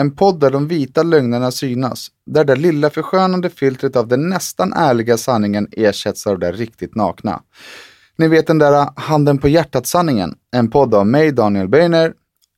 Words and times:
En 0.00 0.16
podd 0.16 0.40
där 0.40 0.50
de 0.50 0.68
vita 0.68 1.02
lögnerna 1.02 1.50
synas. 1.50 2.08
Där 2.26 2.44
det 2.44 2.56
lilla 2.56 2.90
förskönande 2.90 3.50
filtret 3.50 3.96
av 3.96 4.08
den 4.08 4.28
nästan 4.28 4.72
ärliga 4.72 5.16
sanningen 5.16 5.68
ersätts 5.72 6.26
av 6.26 6.38
det 6.38 6.52
riktigt 6.52 6.94
nakna. 6.94 7.42
Ni 8.16 8.28
vet 8.28 8.46
den 8.46 8.58
där 8.58 8.88
Handen 8.96 9.38
på 9.38 9.48
hjärtat-sanningen. 9.48 10.34
En 10.56 10.70
podd 10.70 10.94
av 10.94 11.06
mig, 11.06 11.32
Daniel 11.32 11.68
Beiner. 11.68 12.12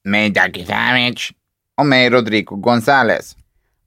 Mig 0.05 0.31
Ducky 0.31 0.65
Savage. 0.65 1.35
Och 1.77 1.87
mig 1.87 2.11
Rodrigo 2.11 2.57
Gonzales. 2.57 3.37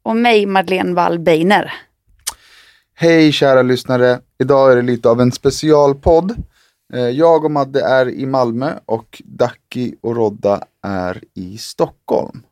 Och 0.04 0.16
mig, 0.16 0.46
Madeleine 0.46 0.94
Wall 0.94 1.20
Beiner. 1.20 1.74
Hej 2.96 3.32
kära 3.32 3.62
lyssnare. 3.62 4.20
Idag 4.40 4.72
är 4.72 4.76
det 4.76 4.82
lite 4.82 5.10
av 5.10 5.22
en 5.22 5.32
specialpodd. 5.32 6.36
Eh, 6.94 7.10
Jag 7.10 7.46
och 7.46 7.52
Madde 7.52 7.82
är 7.82 8.10
i 8.10 8.26
Malmö 8.26 8.74
och 8.86 9.22
Ducky 9.26 9.96
och 10.02 10.16
Rodda 10.16 10.62
är 10.84 11.22
i 11.34 11.58
Stockholm. 11.58 12.44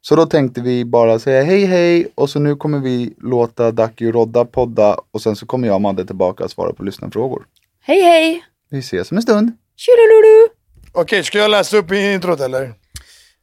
Så 0.00 0.16
då 0.16 0.26
tänkte 0.26 0.60
vi 0.60 0.84
bara 0.84 1.18
säga 1.18 1.42
hej 1.42 1.64
hej 1.64 2.08
och 2.14 2.30
så 2.30 2.38
nu 2.38 2.56
kommer 2.56 2.78
vi 2.78 3.14
låta 3.22 3.70
Ducky 3.70 4.08
och 4.08 4.14
Rodda 4.14 4.44
podda 4.44 4.96
och 5.10 5.22
sen 5.22 5.36
så 5.36 5.46
kommer 5.46 5.68
jag 5.68 5.74
och 5.74 5.80
Madde 5.80 6.04
tillbaka 6.06 6.44
och 6.44 6.50
svara 6.50 6.72
på 6.72 6.82
lyssnarfrågor. 6.82 7.42
Hej, 7.82 8.00
hej! 8.02 8.44
Vi 8.70 8.78
ses 8.78 9.10
om 9.10 9.16
en 9.16 9.22
stund. 9.22 9.52
Tjurululu! 9.76 10.48
Okej, 10.92 11.24
ska 11.24 11.38
jag 11.38 11.50
läsa 11.50 11.76
upp 11.76 11.92
introt 11.92 12.40
eller? 12.40 12.74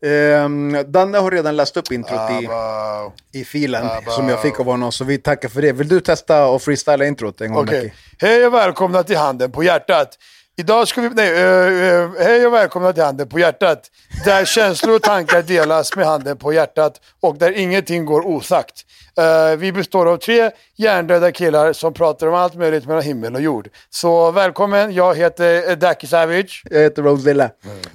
Ehm, 0.05 0.77
Danne 0.87 1.17
har 1.17 1.31
redan 1.31 1.55
läst 1.55 1.77
upp 1.77 1.91
introt 1.91 2.19
Ah, 2.19 2.41
i, 2.41 2.45
wow. 2.45 3.13
i 3.33 3.43
filen 3.45 3.85
Ah, 3.85 4.01
som 4.11 4.29
jag 4.29 4.41
fick 4.41 4.59
av 4.59 4.65
honom, 4.65 4.91
så 4.91 5.03
vi 5.03 5.17
tackar 5.17 5.49
för 5.49 5.61
det. 5.61 5.71
Vill 5.71 5.87
du 5.87 5.99
testa 5.99 6.47
och 6.47 6.61
freestyla 6.61 7.05
introt 7.05 7.41
en 7.41 7.53
gång. 7.53 7.65
Becky? 7.65 7.89
Hej 8.19 8.45
och 8.47 8.53
välkomna 8.53 9.03
till 9.03 9.17
Handen 9.17 9.51
på 9.51 9.63
hjärtat. 9.63 10.17
Idag 10.57 10.87
ska 10.87 11.01
vi... 11.01 11.09
Nej, 11.09 11.29
eh, 11.29 11.93
eh, 11.93 12.09
hej 12.19 12.47
och 12.47 12.53
välkomna 12.53 12.93
till 12.93 13.03
Handen 13.03 13.27
på 13.29 13.39
hjärtat. 13.39 13.91
Där 14.25 14.45
känslor 14.55 14.95
och 14.95 15.01
tankar 15.01 15.41
delas 15.41 15.95
med 15.95 16.05
handen 16.05 16.37
på 16.37 16.53
hjärtat 16.53 17.01
och 17.21 17.37
där 17.37 17.51
ingenting 17.51 18.05
går 18.05 18.27
osagt. 18.27 18.85
Eh, 19.17 19.55
vi 19.57 19.71
består 19.71 20.05
av 20.05 20.17
tre 20.17 20.51
hjärndöda 20.75 21.31
killar 21.31 21.73
som 21.73 21.93
pratar 21.93 22.27
om 22.27 22.33
allt 22.33 22.55
möjligt 22.55 22.85
mellan 22.85 23.03
himmel 23.03 23.35
och 23.35 23.41
jord. 23.41 23.69
Så 23.89 24.31
välkommen, 24.31 24.93
jag 24.93 25.15
heter 25.15 25.75
Daki 25.75 26.07
Savage. 26.07 26.63
Jag 26.69 26.79
heter 26.81 27.01
Rosilla. 27.03 27.49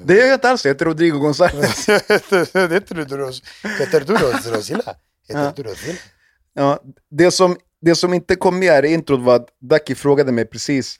Det 0.05 0.15
gör 0.15 0.27
jag 0.27 0.35
inte 0.35 0.51
alls, 0.51 0.65
jag 0.65 0.73
heter 0.75 0.85
Rodrigo 0.85 1.19
Gonzales. 1.19 1.87
det 1.87 2.73
heter 2.73 2.95
du 2.95 3.05
Ros- 3.17 3.43
Heter 3.79 4.01
du 4.01 4.15
Ros- 4.17 4.53
Rosilla? 4.57 4.95
Heter 5.29 5.53
du 5.57 5.63
Rosilla? 5.63 5.99
ja, 6.55 6.79
det, 7.11 7.31
som, 7.31 7.57
det 7.83 7.95
som 7.95 8.15
inte 8.15 8.37
kom 8.37 8.59
med 8.59 8.85
i 8.85 8.89
introt 8.89 9.21
var 9.21 9.37
att 9.37 9.49
Ducky 9.61 9.95
frågade 9.95 10.33
mig 10.33 10.45
precis 10.45 10.97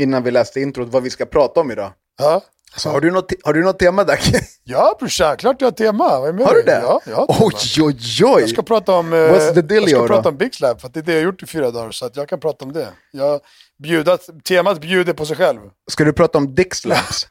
innan 0.00 0.22
vi 0.22 0.30
läste 0.30 0.60
introt 0.60 0.88
vad 0.88 1.02
vi 1.02 1.10
ska 1.10 1.26
prata 1.26 1.60
om 1.60 1.70
idag. 1.70 1.92
Ja. 2.18 2.42
Så 2.76 2.90
har, 2.90 3.00
du 3.00 3.10
något, 3.10 3.32
har 3.44 3.52
du 3.52 3.62
något 3.64 3.78
tema 3.78 4.04
Ducky? 4.04 4.32
Ja 4.64 4.96
brorsan, 4.98 5.36
klart 5.36 5.56
jag 5.60 5.66
har 5.66 5.72
tema. 5.72 6.04
Har 6.04 6.54
du 6.54 6.62
det? 6.62 6.80
Ja, 6.82 7.00
jag 7.06 7.16
har 7.16 7.26
tema. 7.26 7.38
oj, 7.46 7.82
oj, 7.82 8.24
oj! 8.24 8.40
Jag 8.40 8.50
ska 8.50 8.62
prata 8.62 8.92
om, 8.92 9.12
eh, 9.12 9.16
What's 9.16 9.54
the 9.54 9.62
dealio 9.62 9.88
jag 9.88 9.90
ska 9.90 10.00
då? 10.00 10.06
prata 10.06 10.28
om 10.28 10.36
Big 10.36 10.54
Slap, 10.54 10.80
för 10.80 10.88
att 10.88 10.94
det 10.94 11.00
är 11.00 11.04
det 11.04 11.12
jag 11.12 11.18
har 11.18 11.24
gjort 11.24 11.42
i 11.42 11.46
fyra 11.46 11.70
dagar, 11.70 11.90
så 11.90 12.06
att 12.06 12.16
jag 12.16 12.28
kan 12.28 12.40
prata 12.40 12.64
om 12.64 12.72
det. 12.72 12.88
Jag 13.10 13.40
bjudat, 13.82 14.28
temat 14.44 14.80
bjuder 14.80 15.12
på 15.12 15.26
sig 15.26 15.36
själv. 15.36 15.60
Ska 15.90 16.04
du 16.04 16.12
prata 16.12 16.38
om 16.38 16.54
dick 16.54 16.74
slaps? 16.74 17.26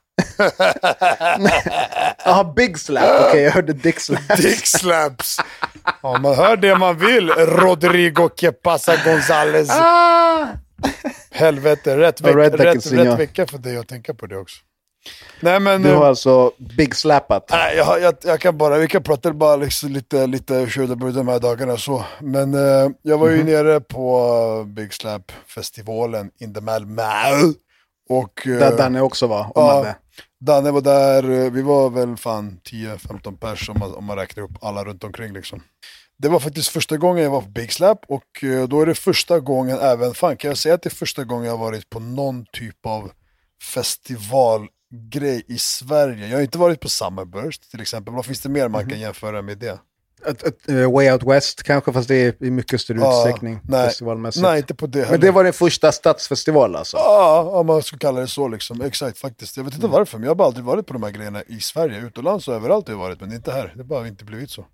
Jaha, 2.25 2.43
big 2.55 2.79
slap. 2.79 3.27
Okej, 3.27 3.41
jag 3.41 3.51
hörde 3.51 3.73
dick 3.73 3.99
slap. 3.99 4.37
Dick 4.37 4.67
slaps! 4.67 5.37
Ja, 6.03 6.17
man 6.19 6.35
hör 6.35 6.57
det 6.57 6.75
man 6.75 6.97
vill, 6.97 7.29
Rodrigo 7.29 8.29
Que 8.29 8.51
Pasa 8.51 8.95
Gonzales. 9.05 9.69
Helvete, 11.31 11.97
rätt, 11.97 12.21
veck, 12.21 12.35
rätt, 12.35 12.91
rätt 12.91 13.19
vecka 13.19 13.47
för 13.47 13.57
dig 13.57 13.77
att 13.77 13.87
tänka 13.87 14.13
på 14.13 14.25
det 14.25 14.37
också. 14.37 14.61
Nej 15.39 15.59
men... 15.59 15.81
Du 15.81 15.89
har 15.89 16.01
eh, 16.01 16.07
alltså 16.07 16.51
big 16.77 16.95
slappat. 16.95 17.47
Nej, 17.49 17.77
jag, 17.77 18.01
jag, 18.01 18.13
jag 18.23 18.39
kan 18.39 18.57
bara, 18.57 18.77
vi 18.77 18.87
kan 18.87 19.03
prata 19.03 19.33
bara 19.33 19.55
liksom 19.55 19.89
lite, 19.89 20.27
lite 20.27 20.67
Ködaburg 20.69 21.13
de 21.13 21.27
här 21.27 21.39
dagarna 21.39 21.77
så. 21.77 22.05
Men 22.21 22.53
eh, 22.53 22.89
jag 23.01 23.17
var 23.17 23.29
ju 23.29 23.37
Mhm. 23.37 23.45
nere 23.45 23.79
på 23.81 24.63
Big 24.67 24.93
Slap-festivalen 24.93 26.31
in 26.39 26.53
the 26.53 26.61
Malmö. 26.61 27.03
Och, 28.09 28.47
eh, 28.47 28.59
Där 28.59 28.77
Danne 28.77 29.01
också 29.01 29.27
var 29.27 29.41
och 29.45 29.51
ja, 29.55 29.75
Madde. 29.75 29.95
Danne 30.41 30.71
var 30.71 30.81
där, 30.81 31.23
eh, 31.45 31.51
vi 31.51 31.61
var 31.61 31.89
väl 31.89 32.17
fan 32.17 32.59
10-15 32.63 33.37
pers 33.37 33.69
om 33.69 33.79
man, 33.79 33.93
om 33.95 34.05
man 34.05 34.17
räknar 34.17 34.43
upp 34.43 34.51
alla 34.61 34.83
runt 34.83 35.03
omkring 35.03 35.33
liksom. 35.33 35.61
Det 36.21 36.29
var 36.29 36.39
faktiskt 36.39 36.67
första 36.69 36.97
gången 36.97 37.23
jag 37.23 37.31
var 37.31 37.41
på 37.41 37.49
Big 37.49 37.73
Slap 37.73 37.99
och 38.07 38.43
eh, 38.43 38.67
då 38.67 38.81
är 38.81 38.85
det 38.85 38.95
första 38.95 39.39
gången 39.39 39.77
även, 39.79 40.13
fan 40.13 40.37
kan 40.37 40.49
jag 40.49 40.57
säga 40.57 40.75
att 40.75 40.81
det 40.81 40.87
är 40.89 40.95
första 40.95 41.23
gången 41.23 41.45
jag 41.45 41.57
har 41.57 41.65
varit 41.65 41.89
på 41.89 41.99
någon 41.99 42.45
typ 42.53 42.85
av 42.85 43.11
festivalgrej 43.73 45.43
i 45.47 45.57
Sverige. 45.57 46.27
Jag 46.27 46.37
har 46.37 46.41
inte 46.41 46.57
varit 46.57 46.79
på 46.79 46.89
Summerburst 46.89 47.71
till 47.71 47.81
exempel, 47.81 48.13
vad 48.13 48.25
finns 48.25 48.41
det 48.41 48.49
mer 48.49 48.67
man 48.67 48.89
kan 48.89 48.99
jämföra 48.99 49.41
med 49.41 49.57
det? 49.57 49.79
Ett, 50.25 50.43
ett, 50.43 50.69
eh, 50.69 50.91
Way 50.91 51.11
Out 51.11 51.23
West 51.23 51.63
kanske, 51.63 51.93
fast 51.93 52.07
det 52.07 52.15
är 52.15 52.43
i 52.43 52.51
mycket 52.51 52.81
större 52.81 52.97
Ja, 52.99 53.17
utsträckning 53.17 53.59
nej, 53.63 53.87
festivalmässigt. 53.87 54.43
nej, 54.43 54.57
inte 54.57 54.75
på 54.75 54.87
det 54.87 54.99
heller. 54.99 55.11
Men 55.11 55.19
det 55.21 55.31
var 55.31 55.43
din 55.43 55.53
första 55.53 55.91
stadsfestival 55.91 56.75
alltså? 56.75 56.97
Ja, 56.97 57.41
om 57.53 57.67
man 57.67 57.83
ska 57.83 57.97
kalla 57.97 58.19
det 58.19 58.27
så 58.27 58.47
liksom. 58.47 58.81
Exakt 58.81 59.17
faktiskt. 59.17 59.57
Jag 59.57 59.63
vet 59.63 59.73
inte 59.75 59.87
varför, 59.87 60.17
men 60.17 60.23
jag 60.23 60.29
har 60.29 60.35
bara 60.35 60.47
aldrig 60.47 60.65
varit 60.65 60.87
på 60.87 60.93
de 60.93 61.03
här 61.03 61.11
grejerna 61.11 61.43
i 61.47 61.59
Sverige. 61.59 61.99
Utomlands 61.99 62.47
och 62.47 62.53
överallt 62.53 62.87
har 62.87 62.93
jag 62.93 62.99
varit, 62.99 63.21
men 63.21 63.33
inte 63.33 63.51
här. 63.51 63.71
Det 63.75 63.79
har 63.79 63.87
bara 63.87 64.07
inte 64.07 64.25
blivit 64.25 64.49
så. 64.49 64.65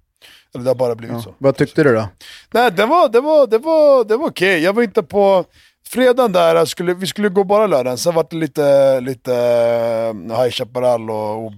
Eller 0.53 0.63
det 0.63 0.69
har 0.69 0.75
bara 0.75 0.95
blivit 0.95 1.21
så. 1.21 1.35
Vad 1.37 1.55
tyckte 1.55 1.83
du 1.83 1.93
då? 1.93 2.07
Nej, 2.53 2.71
det 2.71 2.85
var, 2.85 3.09
det 3.09 3.21
var, 3.21 3.47
det 3.47 3.57
var, 3.57 4.03
det 4.03 4.17
var 4.17 4.27
okej. 4.27 4.59
Jag 4.59 4.73
var 4.73 4.83
inte 4.83 5.03
på... 5.03 5.45
Fredagen 5.89 6.31
där, 6.31 6.65
skulle, 6.65 6.93
vi 6.93 7.07
skulle 7.07 7.29
gå 7.29 7.43
bara 7.43 7.67
lördagen, 7.67 7.97
sen 7.97 8.15
var 8.15 8.27
det 8.29 8.35
lite, 8.35 8.99
lite 8.99 9.31
uh, 9.31 10.41
High 10.41 10.51
Chaparral 10.51 11.09
och 11.09 11.51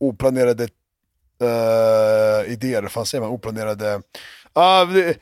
oplanerade 0.00 0.62
uh, 1.42 2.52
idéer, 2.52 2.82
vad 2.82 2.90
fan 2.90 3.06
säger 3.06 3.22
man? 3.22 3.30
Oplanerade... 3.30 4.02
Ah, 4.52 4.84
det, 4.84 5.18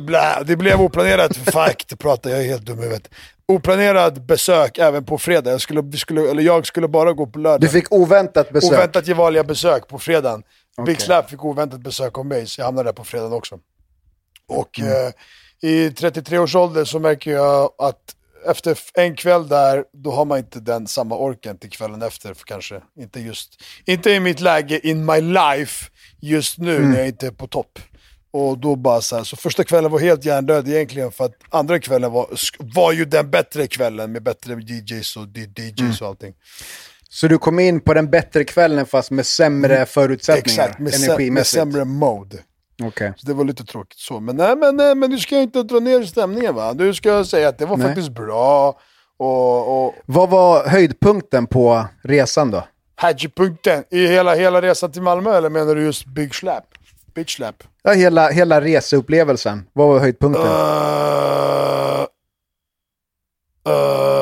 blä, 0.00 0.42
det 0.44 0.56
blev 0.56 0.80
oplanerat, 0.80 1.36
fuck, 1.52 1.84
det 1.88 1.96
pratar 1.96 2.30
jag 2.30 2.40
är 2.40 2.44
helt 2.44 2.62
dum 2.62 2.78
i 2.78 2.82
huvudet. 2.82 3.08
Oplanerad 3.46 4.26
besök 4.26 4.78
även 4.78 5.04
på 5.04 5.18
fredag. 5.18 5.50
Jag 5.50 5.60
skulle, 5.60 5.82
vi 5.82 5.96
skulle, 5.96 6.30
eller 6.30 6.42
jag 6.42 6.66
skulle 6.66 6.88
bara 6.88 7.12
gå 7.12 7.26
på 7.26 7.38
lördag. 7.38 7.60
Du 7.60 7.68
fick 7.68 7.92
oväntat 7.92 8.52
besök? 8.52 8.72
Oväntat 8.72 9.06
Gevalia 9.06 9.44
besök 9.44 9.88
på 9.88 9.98
fredagen. 9.98 10.42
Okej. 10.76 10.94
Big 10.94 11.00
Slap 11.02 11.30
fick 11.30 11.44
oväntat 11.44 11.80
besök 11.80 12.18
av 12.18 12.26
mig, 12.26 12.46
så 12.46 12.60
jag 12.60 12.66
hamnade 12.66 12.88
där 12.88 12.92
på 12.92 13.04
fredagen 13.04 13.32
också. 13.32 13.58
Och 14.48 14.80
Mm. 14.80 15.06
eh, 15.06 15.12
i 15.70 15.90
33 15.90 16.38
års 16.38 16.54
ålder 16.54 16.84
så 16.84 16.98
märker 16.98 17.30
jag 17.30 17.70
att 17.78 18.16
efter 18.46 18.78
en 18.94 19.16
kväll 19.16 19.48
där, 19.48 19.84
då 19.92 20.10
har 20.10 20.24
man 20.24 20.38
inte 20.38 20.60
den 20.60 20.86
samma 20.86 21.16
orken 21.16 21.58
till 21.58 21.70
kvällen 21.70 22.02
efter 22.02 22.34
för 22.34 22.44
kanske. 22.44 22.80
Inte 22.98 23.20
just, 23.20 23.62
inte 23.84 24.10
i 24.10 24.20
mitt 24.20 24.40
läge 24.40 24.86
in 24.88 25.04
my 25.04 25.20
life 25.20 25.90
just 26.20 26.58
nu 26.58 26.76
Mm. 26.76 26.90
när 26.90 26.98
jag 26.98 27.08
inte 27.08 27.26
är 27.26 27.30
på 27.30 27.46
topp. 27.46 27.78
Och 28.32 28.58
då 28.58 28.76
bara 28.76 29.00
så 29.00 29.16
här, 29.16 29.24
så 29.24 29.36
första 29.36 29.64
kvällen 29.64 29.90
var 29.90 29.98
helt 29.98 30.24
hjärndöd 30.24 30.68
egentligen 30.68 31.12
för 31.12 31.24
att 31.24 31.34
andra 31.48 31.78
kvällen 31.80 32.12
var, 32.12 32.26
var 32.58 32.92
ju 32.92 33.04
den 33.04 33.30
bättre 33.30 33.66
kvällen 33.66 34.12
med 34.12 34.22
bättre 34.22 34.54
DJs 34.54 35.16
och 35.16 35.26
DJs 35.36 35.80
Mm. 35.80 35.92
och 36.00 36.06
allting. 36.08 36.34
Så 37.12 37.28
du 37.28 37.38
kom 37.38 37.58
in 37.58 37.80
på 37.80 37.94
den 37.94 38.10
bättre 38.10 38.44
kvällen 38.44 38.86
fast 38.86 39.10
med 39.10 39.26
sämre 39.26 39.86
förutsättningar 39.86 40.64
Exakt, 40.64 40.78
med, 40.78 40.92
sä- 40.92 41.30
med 41.30 41.46
sämre 41.46 41.84
mode. 41.84 42.36
Okej. 42.82 43.12
Så 43.16 43.26
det 43.26 43.34
var 43.34 43.44
lite 43.44 43.64
tråkigt 43.64 43.98
så. 43.98 44.20
Men 44.20 44.36
nej, 44.36 44.56
men, 44.56 44.76
nej, 44.76 44.94
men 44.94 45.10
du 45.10 45.18
ska 45.18 45.40
inte 45.40 45.62
dra 45.62 45.80
ner 45.80 46.02
stämningen 46.02 46.54
va. 46.54 46.72
Du 46.74 46.94
ska 46.94 47.24
säga 47.24 47.48
att 47.48 47.58
det 47.58 47.66
var 47.66 47.76
Nej. 47.76 47.86
faktiskt 47.86 48.08
bra. 48.08 48.78
Och, 49.16 49.86
och 49.86 49.94
Vad 50.06 50.30
var 50.30 50.66
höjdpunkten 50.66 51.46
på 51.46 51.84
resan 52.02 52.50
då? 52.50 52.64
Hadji-punkten 52.96 53.84
i 53.90 54.06
hela, 54.06 54.34
hela 54.34 54.62
resan 54.62 54.92
till 54.92 55.02
Malmö 55.02 55.36
eller 55.36 55.50
menar 55.50 55.74
du 55.74 55.82
just 55.82 56.06
Big 56.06 56.34
Slap? 56.34 56.64
Bitch 57.14 57.36
Slap? 57.36 57.62
Ja, 57.82 57.92
hela, 57.92 58.30
hela 58.30 58.60
reseupplevelsen. 58.60 59.66
Vad 59.72 59.88
var 59.88 59.98
höjdpunkten? 59.98 60.44
Uh, 60.44 60.50
uh, 63.68 64.19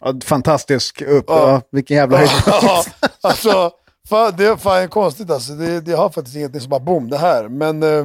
Ja, 0.00 0.14
fantastisk 0.24 1.02
upp. 1.02 1.24
Ja. 1.28 1.62
Vilken 1.72 1.96
jävla 1.96 2.16
höjdpunkt. 2.18 2.88
alltså, 3.20 3.70
fan, 4.08 4.34
det 4.36 4.46
är 4.46 4.56
fan 4.56 4.88
konstigt 4.88 5.30
alltså. 5.30 5.52
Det, 5.52 5.80
det 5.80 5.92
har 5.92 6.10
faktiskt 6.10 6.36
ingenting 6.36 6.60
som 6.60 6.70
bara 6.70 6.80
boom, 6.80 7.10
det 7.10 7.18
här. 7.18 7.48
Men 7.48 7.82
eh, 7.82 8.04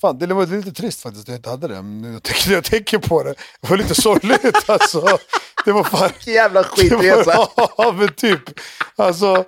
fan, 0.00 0.18
det 0.18 0.26
var 0.26 0.46
lite 0.46 0.72
trist 0.72 1.02
faktiskt 1.02 1.22
att 1.24 1.28
jag 1.28 1.36
inte 1.38 1.50
hade 1.50 1.68
det. 1.68 1.74
Men 1.74 2.00
nu 2.02 2.12
jag 2.12 2.22
tänker, 2.22 2.52
jag 2.52 2.64
tänker 2.64 2.98
på 2.98 3.22
det, 3.22 3.34
det 3.60 3.70
var 3.70 3.76
lite 3.76 3.94
sorgligt 3.94 4.64
alltså. 4.70 5.18
Det 5.64 5.72
var 5.72 5.84
fan... 5.84 6.08
Vilken 6.16 6.32
jävla 6.34 6.64
skitresa. 6.64 7.48
Ja, 7.56 7.94
men 7.98 8.08
typ. 8.12 8.40
Alltså, 8.96 9.44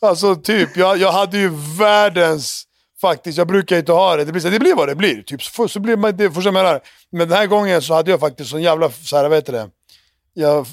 alltså 0.00 0.36
typ, 0.36 0.76
jag, 0.76 0.96
jag 0.98 1.12
hade 1.12 1.38
ju 1.38 1.50
världens... 1.78 2.62
Faktiskt, 3.00 3.38
jag 3.38 3.46
brukar 3.46 3.76
inte 3.76 3.92
ha 3.92 4.16
det. 4.16 4.24
Det 4.24 4.32
blir, 4.32 4.42
så- 4.42 4.48
det 4.48 4.58
blir 4.58 4.74
vad 4.74 4.88
det 4.88 4.94
blir. 4.94 5.22
Typ, 5.22 5.42
så, 5.42 5.68
så 5.68 5.80
blir 5.80 5.96
man, 5.96 6.16
det, 6.16 6.24
förstår 6.30 6.44
jag 6.44 6.54
menar? 6.54 6.80
Men 7.12 7.28
den 7.28 7.38
här 7.38 7.46
gången 7.46 7.82
så 7.82 7.94
hade 7.94 8.10
jag 8.10 8.20
faktiskt 8.20 8.50
sån 8.50 8.62
jävla, 8.62 8.90
så 8.90 9.16
här, 9.16 9.28
vad 9.28 9.38
heter 9.38 9.52
det? 9.52 9.68
Jag 10.38 10.66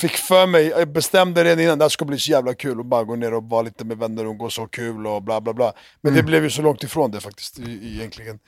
fick 0.00 0.12
för 0.16 0.46
mig, 0.46 0.66
jag 0.66 0.88
bestämde 0.92 1.44
redan 1.44 1.60
innan, 1.64 1.78
det 1.78 1.84
här 1.84 1.88
ska 1.88 2.04
bli 2.04 2.18
så 2.18 2.30
jävla 2.30 2.54
kul 2.54 2.80
att 2.80 2.86
bara 2.86 3.04
gå 3.04 3.16
ner 3.16 3.34
och 3.34 3.44
vara 3.44 3.62
lite 3.62 3.84
med 3.84 3.98
vänner 3.98 4.26
och 4.26 4.38
gå 4.38 4.50
så 4.50 4.66
kul 4.66 5.06
och 5.06 5.22
bla 5.22 5.40
bla 5.40 5.52
bla. 5.52 5.72
Men 6.00 6.14
det 6.14 6.22
blev 6.22 6.44
ju 6.44 6.50
så 6.50 6.62
långt 6.62 6.82
ifrån 6.82 7.10
det 7.10 7.20
faktiskt 7.20 7.58
i- 7.58 7.94
egentligen. 7.96 8.38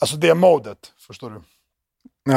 Alltså 0.00 0.16
det 0.16 0.34
modet, 0.34 0.78
förstår 1.06 1.30
du? 1.30 1.40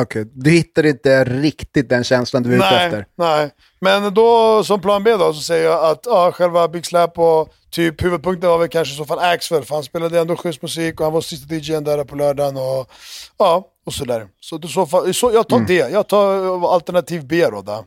Okej, 0.02 0.26
du 0.34 0.50
hittade 0.52 0.90
inte 0.90 1.24
riktigt 1.24 1.90
den 1.90 2.04
känslan 2.04 2.44
du 2.44 2.50
var 2.50 2.56
ute 2.56 2.66
efter. 2.86 3.06
Nej, 3.16 3.50
men 3.82 4.14
då 4.14 4.64
som 4.64 4.82
plan 4.82 5.04
B 5.04 5.12
då 5.18 5.34
så 5.34 5.42
säger 5.42 5.66
jag 5.66 5.86
att 5.86 6.02
ja, 6.06 6.32
själva 6.32 6.68
Big 6.68 6.86
Slap 6.86 7.20
och 7.20 7.54
typ 7.70 8.04
huvudpunkten 8.04 8.50
var 8.50 8.58
väl 8.58 8.68
kanske 8.68 8.94
i 8.94 8.98
så 8.98 9.06
fall 9.06 9.20
Axwell, 9.20 9.64
för 9.64 9.76
han 9.76 9.84
spelade 9.84 10.20
ändå 10.20 10.36
schysst 10.36 10.62
musik 10.62 11.00
och 11.00 11.06
han 11.06 11.14
var 11.14 11.22
sista 11.22 11.56
DJn 11.56 11.84
där 11.84 12.04
på 12.04 12.16
lördagen 12.16 12.58
och 12.58 12.92
ja, 13.38 13.68
och 13.88 13.94
sådär. 13.94 14.28
Så, 14.40 14.62
så 14.62 15.14
så 15.14 15.32
jag 15.32 15.48
tar 15.50 15.60
det, 15.60 15.74
jag 15.92 16.08
tar 16.08 16.74
alternativ 16.74 17.28
B 17.28 17.48
då, 17.52 17.62
där. 17.62 17.84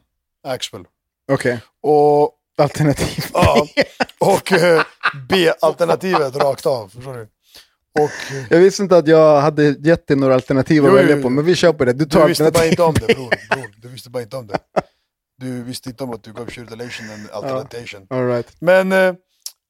Axwell. 0.48 0.84
Okej, 1.32 1.60
Och, 1.82 2.30
alternativ. 2.58 3.24
ja, 3.32 3.66
och 4.18 4.52
eh, 4.52 4.82
B-alternativet 5.28 6.36
rakt 6.36 6.66
av, 6.66 6.88
förstår 6.88 7.14
du? 7.14 7.28
Och 8.00 8.36
eh, 8.36 8.44
Jag 8.50 8.58
visste 8.58 8.82
inte 8.82 8.96
att 8.96 9.06
jag 9.08 9.40
hade 9.40 9.62
gett 9.64 10.06
dig 10.06 10.16
några 10.16 10.34
alternativ 10.34 10.84
att 10.84 10.90
Jo, 10.90 10.96
välja 10.96 11.22
på, 11.22 11.28
men 11.30 11.44
vi 11.44 11.54
kör 11.54 11.72
på 11.72 11.84
det. 11.84 11.92
Du 11.92 12.04
tar 12.04 12.20
du 12.22 12.26
visste 12.28 12.50
bara 12.50 12.66
inte 12.66 12.82
om 12.82 12.94
det 12.94 13.06
bror, 13.14 13.28
bror. 13.54 13.74
Du 13.82 13.88
visste 13.88 14.10
bara 14.10 14.22
inte 14.22 14.36
om 14.36 14.46
det. 14.46 14.58
Du 15.38 15.62
visste 15.62 15.88
inte 15.88 16.04
om 16.04 16.10
att 16.10 16.22
du 16.22 16.32
gav 16.32 16.50
shirtelation 16.50 17.10
en 17.10 17.28
alternatation. 17.32 18.06
All 18.10 18.26
right. 18.28 18.46
Men 18.60 18.92
eh, 18.92 19.14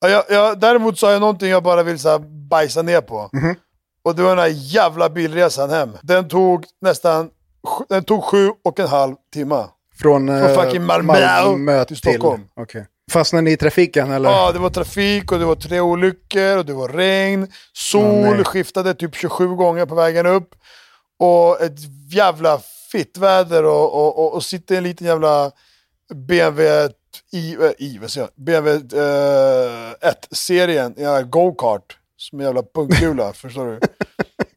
ja, 0.01 0.09
jag, 0.09 0.25
jag, 0.29 0.61
däremot 0.61 0.99
så 0.99 1.07
har 1.07 1.13
jag 1.13 1.21
någonting 1.21 1.49
jag 1.51 1.63
bara 1.63 1.83
vill 1.83 1.99
så 1.99 2.09
här, 2.09 2.19
bajsa 2.49 2.83
ner 2.83 3.01
på. 3.01 3.31
Mhm. 3.33 3.55
Och 4.03 4.17
det 4.17 4.23
var 4.23 4.31
den 4.31 4.39
här 4.39 4.55
jävla 4.55 5.11
bilresan 5.11 5.71
hem. 5.71 5.97
Den 6.03 6.29
tog 6.29 6.65
nästan 6.81 7.31
den 7.89 8.05
tog 8.05 8.25
sju 8.25 8.51
och 8.65 8.81
en 8.81 8.89
halv 8.89 9.15
timme. 9.33 9.65
Från, 10.01 10.29
eh, 10.29 10.55
fucking 10.55 10.83
Malmö 10.85 11.85
till 11.85 11.97
Stockholm. 11.97 12.45
Okej. 12.57 12.87
Fastnade 13.13 13.43
ni 13.43 13.53
i 13.53 13.57
trafiken 13.57 14.11
eller? 14.11 14.31
Ja, 14.31 14.53
det 14.53 14.59
var 14.59 14.71
trafik 14.71 15.33
och 15.33 15.39
det 15.39 15.45
var 15.45 15.55
tre 15.55 15.81
olyckor 15.81 16.59
och 16.59 16.67
det 16.67 16.73
var 16.73 16.89
regn. 16.89 17.53
Sol 17.73 18.37
nej. 18.37 18.45
skiftade 18.45 18.95
typ 18.95 19.17
27 19.17 19.49
gånger 19.49 19.87
på 19.87 19.95
vägen 19.95 20.27
upp. 20.27 20.55
Och 21.19 21.61
ett 21.61 21.79
jävla 22.11 22.61
fittväder 22.93 23.65
och, 23.65 23.95
och, 23.95 24.19
och, 24.19 24.35
och 24.35 24.45
sitta 24.45 24.75
i 24.75 24.77
en 24.77 24.85
liten 24.85 25.07
jävla 25.07 25.51
BMW 26.15 26.89
i, 27.33 27.55
äh, 27.55 27.71
i 27.79 27.99
vad 28.01 28.11
säger 28.11 28.27
jag? 28.27 28.45
BMW 28.45 28.99
eh, 28.99 30.13
1-serien, 30.13 30.95
ja, 30.97 31.23
go-kart. 31.23 31.97
Som 32.21 32.41
en 32.41 32.47
jävla 32.47 32.63
punkkula, 32.75 33.33
förstår 33.35 33.67
du? 33.67 33.79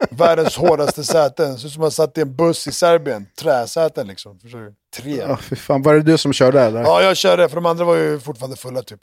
Världens 0.10 0.58
hårdaste 0.58 1.04
säten. 1.04 1.52
Ut 1.54 1.60
som 1.60 1.82
man 1.82 1.92
satt 1.92 2.18
i 2.18 2.22
en 2.22 2.36
buss 2.36 2.68
i 2.68 2.72
Serbien. 2.72 3.26
Träsäten 3.40 4.08
liksom, 4.08 4.40
förstår 4.40 4.60
du? 4.60 4.74
Tre. 4.96 5.16
Ja, 5.28 5.38
fy 5.38 5.56
fan. 5.56 5.82
Var 5.82 5.94
det 5.94 6.02
du 6.02 6.18
som 6.18 6.34
körde 6.34 6.62
eller? 6.62 6.82
Ja, 6.82 7.02
jag 7.02 7.18
körde, 7.18 7.50
för 7.50 7.56
de 7.56 7.66
andra 7.66 7.86
var 7.86 7.96
ju 7.96 8.20
fortfarande 8.20 8.58
fulla 8.58 8.82
typ. 8.82 9.00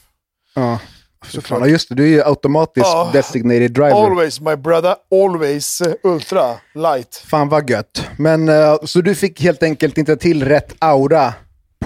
Ja. 0.54 0.78
Fan. 1.42 1.60
Ja, 1.60 1.66
just 1.66 1.88
det, 1.88 1.94
du 1.94 2.04
är 2.04 2.08
ju 2.08 2.22
automatiskt 2.24 2.86
Ja. 2.86 3.10
designated 3.12 3.72
driver. 3.72 4.04
Always 4.06 4.40
my 4.40 4.56
brother, 4.56 4.94
always 5.10 5.82
ultra 6.02 6.54
light. 6.74 7.16
Fan 7.26 7.48
vad 7.48 7.70
gött. 7.70 8.06
Men 8.18 8.48
eh, 8.48 8.76
så 8.84 9.00
du 9.00 9.14
fick 9.14 9.40
helt 9.40 9.62
enkelt 9.62 9.98
inte 9.98 10.16
till 10.16 10.44
rätt 10.44 10.74
aura 10.78 11.34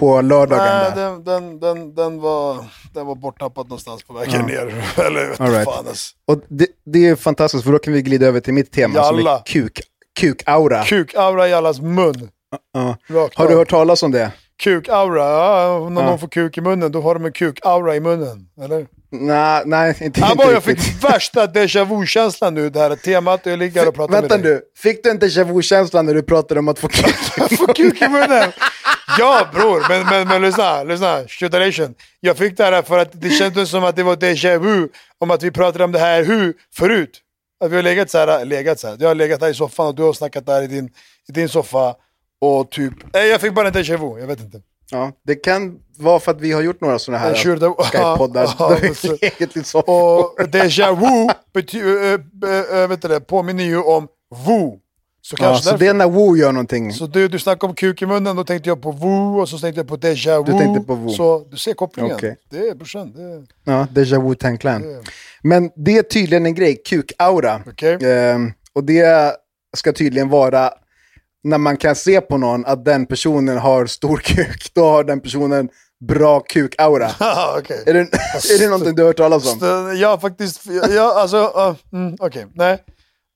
på 0.05 0.21
lördagen 0.21 0.65
Nej, 0.65 0.93
den, 0.95 1.25
den, 1.25 1.61
den, 1.61 1.95
den, 1.95 2.21
var, 2.21 2.65
den 2.95 3.06
var 3.06 3.15
borttappad 3.15 3.69
någonstans 3.69 4.03
på 4.03 4.12
vägen 4.12 4.47
ner. 4.47 4.85
Eller 5.06 5.43
All 5.43 5.51
right. 5.51 5.65
fan 5.65 5.87
alltså. 5.89 6.15
Och 6.27 6.41
det, 6.49 6.67
det 6.85 7.06
är 7.06 7.17
fantastiskt 7.17 7.65
för 7.65 7.73
då 7.73 7.79
kan 7.79 7.93
vi 7.93 8.03
glida 8.03 8.27
över 8.27 8.41
till 8.41 8.55
mitt 8.55 8.73
tema 8.73 9.05
som 9.05 9.17
Jalla. 9.17 9.39
är 9.39 9.43
kuk. 9.47 9.81
Kuk-aura. 10.21 10.83
Kuk-aura 10.85 11.49
i 11.49 11.53
allas 11.53 11.81
mun. 11.81 12.29
Ja. 12.73 12.97
Rakt 13.06 13.35
Har 13.39 13.49
du 13.49 13.55
hört 13.56 13.71
talas 13.71 14.03
om 14.03 14.11
det? 14.12 14.33
Kuk-aura, 14.62 15.19
ja, 15.25 15.89
när 15.91 16.03
Ja. 16.03 16.06
någon 16.09 16.19
får 16.19 16.29
kuk 16.29 16.59
i 16.59 16.61
munnen, 16.61 16.93
då 16.93 17.01
har 17.01 17.15
de 17.15 17.25
en 17.25 17.33
kuk-aura 17.33 17.97
i 17.97 18.01
munnen. 18.01 18.47
Eller? 18.65 18.87
Nej, 19.11 19.62
nej 19.67 19.97
inte, 20.01 20.21
Ja, 20.21 20.27
inte 20.27 20.37
bara, 20.37 20.53
jag 20.53 20.56
riktigt. 20.69 20.85
fick 20.85 21.05
värsta 21.05 21.47
déjà 21.47 21.85
vu-känslan 21.85 22.55
nu, 22.55 22.71
det 22.71 22.81
här 22.81 22.97
temat, 22.97 23.41
jag 23.47 23.59
ligger 23.59 23.89
och 23.89 23.95
pratar 23.95 24.12
Vänta 24.12 24.37
med 24.37 24.45
dig. 24.45 24.53
nu, 24.55 24.61
fick 24.77 25.05
du 25.05 25.11
inte 25.11 25.27
déjà 25.27 25.45
vu-känslan 25.55 26.06
när 26.06 26.15
du 26.15 26.23
pratade 26.23 26.61
om 26.61 26.69
att 26.69 26.79
få 26.79 26.89
kuk? 26.89 27.15
Få 27.59 27.67
kuk 27.67 28.03
i 28.03 28.09
munnen! 28.09 28.53
Ja 29.19 29.47
bror, 29.55 29.85
men, 29.89 30.06
men, 30.06 30.29
men 30.29 30.43
lyssna, 30.43 30.82
lyssna, 30.82 31.20
shooteration. 31.29 31.94
Jag 32.20 32.37
fick 32.37 32.56
det 32.56 32.65
här 32.65 32.82
för 32.82 32.99
att 32.99 33.11
det 33.20 33.31
kändes 33.31 33.70
som 33.70 33.84
att 33.84 33.96
det 33.96 34.03
var 34.03 34.17
déjà 34.17 34.58
vu, 34.58 34.89
om 35.19 35.31
att 35.31 35.43
vi 35.43 35.51
pratade 35.51 35.84
om 35.84 35.93
det 35.93 35.99
här 35.99 36.25
hu 36.25 36.53
förut. 36.77 37.20
Att 37.65 37.70
vi 37.70 37.77
har 37.77 37.82
legat 37.82 38.11
så 38.11 38.19
här, 38.19 38.44
legat 38.44 38.81
så 38.81 38.89
här. 38.89 38.96
Jag 39.01 39.08
har 39.08 39.15
legat 39.15 39.41
här 39.41 39.49
i 39.49 39.55
soffan 39.55 39.87
och 39.87 39.94
du 39.94 40.03
har 40.03 40.13
snackat 40.13 40.46
där 40.46 40.63
i 40.63 40.67
din, 40.67 40.84
i 41.29 41.32
din 41.32 41.49
soffa. 41.49 41.94
Och 42.44 42.70
typ, 42.70 42.93
nej 43.13 43.29
jag 43.29 43.41
fick 43.41 43.55
bara 43.55 43.69
en 43.69 43.74
déjà 43.74 43.96
vu, 43.96 44.20
jag 44.20 44.27
vet 44.27 44.41
inte. 44.41 44.60
Ja, 44.91 45.13
det 45.27 45.34
kan 45.34 45.79
vara 45.98 46.20
för 46.20 46.31
att 46.32 46.41
vi 46.41 46.53
har 46.53 46.63
gjort 46.63 46.81
några 46.81 46.98
sådana 46.98 47.19
här 47.24 47.34
Skype-poddar. 47.44 48.48
Ja, 48.58 48.77
soffan. 49.65 49.94
Och 49.94 50.39
déjà 50.48 50.93
vu 51.01 51.29
äh, 52.82 52.89
vet 52.89 53.03
du 53.03 53.08
det, 53.08 53.20
påminner 53.20 53.65
ju 53.65 53.82
om 53.82 54.08
vu. 54.46 54.79
Så 55.22 55.36
Ja, 55.41 55.56
så 55.56 55.77
det 55.77 55.86
är 55.86 55.94
när 55.94 56.08
Woo 56.08 56.36
gör 56.36 56.53
någonting. 56.53 56.93
Så 56.93 57.06
du, 57.06 57.29
du 57.29 57.39
snackade 57.39 57.70
om 57.70 57.74
kuk 57.74 58.03
i 58.03 58.06
munnen, 58.06 58.36
då 58.36 58.44
tänkte 58.44 58.69
jag 58.70 58.82
på 58.82 58.93
vu 58.93 59.41
och 59.41 59.48
så 59.48 59.58
tänkte 59.58 59.81
jag 59.81 59.89
på 59.89 59.96
déjà 59.96 60.39
vu. 60.46 60.53
Du 60.53 60.58
tänkte 60.58 60.86
på 60.86 60.94
vu. 60.94 61.08
Så 61.10 61.46
du 61.51 61.56
ser 61.56 61.74
kopplingen. 61.74 62.15
Okej. 62.17 62.36
Det 62.51 62.58
är 62.69 62.74
brorsan. 62.74 63.13
Det 63.17 63.22
är... 63.22 63.44
Ja, 63.65 63.86
déjà 63.94 64.29
vu 64.29 64.34
Tang 64.34 64.58
Clan. 64.58 64.82
Det- 64.82 65.03
Men 65.43 65.70
det 65.77 65.98
är 65.98 66.03
tydligen 66.03 66.46
en 66.46 66.55
grej, 66.55 66.82
kuk-aura. 66.86 67.60
Okej. 67.67 67.94
Ehm, 68.03 68.53
och 68.72 68.84
det 68.84 69.32
ska 69.77 69.93
tydligen 69.93 70.29
vara 70.29 70.70
när 71.44 71.58
man 71.58 71.77
kan 71.77 71.94
se 71.96 72.20
på 72.20 72.36
någon 72.39 72.67
att 72.67 72.84
den 72.84 73.06
personen 73.06 73.58
har 73.58 73.86
stor 73.86 74.17
kuk, 74.17 74.70
då 74.74 74.84
har 74.84 75.05
den 75.05 75.20
personen 75.20 75.69
bra 76.08 76.41
kuk-aura. 76.41 77.10
Okej. 77.58 77.82
är, 77.86 77.94
det, 77.94 78.01
är 78.01 78.58
det 78.58 78.67
någonting 78.69 78.94
du 78.94 79.03
har 79.03 79.06
hört 79.06 79.17
talas 79.17 79.53
om? 79.53 79.60
Så, 79.60 79.93
Ja, 79.96 80.19
faktiskt. 80.20 80.60
Ja, 80.91 81.20
alltså, 81.20 81.36
uh, 81.36 81.74
mm, 81.93 82.17
okej. 82.20 82.46
Nej. 82.55 82.72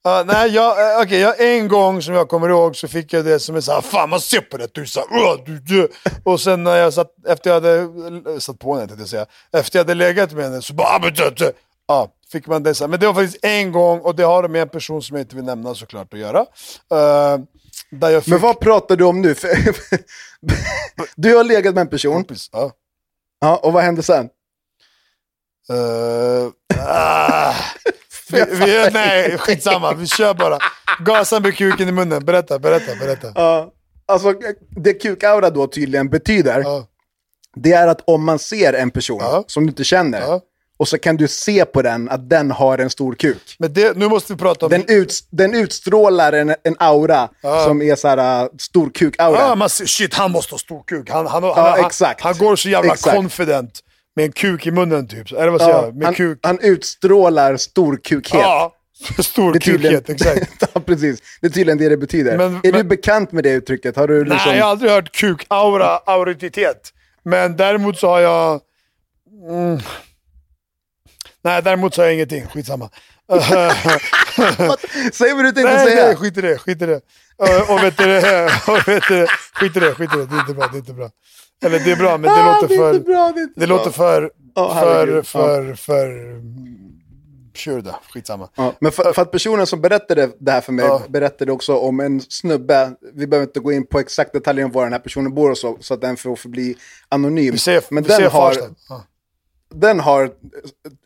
Uh, 0.08 0.26
nej, 0.26 0.50
jag, 0.50 0.70
uh, 0.96 1.02
okej, 1.02 1.18
jag, 1.20 1.40
en 1.56 1.68
gång 1.68 2.02
som 2.02 2.14
jag 2.14 2.28
kommer 2.28 2.48
ihåg 2.48 2.76
så 2.76 2.88
fick 2.88 3.12
jag 3.12 3.24
det 3.24 3.40
som 3.40 3.56
är 3.56 3.60
såhär, 3.60 3.80
fan 3.80 4.10
man 4.10 4.20
ser 4.20 4.40
på 4.40 4.56
det, 4.56 4.74
du 4.74 4.86
så 4.86 5.00
här, 5.00 5.08
"Åh, 5.10 5.36
du, 5.46 5.58
du. 5.58 5.88
Och 6.24 6.40
sen 6.40 6.64
när 6.64 6.76
jag 6.76 6.94
satt, 6.94 7.10
efter 7.28 7.50
jag 7.50 7.54
hade, 7.54 8.40
satt 8.40 8.58
på 8.58 8.74
henne 8.74 8.86
tänkte 8.86 9.02
jag 9.02 9.08
säga, 9.08 9.26
efter 9.52 9.78
jag 9.78 9.84
hade 9.84 9.94
legat 9.94 10.32
med 10.32 10.44
henne 10.44 10.62
så 10.62 10.74
bara, 10.74 10.88
"Ah, 10.88 10.98
men 11.02 11.14
du, 11.14 11.30
du." 11.36 11.52
Ja, 11.88 12.12
fick 12.33 12.47
man 12.47 12.62
det 12.62 12.75
så 12.75 12.85
här. 12.85 12.88
Men 12.88 13.00
det 13.00 13.07
var 13.07 13.14
faktiskt 13.14 13.45
en 13.45 13.73
gång, 13.73 14.00
och 14.00 14.16
det 14.16 14.23
har 14.23 14.42
det 14.42 14.49
med 14.49 14.62
en 14.62 14.68
person 14.68 15.02
som 15.02 15.16
jag 15.16 15.25
inte 15.25 15.37
vill 15.37 15.45
nämna 15.45 15.75
såklart 15.75 16.14
att 16.14 16.21
göra. 16.21 16.40
Uh, 16.40 17.45
där 17.90 18.11
jag 18.11 18.25
fick... 18.25 18.33
Men 18.33 18.40
vad 18.40 18.61
pratar 18.61 18.97
du 18.97 19.04
om 19.04 19.23
nu? 19.23 19.35
Du 21.16 21.37
har 21.37 21.45
legat 21.45 21.75
med 21.75 21.80
en 21.80 21.88
person, 21.88 22.14
Kompis, 22.14 22.49
ja. 22.52 22.73
ja, 23.40 23.57
och 23.57 23.73
vad 23.73 23.83
hände 23.83 24.02
sen? 24.02 24.28
Uh, 25.73 26.50
ah, 26.78 27.54
vi, 28.30 28.45
vi, 28.50 28.90
nej, 28.92 29.38
skitsamma. 29.38 29.95
Vi 29.95 30.07
kör 30.07 30.35
bara. 30.35 30.59
Gasa 31.04 31.40
med 31.40 31.57
kuken 31.57 31.88
i 31.88 31.92
munnen. 31.92 32.25
Berätta, 32.25 32.59
berätta, 32.59 32.95
berätta. 32.95 33.33
Ja. 33.35 33.73
alltså, 34.07 34.35
det 34.71 34.95
kukaura 34.95 35.50
då 35.50 35.66
tydligen 35.66 36.09
betyder, 36.11 36.61
Ja. 36.61 36.87
det 37.57 37.73
är 37.73 37.87
att 37.87 38.00
om 38.04 38.25
man 38.25 38.38
ser 38.38 38.73
en 38.73 38.90
person 38.90 39.45
som 39.47 39.66
du 39.66 39.71
inte 39.71 39.85
känner. 39.85 40.40
Och 40.78 40.88
så 40.88 40.99
kan 40.99 41.16
du 41.16 41.28
se 41.28 41.64
på 41.64 41.82
den 41.82 42.08
att 42.08 42.30
den 42.30 42.50
har 42.50 42.78
en 42.78 42.90
stor 42.90 43.14
kuk. 43.14 43.56
Men 43.58 43.73
det, 43.73 43.97
nu 43.97 44.08
måste 44.08 44.32
vi 44.32 44.38
prata 44.38 44.66
om... 44.66 44.70
Den, 44.73 44.85
ut, 44.88 45.14
den 45.30 45.54
utstrålar 45.54 46.32
en, 46.32 46.49
en 46.62 46.76
aura 46.78 47.28
som 47.66 47.82
är 47.82 47.97
så 47.97 48.08
här 48.08 48.42
uh, 48.44 48.49
stor 48.58 48.90
kuk-aura. 48.90 49.38
Ja, 49.38 49.54
man 49.54 49.68
ser, 49.70 49.87
shit, 49.87 50.14
han 50.14 50.30
måste 50.32 50.54
ha 50.54 50.58
stor 50.58 50.82
kuk. 50.87 51.11
Han, 51.11 51.26
han, 51.26 51.42
han, 51.42 51.52
Ja, 51.56 51.70
han, 51.76 51.87
exakt. 51.87 52.20
han 52.20 52.35
går 52.38 52.56
så 52.56 52.68
jävla 52.68 52.92
Exakt. 52.92 53.16
confident 53.16 53.80
med 54.16 54.25
en 54.25 54.32
kuk 54.32 54.66
i 54.66 54.70
munnen 54.70 55.08
typ. 55.08 55.32
Eller 55.32 55.49
vad 55.49 55.61
säger 55.61 55.75
Ja, 55.75 55.85
jag? 55.85 55.97
Med 55.97 56.04
han, 56.04 56.14
kuk. 56.14 56.38
han 56.42 56.58
utstrålar 56.61 57.56
storkukhet. 57.56 58.40
Ja, 58.42 58.75
stor 59.23 59.52
Det 59.52 59.61
tydligen- 59.61 60.00
kukhet, 60.02 60.11
exakt. 60.28 60.70
ja, 60.75 60.80
precis. 60.80 61.20
Det 61.40 61.47
är 61.47 61.50
tydligen 61.50 61.78
det 61.78 61.88
det 61.88 61.97
betyder. 61.97 62.37
Men- 62.38 62.56
är 62.56 62.61
du 62.62 62.73
men- 62.73 62.88
bekant 62.88 63.32
med 63.32 63.44
det 63.44 63.50
uttrycket? 63.50 63.97
Har 63.97 64.08
du 64.08 64.25
liksom... 64.25 64.38
Nej, 64.47 64.58
jag 64.58 64.64
har 64.64 64.70
aldrig 64.70 64.90
hört 64.90 65.14
kuk-aura, 65.16 65.99
aurititet. 66.06 66.92
Men 67.23 67.56
däremot 67.56 67.99
så 67.99 68.08
har 68.08 68.20
jag... 68.20 68.61
Mm. 69.50 69.78
Nej, 71.45 71.62
däremot 71.62 71.97
har 71.97 72.04
jag 72.04 72.14
ingenting. 72.14 72.47
Skitsamma. 72.47 72.90
Säg 75.12 75.35
vad 75.35 75.45
du 75.45 75.52
tänkte 75.52 75.75
nej, 75.75 75.87
säga. 75.87 76.07
nej, 76.07 76.16
skit 76.16 76.38
i 76.38 76.40
det. 76.40 76.59
Skit 76.59 76.83
i 76.83 76.87
det. 76.87 77.00
Uh, 77.42 77.71
och 77.71 77.83
vet 77.83 77.97
du 77.99 78.04
det, 78.07 78.50
och 78.68 78.88
vet 78.88 79.02
du, 79.09 79.26
skit 79.54 79.76
i 79.76 79.80
det, 79.80 79.95
skit 79.95 80.11
i 80.14 80.16
det. 80.16 80.26
Det 80.26 80.35
är 80.37 80.40
inte 80.40 80.54
bra, 80.54 80.68
det 80.73 80.76
är 80.76 80.78
inte 80.78 80.92
bra. 80.92 81.11
Eller 81.64 81.78
det 81.78 81.92
är 81.92 81.97
bra, 81.97 82.18
men 82.18 82.23
det 82.35 82.42
Ah, 82.42 82.61
låter 82.61 82.76
för... 82.76 82.99
bra, 83.00 83.33
det 83.57 83.66
låter 83.66 83.90
för... 83.90 84.30
Ja, 84.54 84.75
för, 84.80 85.23
för, 85.23 85.75
för... 85.75 86.09
Kör 87.54 87.80
det, 87.80 87.95
skitsamma. 88.12 88.49
Ja, 88.54 88.73
men 88.80 88.92
för, 88.92 89.12
för 89.12 89.23
att 89.23 89.30
personen 89.30 89.66
som 89.66 89.80
berättade 89.80 90.30
det 90.38 90.50
här 90.52 90.61
för 90.61 90.73
mig 90.73 90.85
Ja. 90.87 91.02
berättade 91.09 91.52
också 91.52 91.76
om 91.76 92.00
en 92.00 92.21
snubbe, 92.21 92.90
vi 93.14 93.26
behöver 93.26 93.47
inte 93.47 93.61
gå 93.61 93.73
in 93.73 93.87
på 93.87 93.99
exakt 93.99 94.33
detaljer 94.33 94.64
om 94.64 94.71
var 94.73 94.83
den 94.85 94.92
här 94.92 95.00
personen 95.00 95.35
bor 95.35 95.50
och 95.50 95.59
så, 95.59 95.76
så 95.80 95.95
att 95.95 96.00
den 96.00 96.16
får 96.16 96.37
förbli 96.37 96.76
anonym. 97.09 97.52
Vi 97.52 97.59
säger, 97.59 97.83
men 97.90 98.02
vi 98.02 98.09
den, 98.09 98.30
har. 98.30 98.54
Ja. 98.88 99.04
Den 99.75 100.00
har 100.00 100.30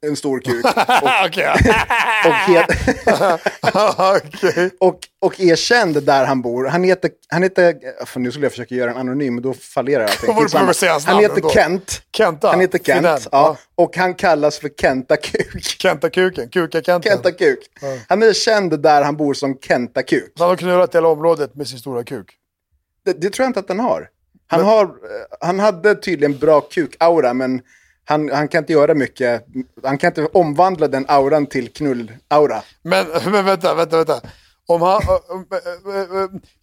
en 0.07 0.17
stor 0.17 0.41
kuk. 0.41 0.65
Och, 0.67 0.71
he- 2.49 2.69
Okej. 4.17 4.71
och, 4.81 4.99
och 5.21 5.41
är 5.41 5.57
känd 5.57 6.03
där 6.03 6.25
han 6.27 6.43
bor. 6.43 6.65
Han 6.67 6.85
heter, 6.85 7.11
han 7.29 7.43
heter 7.43 7.75
för 8.07 8.21
nu 8.21 8.31
skulle 8.31 8.45
jag 8.45 8.53
försöka 8.53 8.75
göra 8.75 8.91
en 8.91 8.97
anonym, 8.97 9.35
men 9.35 9.43
då 9.43 9.55
fallerar 9.55 10.05
allting. 10.05 10.35
Han 11.07 11.19
heter. 11.23 11.49
Kent. 11.55 12.03
Kenta. 12.17 12.49
Han 12.51 12.61
heter 12.61 12.79
Kent, 12.79 12.99
Finell. 13.07 13.21
ja. 13.33 13.57
Och 13.75 13.97
han 13.97 14.15
kallas 14.15 14.59
för 14.59 14.69
Kenta 14.81 15.17
Kuk. 15.17 15.63
Kenta-kuken. 15.79 16.49
Kuka-Kenta. 16.49 17.09
Kenta 17.11 17.33
Kuk. 17.33 17.59
Han 18.09 18.23
är 18.23 18.33
känd 18.33 18.81
där 18.83 19.03
han 19.03 19.17
bor 19.17 19.35
som 19.35 19.59
Kenta 19.59 20.03
Kuk. 20.03 20.33
Han 20.39 20.49
har 20.49 20.57
knullat 20.57 20.95
hela 20.95 21.09
området 21.09 21.55
med 21.55 21.69
sin 21.69 21.79
stora 21.79 22.05
kuk. 22.05 22.31
Det, 23.05 23.13
det 23.13 23.31
tror 23.31 23.45
jag 23.45 23.49
inte 23.51 23.61
att 23.61 23.69
den 23.69 23.81
har. 23.81 24.09
Han, 24.47 24.65
har, 24.65 24.85
eh, 24.85 24.91
han 25.41 25.61
hade 25.61 25.95
tydligen 25.95 26.39
bra 26.39 26.61
kuk-aura, 26.61 27.35
men 27.35 27.61
han, 28.05 28.31
han 28.33 28.49
kan 28.49 28.59
inte 28.59 28.73
göra 28.73 28.95
mycket. 28.95 29.45
Han 29.83 29.99
kan 29.99 30.09
inte 30.09 30.27
omvandla 30.27 30.89
den 30.89 31.05
auran 31.09 31.47
till 31.47 31.69
knull-aura. 31.73 32.63
Men, 32.83 33.07
men 33.25 33.45
vänta, 33.45 33.75
vänta, 33.75 33.97
vänta. 33.97 34.21
Om 34.67 34.83
han, 34.83 35.03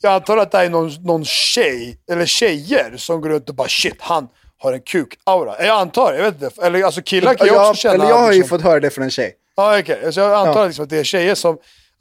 jag 0.02 0.14
antar 0.14 0.38
att 0.38 0.52
det 0.52 0.58
är 0.58 0.70
någon, 0.70 0.92
någon 1.04 1.26
tjej, 1.26 1.98
eller 2.12 2.26
tjejer, 2.26 2.94
som 2.98 3.22
går 3.22 3.30
runt 3.30 3.50
och 3.50 3.56
bara 3.56 3.68
shit, 3.68 3.96
han 4.00 4.28
har 4.58 4.74
en 4.74 4.82
kuk-aura. 4.82 5.66
Jag 5.66 5.80
antar, 5.80 6.14
jag 6.14 6.24
vet 6.24 6.42
inte. 6.42 6.66
Eller 6.66 6.84
alltså 6.84 7.02
killar 7.02 7.34
kan 7.34 7.48
ju 7.48 7.56
också 7.60 7.74
känna... 7.74 7.94
eller 7.94 8.06
jag 8.10 8.18
har 8.20 8.32
ju 8.32 8.40
liksom- 8.40 8.58
fått 8.58 8.66
höra 8.66 8.80
det 8.80 8.90
från 8.90 9.04
en 9.04 9.12
tjej. 9.12 9.34
Ja, 9.56 9.80
okej. 9.80 10.14
Så 10.14 10.20
jag 10.20 10.34
antar 10.34 10.62
Ja. 10.62 10.68
liksom 10.68 10.84
att 10.84 10.90
det 10.90 10.98
är 10.98 11.04
tjejer 11.04 11.36
som, 11.36 11.58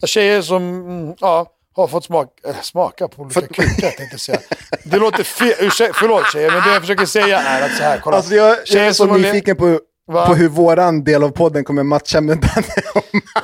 tjejer 0.06 0.42
som 0.42 0.62
mm, 0.62 1.14
ja, 1.20 1.46
har 1.82 1.88
fått 1.88 2.04
smaka, 2.04 2.30
äh, 2.48 2.54
smaka 2.62 3.08
på 3.08 3.22
olika 3.22 3.40
kukar 3.40 3.90
tänkte 3.90 4.06
jag 4.10 4.20
säga. 4.20 4.40
Det 4.84 4.96
låter 4.96 5.24
fel, 5.24 5.54
ursäkta, 5.60 5.94
förlåt 6.00 6.32
tjejer, 6.32 6.50
men 6.50 6.62
det 6.62 6.72
jag 6.72 6.80
försöker 6.80 7.06
säga 7.06 7.38
är 7.40 7.62
att 7.62 7.76
så 7.76 7.82
här, 7.82 8.00
kolla. 8.04 8.16
Alltså 8.16 8.34
jag, 8.34 8.56
jag 8.66 8.86
är 8.86 8.92
så 8.92 9.06
nyfiken 9.06 9.56
på, 9.56 9.80
Va? 10.06 10.26
på 10.26 10.34
hur 10.34 10.48
våran 10.48 11.04
del 11.04 11.22
av 11.22 11.28
podden 11.30 11.64
kommer 11.64 11.82
matcha 11.82 12.20
med 12.20 12.38
den. 12.40 12.64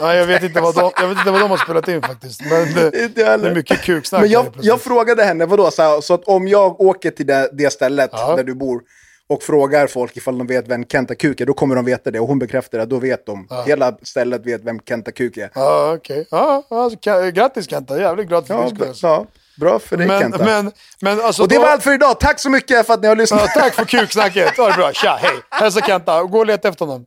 Ja, 0.00 0.14
jag, 0.14 0.26
vet 0.26 0.42
inte 0.42 0.60
vad 0.60 0.74
de, 0.74 0.90
jag 0.96 1.08
vet 1.08 1.18
inte 1.18 1.30
vad 1.30 1.40
de 1.40 1.50
har 1.50 1.56
spelat 1.56 1.88
in 1.88 2.02
faktiskt. 2.02 2.40
Men 2.40 2.74
det, 2.74 3.14
det 3.14 3.22
är 3.22 3.54
mycket 3.54 3.82
kuksnack. 3.82 4.20
Men 4.20 4.30
jag, 4.30 4.46
jag 4.60 4.80
frågade 4.80 5.24
henne, 5.24 5.46
vadå, 5.46 5.70
så, 5.70 5.82
här, 5.82 6.00
så 6.00 6.14
att 6.14 6.24
om 6.24 6.48
jag 6.48 6.80
åker 6.80 7.10
till 7.10 7.26
det, 7.26 7.50
det 7.52 7.70
stället 7.70 8.10
Ja. 8.12 8.36
där 8.36 8.44
du 8.44 8.54
bor 8.54 8.80
och 9.28 9.42
frågar 9.42 9.86
folk 9.86 10.16
ifall 10.16 10.38
de 10.38 10.46
vet 10.46 10.68
vem 10.68 10.84
Kenta 10.84 11.14
Kuk 11.14 11.40
är, 11.40 11.46
då 11.46 11.52
kommer 11.54 11.74
de 11.76 11.84
veta 11.84 12.10
det. 12.10 12.20
Och 12.20 12.28
hon 12.28 12.38
bekräftar 12.38 12.78
det, 12.78 12.86
då 12.86 12.98
vet 12.98 13.26
de. 13.26 13.48
Hela 13.66 13.96
stället 14.02 14.46
vet 14.46 14.64
vem 14.64 14.80
Kenta 14.80 15.12
Kuk 15.12 15.36
är. 15.36 15.50
Ja, 15.54 15.92
okej. 15.96 16.26
Ja, 16.30 16.62
alltså, 16.70 16.98
ka- 16.98 17.30
grattis 17.30 17.70
Kenta, 17.70 18.00
jävligt 18.00 18.28
glad 18.28 18.46
för 18.46 18.54
Ja, 18.54 18.60
din 18.68 18.76
skull. 18.76 18.94
ja, 19.02 19.26
bra 19.60 19.78
för 19.78 19.96
dig 19.96 20.06
Men, 20.06 20.20
Kenta. 20.20 20.44
men, 20.44 20.72
men 21.00 21.20
alltså... 21.20 21.42
och 21.42 21.48
det 21.48 21.54
då- 21.54 21.60
var 21.60 21.68
allt 21.68 21.82
för 21.82 21.92
idag. 21.94 22.20
Tack 22.20 22.40
så 22.40 22.50
mycket 22.50 22.86
för 22.86 22.94
att 22.94 23.02
ni 23.02 23.08
har 23.08 23.16
lyssnat. 23.16 23.40
Ja, 23.54 23.60
tack 23.60 23.74
för 23.74 23.84
kuksnacket. 23.84 24.56
Ha 24.56 24.68
det 24.68 24.76
bra. 24.76 24.92
Tja, 24.92 25.18
hej. 25.22 25.32
Hälsa 25.50 25.80
Kenta. 25.80 26.22
Gå 26.22 26.38
och 26.38 26.46
leta 26.46 26.68
efter 26.68 26.84
honom. 26.86 27.04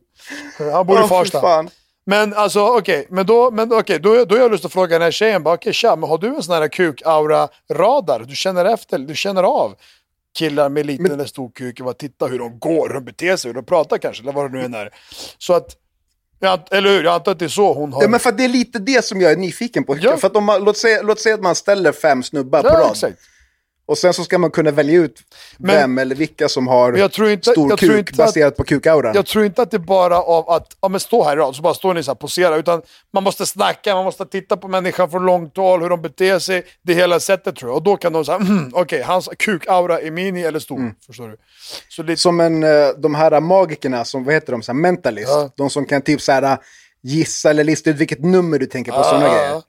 Han 0.72 0.86
bor 0.86 1.04
i 1.04 1.08
Farsta. 1.08 1.64
Men 2.06 2.34
alltså 2.34 2.60
okej, 2.66 3.06
men 3.10 3.26
då, 3.26 3.50
men, 3.50 3.72
okej, 3.72 3.98
då, 3.98 4.24
då 4.24 4.34
har 4.34 4.42
jag 4.42 4.50
lust 4.50 4.64
att 4.64 4.72
fråga 4.72 4.88
den 4.98 5.02
här 5.02 5.10
tjejen, 5.10 5.42
bara, 5.42 5.54
okej 5.54 5.72
tja, 5.72 5.96
men 5.96 6.08
har 6.10 6.18
du 6.18 6.26
en 6.28 6.42
sån 6.42 6.54
här 6.54 6.68
kuk-aura-radar? 6.68 8.20
Du 8.28 8.34
känner 8.36 8.64
efter, 8.64 8.98
du 8.98 9.14
känner 9.14 9.42
av 9.42 9.74
killar 10.38 10.68
med 10.68 10.86
liten 10.86 11.10
eller 11.12 11.24
stor 11.24 11.50
kuk, 11.54 11.80
bara 11.80 11.94
titta 11.94 12.26
hur 12.26 12.38
de 12.38 12.58
går, 12.58 12.88
hur 12.88 12.94
de 12.94 13.04
beter 13.04 13.36
sig, 13.36 13.48
hur 13.48 13.54
de 13.54 13.64
pratar 13.64 13.98
kanske, 13.98 14.22
eller 14.22 14.32
vad 14.32 14.52
det 14.52 14.58
nu 14.58 14.64
än 14.64 14.74
är. 14.74 14.90
Så 15.38 15.52
att, 15.54 15.76
jag, 16.40 16.60
eller 16.70 16.90
hur, 16.90 17.04
jag 17.04 17.14
antar 17.14 17.32
att 17.32 17.38
det 17.38 17.44
är 17.44 17.48
så 17.48 17.72
hon 17.74 17.92
har... 17.92 18.02
Ja, 18.02 18.08
men 18.08 18.20
för 18.20 18.28
att 18.30 18.38
det 18.38 18.44
är 18.44 18.48
lite 18.48 18.78
det 18.78 19.04
som 19.04 19.20
jag 19.20 19.32
är 19.32 19.36
nyfiken 19.36 19.84
på. 19.84 19.96
Ja. 20.00 20.16
För 20.16 20.26
att 20.26 20.36
om 20.36 20.44
man, 20.44 20.64
låt, 20.64 20.76
säga, 20.76 21.02
låt 21.02 21.20
säga 21.20 21.34
att 21.34 21.42
man 21.42 21.54
ställer 21.54 21.92
fem 21.92 22.22
snubbar 22.22 22.62
på 22.62 22.68
Ja, 22.68 22.74
rad. 22.74 22.90
exakt. 22.90 23.18
Och 23.88 23.98
sen 23.98 24.14
så 24.14 24.24
ska 24.24 24.38
man 24.38 24.50
kunna 24.50 24.70
välja 24.70 24.98
ut 25.00 25.20
Men- 25.58 25.76
vem 25.76 25.98
eller 25.98 26.14
vilka 26.14 26.48
som 26.48 26.66
har 26.68 26.92
jag 26.92 27.12
tror 27.12 27.30
inte- 27.30 27.50
stor 27.50 27.70
jag 27.70 27.78
tror 27.78 27.88
kuk 27.90 27.98
inte 28.10 28.22
att- 28.22 28.28
baserat 28.28 28.56
på 28.56 28.64
kukauran. 28.64 29.14
Jag 29.14 29.26
tror 29.26 29.44
inte 29.44 29.62
att 29.62 29.70
det 29.70 29.76
är 29.76 29.78
bara 29.78 30.22
av 30.22 30.50
att 30.50 30.66
ja, 30.80 30.88
men 30.88 31.00
stå 31.00 31.24
här 31.24 31.32
i 31.32 31.36
rad, 31.36 31.56
så 31.56 31.62
bara 31.62 31.74
står 31.74 31.94
ni 31.94 32.02
så 32.02 32.10
här 32.10 32.16
posera, 32.16 32.56
utan 32.56 32.82
man 33.12 33.22
måste 33.22 33.46
snacka, 33.46 33.94
man 33.94 34.04
måste 34.04 34.26
titta 34.26 34.56
på 34.56 34.68
människan 34.68 35.10
från 35.10 35.26
långt 35.26 35.56
håll, 35.56 35.82
hur 35.82 35.88
de 35.90 36.02
beter 36.02 36.38
sig, 36.38 36.62
det 36.82 36.94
hela 36.94 37.20
sättet 37.20 37.56
tror 37.56 37.70
jag. 37.70 37.76
Och 37.76 37.82
då 37.82 37.96
kan 37.96 38.12
de 38.12 38.24
säga, 38.24 38.36
mm, 38.36 38.70
okej, 38.74 39.02
hans 39.02 39.28
kukaura 39.38 40.00
är 40.00 40.10
mini 40.10 40.42
eller 40.42 40.58
stor. 40.58 40.76
Mm. 40.78 40.94
Förstår 41.06 41.28
du? 41.28 41.36
Så 41.88 42.02
lite, 42.02 42.20
Som 42.22 42.40
en, 42.40 42.62
eh, 42.62 42.88
de 42.98 43.14
här 43.14 43.40
magikerna 43.40 44.04
som, 44.04 44.24
vad 44.24 44.34
heter 44.34 44.52
de, 44.52 44.62
så 44.62 44.72
här 44.72 44.78
mentalist. 44.78 45.28
Ja. 45.28 45.50
De 45.56 45.70
som 45.70 45.84
kan 45.86 46.02
typ 46.02 46.20
så 46.20 46.32
här 46.32 46.42
eh, 46.42 46.56
gissa 47.02 47.50
eller 47.50 47.64
lista 47.64 47.90
ut 47.90 47.96
vilket 47.96 48.24
nummer 48.24 48.58
du 48.58 48.66
tänker 48.66 48.92
på, 48.92 48.98
Ja, 48.98 49.04
sådana 49.04 49.28
grejer. 49.28 49.62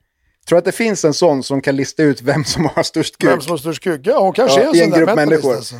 Tror 0.50 0.58
att 0.58 0.64
det 0.64 0.72
finns 0.72 1.04
en 1.04 1.14
sån 1.14 1.42
som 1.42 1.62
kan 1.62 1.76
lista 1.76 2.02
ut 2.02 2.22
vem 2.22 2.44
som 2.44 2.64
har 2.74 2.82
störst 2.82 3.18
kuk? 3.18 3.30
vem 3.30 3.40
som 3.40 3.50
har 3.50 3.58
störst 3.58 3.82
kuk? 3.82 4.00
Ja, 4.04 4.18
hon 4.18 4.32
kanske 4.32 4.60
Ja, 4.60 4.66
är 4.66 4.68
en 4.68 4.74
i 4.74 4.78
sån 4.78 4.84
en 4.84 4.90
där 4.90 4.98
grupp 4.98 5.06
mentalist, 5.06 5.44
människor. 5.44 5.56
Alltså. 5.56 5.74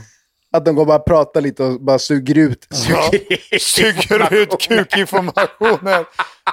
Att 0.53 0.65
de 0.65 0.75
går 0.75 0.85
bara 0.85 0.99
och 0.99 1.05
pratar 1.05 1.41
lite 1.41 1.63
och 1.65 1.81
bara 1.81 1.99
suger 1.99 2.39
ut. 2.39 2.67
Ja. 2.71 3.11
Suger 3.11 3.59
Suger 3.59 4.35
ut 4.35 4.61
kukinformationen. 4.61 6.05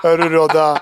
Hörru 0.04 0.30
Rodda, 0.30 0.82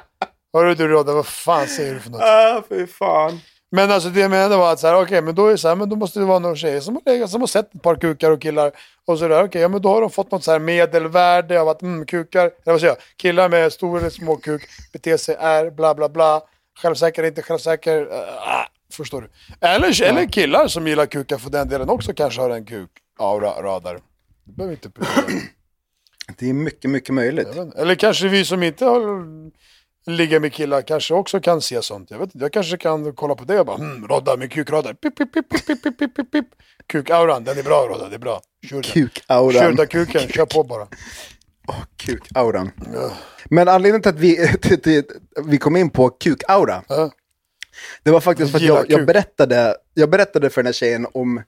hörru 0.54 0.75
du 0.75 0.88
Rodda, 0.88 1.13
vad 1.13 1.25
fan 1.25 1.68
säger 1.68 1.94
du 1.94 2.00
för 2.00 2.10
något? 2.10 2.22
Ah, 2.22 2.63
fy 2.70 2.88
fan. 2.88 3.39
Men 3.72 3.92
alltså 3.92 4.10
det 4.10 4.20
jag 4.20 4.32
menade 4.32 4.58
var 4.58 4.74
att 4.74 4.80
så 4.80 4.88
här, 4.88 5.01
okej, 5.01 5.22
men 5.22 5.36
då 5.36 5.48
är 5.48 5.58
så 5.58 5.68
här, 5.68 5.75
men 5.75 5.89
då 5.89 5.96
måste 5.96 6.20
det 6.20 6.25
vara 6.25 6.39
några 6.39 6.56
tjejer 6.56 6.80
som 6.80 6.96
har, 7.06 7.27
som 7.27 7.42
har 7.42 7.48
sett 7.48 7.75
ett 7.75 7.82
par 7.82 7.96
kukar 7.96 8.32
och 8.32 8.42
killar 8.42 8.72
och 9.08 9.20
sådär. 9.20 9.44
Okej, 9.44 9.62
ja 9.62 9.68
men 9.68 9.82
då 9.82 9.89
har 9.89 10.01
de 10.01 10.10
fått 10.10 10.32
något 10.32 10.44
så 10.44 10.51
här 10.51 10.60
medelvärde 10.60 11.62
av 11.62 11.70
att 11.70 11.82
mm, 11.82 12.06
kukar, 12.06 12.42
eller 12.42 12.72
vad 12.72 12.80
säger 12.80 12.94
jag, 12.94 13.04
killar 13.18 13.50
med 13.50 13.74
stor 13.74 14.00
eller 14.00 14.10
små 14.10 14.36
kuk 14.36 14.62
beter 14.94 15.18
sig 15.18 15.36
är 15.39 15.70
bla 15.70 15.96
bla 15.96 16.10
bla, 16.10 16.42
Självsäker, 16.82 17.24
inte 17.24 17.41
självsäker. 17.41 18.01
Äh, 18.01 18.65
förstår 18.94 19.22
du? 19.22 19.29
Eller, 19.67 20.01
ja. 20.01 20.05
eller 20.05 20.25
killar 20.25 20.67
som 20.67 20.88
gillar 20.88 21.05
kukar 21.05 21.38
för 21.38 21.50
den 21.50 21.70
delen 21.70 21.89
också 21.89 22.13
kanske 22.13 22.41
har 22.41 22.50
en 22.50 22.65
kuk-aura-radar. 22.65 24.00
Det 24.44 24.51
behöver 24.51 24.74
inte 24.74 24.89
Det 26.38 26.50
är 26.50 26.53
mycket, 26.53 26.91
mycket 26.91 27.13
möjligt. 27.15 27.48
Eller 27.75 27.96
kanske 27.96 28.27
vi 28.27 28.46
som 28.46 28.63
inte 28.63 28.86
har 28.86 29.25
ligga 30.05 30.39
med 30.39 30.53
killar 30.53 30.82
kanske 30.82 31.13
också 31.13 31.39
kan 31.39 31.62
se 31.62 31.82
sånt. 31.82 32.12
Jag, 32.12 32.17
vet, 32.17 32.36
inte, 32.36 32.46
jag 32.46 32.53
kanske 32.53 32.77
kan 32.77 33.13
kolla 33.13 33.36
på 33.36 33.44
det 33.44 33.60
och 33.60 33.65
bara 33.65 33.77
hmm, 33.77 34.08
rodda 34.08 34.38
med 34.38 34.51
kukrodda. 34.51 34.94
Pip, 34.94 35.17
pip, 35.17 35.34
pip, 35.34 35.50
pip, 35.50 35.65
pip, 35.67 35.98
pip, 35.98 36.15
pip, 36.15 36.32
pip. 36.32 36.46
Kukauran, 36.88 37.44
den 37.44 37.58
är 37.58 37.63
bra 37.63 37.88
rodda, 37.89 38.10
det 38.10 38.15
är 38.15 38.20
bra. 38.20 38.41
Kjurda. 38.70 38.89
Kukauran. 38.89 39.63
Kjurda 39.63 39.86
kuken, 39.86 40.27
kör 40.27 40.46
på 40.46 40.63
bara. 40.63 40.88
Kukauran. 41.98 42.72
Men 43.45 43.67
anledningen 43.67 44.01
till 44.01 44.10
att 44.10 44.19
vi, 44.19 44.48
till, 44.62 44.81
till, 44.81 45.03
vi 45.45 45.57
kom 45.57 45.75
in 45.75 45.89
på 45.89 46.10
kukaura, 46.10 46.84
Ja. 46.88 47.12
det 48.03 48.12
var 48.12 48.19
faktiskt 48.19 48.51
för 48.51 48.57
att 48.57 48.63
jag, 48.63 48.86
jag, 48.91 49.05
berättade, 49.05 49.77
jag 49.93 50.10
berättade 50.10 50.50
för 50.50 50.62
den 50.62 50.67
här 50.67 50.74
tjejen 50.74 51.07
om 51.13 51.41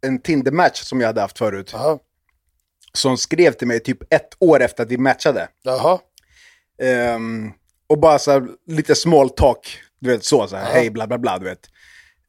en 0.00 0.20
Tinder-match 0.20 0.80
som 0.82 1.00
jag 1.00 1.06
hade 1.06 1.20
haft 1.20 1.38
förut. 1.38 1.70
Jaha, 1.72 1.98
Som 2.92 3.16
skrev 3.18 3.52
till 3.52 3.66
mig 3.68 3.80
typ 3.80 4.12
ett 4.14 4.28
år 4.38 4.60
efter 4.62 4.82
att 4.82 4.90
vi 4.90 4.98
matchade. 4.98 5.48
jaha. 5.62 5.98
Ehm, 6.82 7.52
och 7.86 7.98
bara 7.98 8.18
så 8.18 8.30
här, 8.30 8.48
lite 8.66 8.94
small 8.94 9.30
talk, 9.30 9.80
du 10.00 10.10
vet 10.10 10.24
så, 10.24 10.46
så 10.48 10.56
här, 10.56 10.64
hej 10.72 10.90
bla 10.90 11.06
bla 11.06 11.18
bla, 11.18 11.38
du 11.38 11.44
vet. 11.44 11.66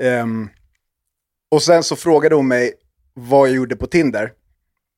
Ehm, 0.03 0.49
och 1.51 1.63
sen 1.63 1.83
så 1.83 1.95
frågade 1.95 2.35
hon 2.35 2.47
mig 2.47 2.73
vad 3.13 3.49
jag 3.49 3.55
gjorde 3.55 3.75
på 3.75 3.87
Tinder. 3.87 4.33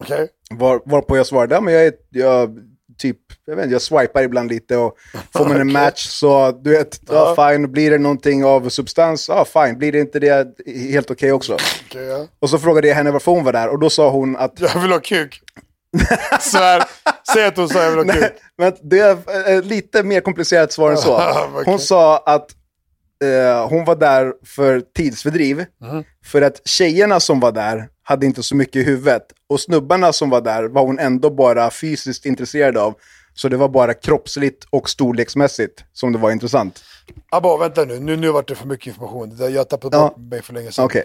Okej. 0.01 0.27
Var, 0.50 0.81
varpå 0.86 1.17
jag 1.17 1.27
svarade, 1.27 1.55
ja, 1.55 1.62
men 1.62 1.74
jag 1.74 1.86
är 1.86 1.93
jag 2.10 2.58
typ, 2.98 3.17
jag 3.46 3.55
vet 3.55 3.63
inte, 3.63 3.74
jag 3.74 3.81
swipar 3.81 4.24
ibland 4.24 4.50
lite 4.50 4.77
och 4.77 4.98
får 5.34 5.46
man 5.46 5.62
en 5.62 5.72
match 5.81 6.08
så, 6.08 6.51
du 6.51 6.70
vet, 6.70 7.00
ja, 7.10 7.36
fine, 7.36 7.72
blir 7.72 7.91
det 7.91 7.98
någonting 7.98 8.46
av 8.46 8.70
substans, 8.70 9.29
ja 9.29 9.46
fine, 9.46 9.77
blir 9.77 9.91
det 9.91 10.00
inte 10.00 10.20
det, 10.20 10.48
helt 10.91 11.12
okej 11.12 11.31
också. 11.31 11.58
Okej, 11.88 12.03
ja. 12.03 12.27
Och 12.39 12.50
så 12.50 12.60
frågade 12.60 12.88
jag 12.88 12.96
henne 12.96 13.12
varför 13.12 13.31
hon 13.31 13.43
var 13.43 13.53
där 13.53 13.70
och 13.70 13.79
då 13.79 13.89
sa 13.89 14.10
hon 14.10 14.36
att 14.38 14.60
Jag 14.60 14.81
vill 14.81 14.91
ha 14.91 15.00
kuk. 15.00 15.41
Svär. 16.39 16.84
Säg 17.34 17.46
att 17.46 17.58
hon 17.58 17.70
sa 17.70 17.84
jag 17.84 17.91
vill 17.91 18.10
ha 18.10 18.13
kuk. 18.13 18.34
Men 18.58 18.74
det 18.81 19.00
är 19.00 19.51
eh, 19.51 19.63
lite 19.63 20.03
mer 20.03 20.22
komplicerat 20.22 20.72
svar 20.72 20.91
än 20.91 20.98
så. 20.98 21.22
Hon 21.65 21.79
sa 21.79 22.17
att 22.17 22.50
eh, 23.24 23.68
hon 23.70 23.86
var 23.86 23.96
där 23.96 24.34
för 24.46 24.80
tidsfördriv. 24.96 25.66
Mhm. 25.82 26.04
För 26.25 26.42
att 26.42 26.62
tjejerna 26.68 27.20
som 27.20 27.40
var 27.40 27.51
där 27.51 27.88
hade 28.04 28.25
inte 28.25 28.44
så 28.44 28.56
mycket 28.56 28.75
i 28.75 28.84
huvudet. 28.84 29.24
Och 29.50 29.60
snubbarna 29.60 30.13
som 30.13 30.30
var 30.30 30.42
där 30.42 30.63
var 30.63 30.82
hon 30.86 31.00
ändå 31.00 31.30
bara 31.30 31.72
fysiskt 31.72 32.25
intresserad 32.25 32.78
av. 32.78 32.94
Så 33.34 33.50
det 33.50 33.58
var 33.58 33.70
bara 33.70 33.94
kroppsligt 33.94 34.66
och 34.70 34.90
storleksmässigt 34.90 35.84
som 35.94 36.12
det 36.12 36.18
var 36.20 36.32
intressant. 36.32 36.84
Abba, 37.32 37.58
vänta 37.58 37.86
nu. 37.86 38.00
Nu, 38.00 38.16
nu 38.16 38.32
vart 38.32 38.48
det 38.48 38.56
för 38.56 38.68
mycket 38.68 38.88
information. 38.88 39.38
Jag 39.54 39.70
tappade 39.70 39.98
Ja. 39.98 40.04
bort 40.04 40.18
mig 40.18 40.42
för 40.42 40.54
länge 40.54 40.72
sedan. 40.72 40.86
Okej. 40.86 41.04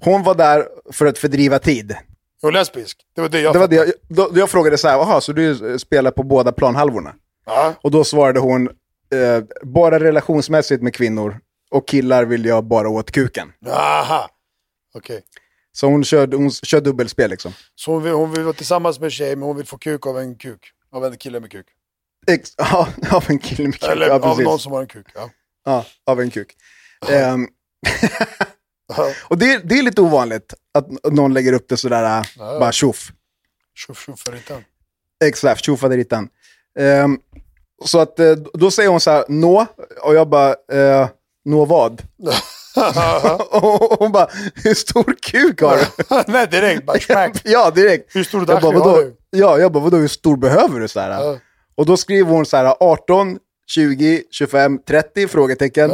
Hon 0.00 0.22
var 0.22 0.34
där 0.34 0.66
för 0.92 1.06
att 1.06 1.18
fördriva 1.18 1.58
tid. 1.58 1.96
Hon 2.42 2.48
är 2.54 2.58
lesbisk. 2.58 2.98
Det 3.14 3.20
var 3.20 3.28
det 3.28 3.40
jag 3.40 3.52
Det 3.54 3.58
var 3.58 3.68
det 3.68 3.76
jag, 3.76 3.86
då, 4.08 4.30
jag 4.34 4.50
frågade 4.50 4.78
så 4.78 4.88
här, 4.88 4.96
jaha, 4.98 5.20
så 5.20 5.32
du 5.32 5.78
spelar 5.78 6.10
på 6.10 6.22
båda 6.22 6.52
planhalvorna? 6.52 7.14
Ja. 7.46 7.74
Och 7.82 7.90
då 7.90 8.04
svarade 8.04 8.40
hon, 8.40 8.68
eh, 9.14 9.44
bara 9.62 10.00
relationsmässigt 10.00 10.82
med 10.82 10.94
kvinnor 10.94 11.40
och 11.70 11.88
killar 11.88 12.24
vill 12.24 12.44
jag 12.44 12.64
bara 12.64 12.88
åt 12.88 13.10
kuken. 13.10 13.52
Aha. 13.66 14.30
Okej. 14.94 15.22
Så 15.72 15.86
hon 15.86 16.04
kör, 16.04 16.26
hon 16.26 16.50
kör 16.50 16.80
dubbelspel 16.80 17.30
liksom. 17.30 17.52
Så 17.74 17.92
hon 17.92 18.02
vill, 18.02 18.12
hon 18.12 18.32
vill 18.32 18.42
vara 18.42 18.52
tillsammans 18.54 18.98
med 19.00 19.06
en 19.06 19.10
tjej, 19.10 19.36
men 19.36 19.42
hon 19.42 19.56
vill 19.56 19.66
få 19.66 19.78
kuk 19.78 20.06
av 20.06 20.18
en 20.18 20.36
kuk. 20.36 20.72
Av 20.92 21.04
en 21.04 21.16
kille 21.16 21.40
med 21.40 21.50
kuk. 21.50 21.66
Ex 22.26 22.54
ja, 22.58 22.88
av 23.10 23.24
en 23.28 23.38
kille 23.38 23.68
med 23.68 23.80
kuk. 23.80 23.90
Eller 23.90 24.06
ja, 24.06 24.14
av 24.14 24.40
någon 24.40 24.58
som 24.58 24.72
har 24.72 24.80
en 24.80 24.86
kuk. 24.86 25.06
Ja. 25.14 25.30
Ja, 25.64 25.84
av 26.06 26.20
en 26.20 26.30
kuk. 26.30 26.56
Ehm, 27.10 27.48
Ja. 28.88 29.12
och 29.28 29.38
det, 29.38 29.58
det 29.68 29.78
är 29.78 29.82
lite 29.82 30.00
ovanligt 30.00 30.54
att 30.74 31.12
någon 31.12 31.34
lägger 31.34 31.52
upp 31.52 31.68
det 31.68 31.76
sådär, 31.76 32.18
äh, 32.18 32.24
bara 32.36 32.72
tjoff. 32.72 33.12
Tjoff 33.74 34.06
tjoff 34.06 34.20
för 34.20 34.32
ritan. 34.32 34.64
Exakt, 35.24 35.64
tjofaderittan. 35.64 36.28
Um, 36.78 37.20
så 37.84 37.98
att 37.98 38.18
eh, 38.20 38.32
då 38.32 38.70
säger 38.70 38.88
hon 38.88 39.00
så 39.00 39.10
här, 39.10 39.24
nå, 39.28 39.66
och 40.02 40.14
jag 40.14 40.28
bara, 40.28 40.50
eh, 40.50 41.08
nå 41.44 41.64
vad? 41.64 42.02
och 43.50 43.98
hon 43.98 44.12
bara, 44.12 44.28
hur 44.54 44.74
stor 44.74 45.14
kuk 45.22 45.60
har 45.60 45.76
du? 45.76 46.24
Nej, 46.32 46.46
direkt. 46.46 46.86
Bara 46.86 46.98
smack. 46.98 47.40
ja, 47.44 47.70
direkt. 47.70 48.16
Hur 48.16 48.24
stor 48.24 48.44
jag 48.48 48.62
bara, 48.62 48.78
har 48.78 48.98
du? 48.98 49.16
Ja, 49.30 49.58
jag 49.58 49.72
bara, 49.72 49.84
vadå, 49.84 49.96
hur 49.96 50.08
stor 50.08 50.36
behöver 50.36 50.80
du? 50.80 50.88
Så 50.88 51.00
här? 51.00 51.40
Och 51.76 51.86
då 51.86 51.96
skriver 51.96 52.30
hon 52.30 52.46
så 52.46 52.56
här, 52.56 52.74
18, 52.80 53.38
20, 53.66 54.22
25, 54.30 54.78
30? 54.88 55.28
Frågetecken. 55.28 55.90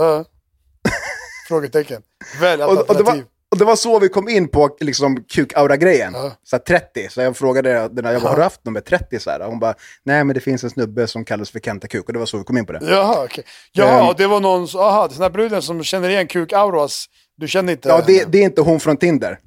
Frågetecken. 1.49 2.03
Välj 2.41 2.63
Och, 2.63 2.71
och, 2.71 2.77
det 2.77 3.03
var, 3.03 3.13
alternativ. 3.13 3.25
Och 3.53 3.59
det 3.59 3.65
var 3.65 3.77
så 3.77 3.99
vi 3.99 4.09
kom 4.09 4.29
in 4.29 4.49
på 4.49 4.77
liksom, 4.81 5.25
kuk-aura-grejen. 5.25 6.13
Ja. 6.15 6.33
Så 6.45 6.57
här, 6.57 6.61
30. 6.63 7.09
Så 7.11 7.21
jag 7.21 7.37
frågade 7.37 7.89
den 7.93 8.05
här, 8.05 8.13
jag 8.13 8.23
bara, 8.23 8.29
har 8.29 8.37
du 8.37 8.43
haft 8.43 8.65
nummer 8.65 8.81
30? 8.81 9.19
Så 9.21 9.31
här, 9.31 9.41
hon 9.41 9.59
bara, 9.59 9.75
nej 10.05 10.25
men 10.25 10.35
det 10.35 10.41
finns 10.41 10.65
en 10.65 10.71
snubbe 10.71 11.07
som 11.07 11.25
kallas 11.25 11.51
för 11.51 11.61
Kenta 11.61 11.89
Kuk. 11.89 12.07
Och 12.07 12.13
det 12.13 12.19
var 12.19 12.27
så 12.27 12.39
vi 12.39 12.45
kom 12.45 12.57
in 12.57 12.67
på 12.67 12.73
det. 12.73 12.81
Jaha, 12.91 13.25
okej. 13.25 13.45
Ehm. 13.79 14.07
och 14.09 14.17
det 14.17 14.27
var 14.27 14.41
någon, 14.41 14.69
aha, 14.77 15.09
den 15.09 15.23
här 15.23 15.31
bruden 15.31 15.63
som 15.63 15.83
känner 15.85 16.09
igen 16.09 16.27
kuk-auras. 16.27 17.05
Du 17.37 17.49
känner 17.49 17.73
inte 17.73 17.89
Ja, 17.89 18.03
det, 18.07 18.33
det 18.33 18.39
är 18.39 18.43
inte 18.43 18.61
hon 18.61 18.81
från 18.81 18.97
Tinder. 18.97 19.39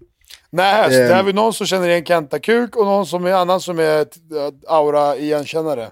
Nej, 0.49 0.83
så 0.83 0.89
det 0.89 1.05
Ehm. 1.05 1.11
är 1.19 1.23
väl 1.23 1.35
någon 1.35 1.53
som 1.53 1.67
känner 1.67 1.87
igen 1.89 2.05
Kenta-kuk 2.05 2.75
och 2.75 2.85
någon 2.85 3.05
som 3.05 3.25
är 3.25 3.31
annan 3.33 3.61
som 3.61 3.79
är 3.79 4.05
aura-igenkännare. 4.67 5.89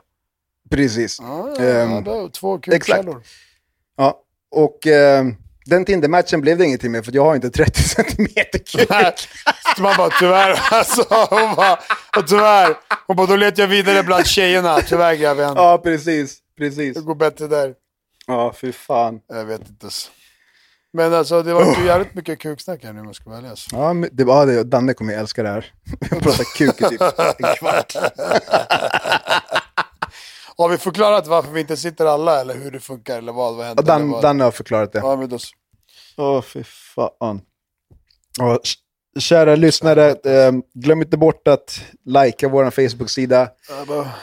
Precis. 0.71 1.19
Ah, 1.19 1.23
ja, 1.57 1.63
Ehm, 1.63 2.03
det 2.03 2.11
är 2.11 2.29
två 2.29 2.55
exakt. 2.55 2.85
kukkällor. 2.85 3.21
Ja, 3.97 4.19
och 4.51 4.87
eh, 4.87 5.25
den 5.65 5.85
Tinder-matchen 5.85 6.41
blev 6.41 6.57
det 6.57 6.65
ingenting 6.65 6.91
med 6.91 7.05
för 7.05 7.15
jag 7.15 7.25
har 7.25 7.35
inte 7.35 7.49
30 7.49 7.83
centimeter 7.83 8.59
kuk. 8.59 8.89
Nej, 8.89 9.13
man 9.79 9.93
bara 9.97 10.09
tyvärr, 10.19 10.59
alltså 10.71 11.05
hon 11.29 11.55
bara, 11.55 11.79
och 12.17 12.27
tyvärr. 12.27 12.75
Hon 13.07 13.15
bara, 13.15 13.27
då 13.27 13.35
letar 13.35 13.63
jag 13.63 13.67
vidare 13.67 14.03
bland 14.03 14.25
tjejerna. 14.25 14.81
Tyvärr 14.81 15.15
grabben. 15.15 15.53
Ja, 15.55 15.77
precis. 15.77 16.37
Precis. 16.57 16.95
Det 16.95 17.01
går 17.01 17.15
bättre 17.15 17.47
där. 17.47 17.73
Ja, 18.27 18.53
fy 18.61 18.71
fan. 18.71 19.19
Jag 19.27 19.45
vet 19.45 19.69
inte. 19.69 19.87
Men 20.93 21.13
alltså 21.13 21.43
det 21.43 21.53
var 21.53 21.65
ju 21.79 21.85
jävligt 21.85 22.15
mycket 22.15 22.39
kuksnack 22.39 22.83
här 22.83 22.93
nu 22.93 22.99
om 22.99 23.05
jag 23.05 23.15
ska 23.15 23.29
vara 23.29 23.37
ärlig. 23.37 23.49
Alltså. 23.49 23.75
Ja, 23.75 23.95
det 24.11 24.23
var 24.23 24.45
det. 24.45 24.63
Danne 24.63 24.93
kommer 24.93 25.13
ju 25.13 25.19
älska 25.19 25.43
det 25.43 25.49
här. 25.49 25.73
Vi 26.11 26.19
pratar 26.19 26.43
kuk 26.57 26.81
i 26.81 26.89
typ 26.89 27.01
en 27.01 27.55
kvart. 27.55 27.95
Har 30.57 30.69
vi 30.69 30.77
förklarat 30.77 31.27
varför 31.27 31.51
vi 31.51 31.61
inte 31.61 31.77
sitter 31.77 32.05
alla 32.05 32.41
eller 32.41 32.53
hur 32.55 32.71
det 32.71 32.79
funkar 32.79 33.17
eller 33.17 33.31
vad? 33.31 33.55
Vad 33.55 33.65
händer? 33.65 33.83
Dan? 33.83 34.21
Danne 34.21 34.43
har 34.43 34.51
förklarat 34.51 34.93
det. 34.93 34.99
Ja, 34.99 35.15
men 35.15 35.29
då... 35.29 35.37
Åh, 36.17 36.41
fy 36.41 36.63
fan. 36.63 37.41
Och, 38.41 38.59
kära 39.19 39.55
lyssnare, 39.55 40.09
eh, 40.09 40.51
glöm 40.73 41.01
inte 41.01 41.17
bort 41.17 41.47
att 41.47 41.81
likea 42.05 42.49
vår 42.49 42.69
Facebook-sida. 42.69 43.49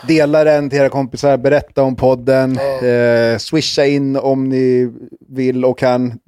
Dela 0.07 0.45
den 0.45 0.71
till 0.71 0.79
era 0.79 0.89
kompisar, 0.89 1.37
berätta 1.37 1.83
om 1.83 1.97
podden. 1.97 2.59
Eh, 2.59 3.39
swisha 3.39 3.87
in 3.87 4.17
om 4.17 4.49
ni 4.49 4.91
vill 5.29 5.65
och 5.65 5.79
kan. 5.79 6.19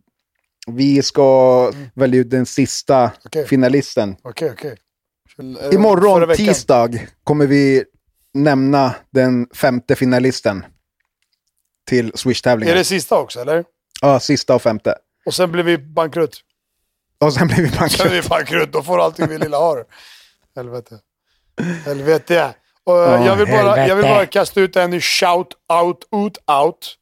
Vi 0.67 1.03
ska 1.03 1.71
välja 1.95 2.21
ut 2.21 2.31
den 2.31 2.47
sista 2.47 3.11
Okej. 3.25 3.47
finalisten. 3.47 4.17
Okej, 4.23 4.51
okej. 4.51 4.77
Eh, 5.61 5.75
Imorgon, 5.75 6.35
tisdag, 6.37 6.91
kommer 7.25 7.47
vi 7.47 7.85
nämna 8.35 8.95
den 9.11 9.47
femte 9.55 9.97
finalisten 9.97 10.65
till 11.89 12.07
Är 12.09 12.17
Swish-tävlingen. 12.17 12.77
det 12.77 12.85
sista 12.85 13.19
också 13.19 13.41
eller? 13.41 13.65
Ja, 14.01 14.21
sista 14.21 14.55
och 14.55 14.63
femte. 14.63 14.95
Och 15.27 15.35
sen 15.35 15.53
blir 15.53 15.63
vi 15.63 15.79
bankrutt. 15.79 16.41
Och 17.19 17.33
sen 17.33 17.47
blir 17.47 17.57
vi 17.57 17.69
Sen 17.69 17.77
är 17.77 17.81
bankrutt. 17.81 18.13
vi 18.13 18.29
bankrutt, 18.29 18.73
då 18.73 18.83
får 18.83 19.05
allting 19.05 19.29
vi 19.29 19.39
lilla 19.39 19.59
har. 19.59 19.85
Helvete. 20.57 20.99
Helvete. 21.85 22.55
Och 22.85 22.97
jag, 22.99 23.37
vill 23.37 23.47
bara, 23.47 23.87
jag 23.87 23.97
vill 23.97 24.05
bara 24.05 24.27
kasta 24.27 24.61
ut 24.61 24.77
en 24.77 25.01
shout 25.01 25.49
out, 25.83 26.05
ut, 26.27 26.39
out. 26.51 26.97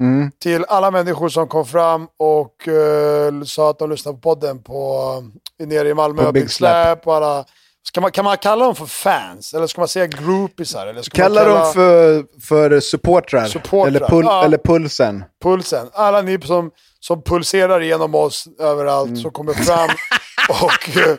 Mm. 0.00 0.30
Till 0.38 0.64
alla 0.68 0.90
människor 0.90 1.28
som 1.28 1.48
kom 1.48 1.66
fram 1.66 2.08
och 2.16 2.68
eh, 2.68 3.42
sa 3.42 3.70
att 3.70 3.78
de 3.78 3.90
lyssnade 3.90 4.18
på 4.18 4.20
podden 4.20 4.62
på, 4.62 5.12
uh, 5.60 5.68
nere 5.68 5.88
i 5.88 5.94
Malmö. 5.94 6.24
På 6.24 6.32
Big 6.32 6.50
Slap 6.50 7.06
och 7.06 7.14
alla. 7.16 7.44
Ska 7.82 8.00
man, 8.00 8.10
kan 8.12 8.24
man 8.24 8.36
kalla 8.36 8.64
dem 8.64 8.74
för 8.74 8.86
fans? 8.86 9.54
Eller 9.54 9.66
ska 9.66 9.80
man 9.80 9.88
säga 9.88 10.06
groupisar? 10.06 10.86
Eller 10.86 11.02
ska 11.02 11.16
Kalla 11.16 11.40
kalla 11.40 11.58
dem 11.58 11.72
för, 11.72 12.24
för 12.40 12.80
supportrar. 12.80 13.46
Supportrar, 13.46 13.86
Eller, 13.86 14.00
pul- 14.00 14.24
ja. 14.24 14.44
eller 14.44 14.58
pulsen. 14.58 15.24
pulsen. 15.42 15.88
Alla 15.92 16.22
ni 16.22 16.40
som, 16.40 16.70
som 17.00 17.22
pulserar 17.22 17.80
genom 17.80 18.14
oss 18.14 18.48
överallt, 18.58 19.08
Mm. 19.08 19.20
som 19.20 19.30
kommer 19.30 19.52
fram 19.52 19.88
och... 20.62 20.96
eh, 20.96 21.16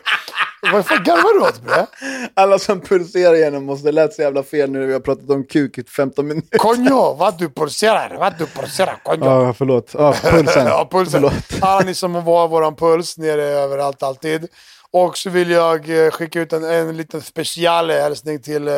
vad 0.72 0.86
fan 0.86 1.04
garvar 1.04 1.34
du 1.40 1.40
åt 1.48 1.62
bre? 1.62 1.86
Alla 2.34 2.58
som 2.58 2.80
pulserar 2.80 3.34
genom 3.34 3.68
oss. 3.70 3.82
Det 3.82 3.92
lät 3.92 4.14
så 4.14 4.22
jävla 4.22 4.42
fel 4.42 4.70
nu 4.70 4.78
när 4.78 4.86
vi 4.86 4.92
har 4.92 5.00
pratat 5.00 5.30
om 5.30 5.44
kuk 5.44 5.78
i 5.78 5.84
15 5.84 6.26
minuter. 6.28 6.58
Konjo, 6.58 7.14
vad 7.14 7.38
du 7.38 7.50
pulserar, 7.50 8.16
vad 8.18 8.38
du 8.38 8.46
pulserar, 8.46 9.00
konjo. 9.04 9.24
Ja, 9.24 9.52
förlåt. 9.52 9.90
Ja, 9.98 10.12
pulsen. 10.22 10.66
ja, 10.66 10.88
pulsen. 10.90 11.20
Förlåt. 11.20 11.62
Alla 11.62 11.80
ni 11.80 11.94
som 11.94 12.24
var 12.24 12.48
våran 12.48 12.76
puls 12.76 13.18
nere 13.18 13.42
överallt 13.42 14.02
alltid. 14.02 14.48
Och 14.90 15.18
så 15.18 15.30
vill 15.30 15.50
jag 15.50 16.04
eh, 16.06 16.10
skicka 16.10 16.40
ut 16.40 16.52
en, 16.52 16.64
en 16.64 16.96
liten 16.96 17.22
special 17.22 17.90
hälsning 17.90 18.42
till, 18.42 18.68
eh, 18.68 18.74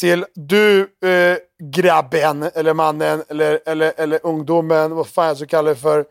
till 0.00 0.24
du 0.34 0.80
eh, 0.80 1.36
grabben, 1.62 2.42
eller 2.54 2.74
mannen, 2.74 3.22
eller, 3.28 3.60
eller, 3.66 3.92
eller 3.96 4.26
ungdomen, 4.26 4.94
vad 4.94 5.06
fan 5.06 5.26
jag 5.26 5.36
ska 5.36 5.46
kalla 5.46 5.70
det 5.70 5.76
för, 5.76 6.04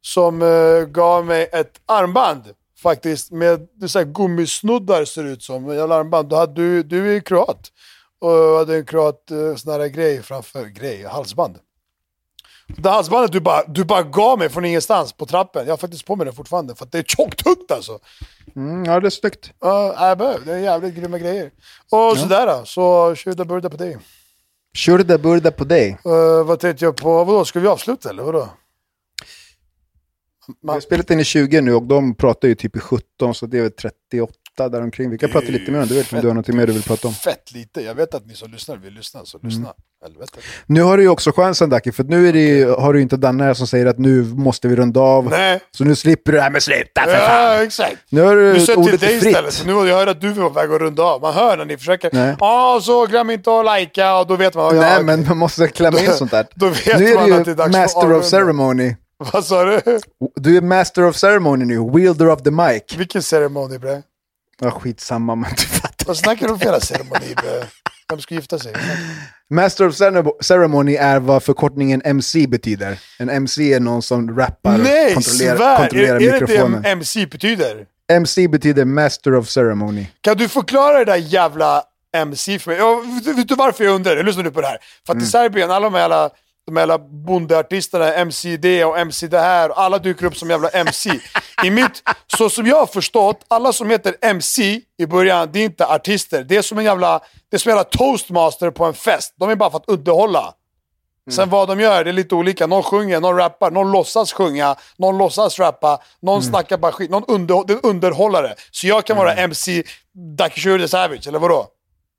som 0.00 0.42
eh, 0.42 0.86
gav 0.86 1.26
mig 1.26 1.48
ett 1.52 1.80
armband. 1.86 2.42
Faktiskt 2.82 3.30
med 3.30 3.68
det 3.74 3.88
så 3.88 3.98
här 3.98 4.06
gummisnoddar 4.06 5.04
ser 5.04 5.24
det 5.24 5.30
ut 5.30 5.42
som. 5.42 5.70
En 5.70 5.76
jävla 5.76 5.94
armband. 5.94 6.28
Du, 6.28 6.36
hade, 6.36 6.52
du, 6.52 6.82
du 6.82 7.08
är 7.08 7.12
ju 7.12 7.20
kroat. 7.20 7.72
Och 8.20 8.30
hade 8.30 8.76
en 8.76 8.86
kroat 8.86 9.30
eh, 9.30 9.54
sån 9.56 9.72
här 9.72 9.86
grej 9.86 10.22
framför, 10.22 10.64
grej, 10.64 11.04
halsband. 11.04 11.58
Det 12.66 12.88
halsbandet 12.88 13.32
du 13.32 13.40
bara, 13.40 13.64
du 13.66 13.84
bara 13.84 14.02
gav 14.02 14.38
mig 14.38 14.48
från 14.48 14.64
ingenstans 14.64 15.12
på 15.12 15.26
trappen. 15.26 15.66
Jag 15.66 15.72
har 15.72 15.76
faktiskt 15.76 16.06
på 16.06 16.16
mig 16.16 16.26
det 16.26 16.32
fortfarande 16.32 16.74
för 16.74 16.88
det 16.90 16.98
är 16.98 17.02
tjockt 17.02 17.70
alltså. 17.70 17.98
Mm, 18.56 18.84
ja, 18.84 19.00
det 19.00 19.08
är 19.08 19.10
snyggt. 19.10 19.50
Ja, 19.60 20.16
bö, 20.18 20.38
det 20.44 20.52
är 20.52 20.58
jävligt 20.58 20.94
grymma 20.94 21.18
grejer. 21.18 21.50
Och 21.90 22.18
sådär 22.18 22.46
då, 22.46 22.64
så 22.64 23.14
tjuda 23.14 23.44
burda 23.44 23.70
på 23.70 23.76
dig. 23.76 23.98
Shurda 24.76 25.18
burda 25.18 25.50
på 25.50 25.64
dig. 25.64 25.98
Uh, 26.06 26.44
vad 26.44 26.60
tänkte 26.60 26.84
jag 26.84 26.96
på, 26.96 27.24
vadå, 27.24 27.44
ska 27.44 27.60
vi 27.60 27.68
avsluta 27.68 28.10
eller 28.10 28.22
vadå? 28.22 28.48
Vi 30.62 30.68
har 30.68 30.80
spelat 30.80 31.10
in 31.10 31.20
i 31.20 31.24
20 31.24 31.60
nu 31.60 31.74
och 31.74 31.82
de 31.82 32.14
pratar 32.14 32.48
ju 32.48 32.54
typ 32.54 32.76
i 32.76 32.80
17 32.80 33.34
så 33.34 33.46
det 33.46 33.58
är 33.58 33.62
väl 33.62 33.72
38 33.72 34.32
ofta 34.52 34.68
där 34.68 34.82
omkring. 34.82 35.10
Vi 35.10 35.18
kan 35.18 35.30
prata 35.30 35.46
lite 35.46 35.70
mer 35.70 35.78
om 35.82 35.88
det, 35.88 35.94
du 35.94 36.00
vet 36.00 36.12
om 36.12 36.20
du 36.20 36.26
har 36.28 36.34
något 36.34 36.48
mer 36.48 36.66
du 36.66 36.72
vill 36.72 36.82
prata 36.82 37.08
om. 37.08 37.14
Fett 37.14 37.52
lite. 37.52 37.80
Jag 37.80 37.94
vet 37.94 38.14
att 38.14 38.26
ni 38.26 38.34
som 38.34 38.50
lyssnar 38.50 38.76
vill 38.76 38.92
lyssna, 38.94 39.20
så 39.24 39.38
lyssna. 39.42 39.72
Helvete. 40.02 40.38
Nu 40.66 40.82
har 40.82 40.96
du 40.96 41.02
ju 41.02 41.08
också 41.08 41.32
chansen 41.32 41.70
Daki, 41.70 41.92
för 41.92 42.04
nu 42.04 42.30
ju- 42.38 42.70
har 42.70 42.92
du 42.92 42.98
ju 42.98 43.02
inte 43.02 43.16
Danne 43.16 43.54
som 43.54 43.66
säger 43.66 43.86
att 43.86 43.98
nu 43.98 44.22
måste 44.24 44.68
vi 44.68 44.76
runda 44.76 45.00
av. 45.00 45.28
Nej. 45.30 45.60
Så 45.70 45.84
nu 45.84 45.96
slipper 45.96 46.32
du 46.32 46.38
det 46.38 46.42
här 46.42 46.50
med 46.50 46.62
sluta 46.62 47.02
för 47.04 47.12
fan. 47.16 47.56
Ja, 47.56 47.62
exakt. 47.64 47.96
Nu 48.08 48.20
har 48.20 48.34
Nu 48.36 48.52
du 48.54 48.58
jag 48.60 48.78
ordet 48.78 49.00
dig 49.00 49.12
är 49.12 49.16
istället. 49.26 49.54
fritt. 49.54 49.66
Nu 49.66 49.72
jag 49.72 49.96
hör 49.96 50.06
att 50.06 50.20
du 50.20 50.30
är 50.30 50.34
på 50.34 50.48
väg 50.48 50.70
att 50.72 50.80
runda 50.80 51.02
av. 51.02 51.20
Man 51.20 51.34
hör 51.34 51.56
när 51.56 51.64
ni 51.64 51.76
försöker. 51.78 52.36
Ja, 52.40 52.80
så 52.82 53.06
glöm 53.06 53.30
inte 53.30 53.50
att 53.60 53.80
likea 53.80 54.18
och 54.18 54.26
då 54.26 54.36
vet 54.36 54.54
man. 54.54 54.76
Nej, 54.76 54.92
ja, 54.96 55.02
men 55.02 55.26
man 55.28 55.36
måste 55.38 55.68
klämma 55.68 56.00
in 56.00 56.12
sånt 56.12 56.30
där. 56.30 56.46
då 56.54 56.68
vet 56.68 56.98
nu 56.98 57.06
är 57.12 57.44
du 57.44 57.50
ju 57.50 57.68
master 57.80 58.12
of 58.12 58.24
ceremony. 58.24 58.96
Vad 59.32 59.44
sa 59.44 59.64
du? 59.64 59.80
Du 60.34 60.56
är 60.56 60.60
master 60.60 61.04
of 61.04 61.16
ceremony 61.16 61.64
nu, 61.64 61.90
wielder 61.94 62.28
of 62.28 62.42
the 62.42 62.50
mic. 62.50 62.82
Vilken 62.96 63.22
ceremoni 63.22 63.78
bre? 63.78 64.02
Ja, 64.62 64.70
skitsamma, 64.70 65.34
men 65.34 65.50
du 65.50 65.62
fattar. 65.66 66.06
Vad 66.06 66.16
snackar 66.16 66.46
du 66.46 66.52
om 66.52 66.58
för 66.58 66.66
jävla 66.66 66.80
ceremoni? 66.80 67.34
Vem 68.10 68.20
ska 68.20 68.34
gifta 68.34 68.58
sig? 68.58 68.72
Master 69.50 69.88
of 69.88 69.94
cere- 69.94 70.32
ceremony 70.42 70.94
är 70.94 71.20
vad 71.20 71.42
förkortningen 71.42 72.02
MC 72.04 72.46
betyder. 72.46 72.98
En 73.18 73.30
MC 73.30 73.72
är 73.74 73.80
någon 73.80 74.02
som 74.02 74.36
rappar, 74.38 74.78
Nej, 74.78 75.14
kontrollerar, 75.14 75.56
svär! 75.56 75.76
kontrollerar 75.76 76.16
Är, 76.16 76.20
är 76.20 76.26
det 76.26 76.40
mikrofonen. 76.40 76.82
det 76.82 76.88
MC 76.90 77.26
betyder? 77.26 77.86
MC 78.12 78.48
betyder 78.48 78.84
master 78.84 79.34
of 79.34 79.48
ceremony. 79.48 80.06
Kan 80.20 80.36
du 80.36 80.48
förklara 80.48 80.98
det 80.98 81.04
där 81.04 81.16
jävla 81.16 81.82
MC 82.16 82.58
för 82.58 82.70
mig? 82.70 82.78
Ja, 82.80 83.02
vet, 83.26 83.38
vet 83.38 83.48
du 83.48 83.54
varför 83.54 83.84
jag 83.84 83.94
undrar? 83.94 84.22
Lyssna 84.22 84.42
nu 84.42 84.50
på 84.50 84.60
det 84.60 84.66
här. 84.66 84.78
För 85.06 85.12
att 85.12 85.16
Mm. 85.16 85.24
i 85.24 85.26
Serbien, 85.26 85.70
alla 85.70 85.84
de 85.90 85.94
här 85.94 86.00
jävla, 86.00 86.30
de 86.66 86.76
jävla 86.76 86.98
bondeartisterna, 86.98 88.14
MC 88.14 88.56
det 88.56 88.84
och 88.84 88.98
MC 88.98 89.28
det 89.28 89.40
här, 89.40 89.70
och 89.70 89.80
alla 89.80 89.98
dyker 89.98 90.26
upp 90.26 90.36
som 90.36 90.50
jävla 90.50 90.68
MC. 90.68 91.10
I 91.64 91.70
mitt, 91.70 92.02
så 92.38 92.50
som 92.50 92.66
jag 92.66 92.76
har 92.76 92.86
förstått, 92.86 93.44
alla 93.48 93.72
som 93.72 93.90
heter 93.90 94.14
MC 94.20 94.80
i 94.98 95.06
början, 95.06 95.48
det 95.52 95.58
är 95.58 95.64
inte 95.64 95.86
artister. 95.86 96.44
Det 96.44 96.56
är 96.56 96.62
som 96.62 96.78
en 96.78 96.84
jävla, 96.84 97.20
det 97.50 97.56
är 97.56 97.58
som 97.58 97.70
en 97.70 97.76
jävla 97.76 97.90
toastmaster 97.90 98.70
på 98.70 98.84
en 98.84 98.94
fest. 98.94 99.34
De 99.36 99.50
är 99.50 99.56
bara 99.56 99.70
för 99.70 99.78
att 99.78 99.88
underhålla. 99.88 100.54
Sen 101.30 101.50
vad 101.50 101.68
de 101.68 101.80
gör, 101.80 102.04
det 102.04 102.10
är 102.10 102.12
lite 102.12 102.34
olika. 102.34 102.66
Någon 102.66 102.82
sjunger, 102.82 103.20
någon 103.20 103.36
rappar, 103.36 103.70
någon 103.70 103.92
låtsas 103.92 104.32
sjunga, 104.32 104.76
någon 104.96 105.18
låtsas 105.18 105.58
rappa, 105.58 106.02
någon 106.22 106.42
snackar 106.42 106.78
bara 106.78 106.92
skit, 106.92 107.10
någon 107.10 107.24
under, 107.28 107.64
det 107.66 107.72
är 107.72 107.86
underhållare. 107.86 108.54
Så 108.70 108.86
jag 108.86 109.04
kan 109.04 109.16
vara 109.16 109.34
MC 109.34 109.82
the 110.78 110.88
Savage, 110.88 111.28
eller 111.28 111.38
vadå? 111.38 111.66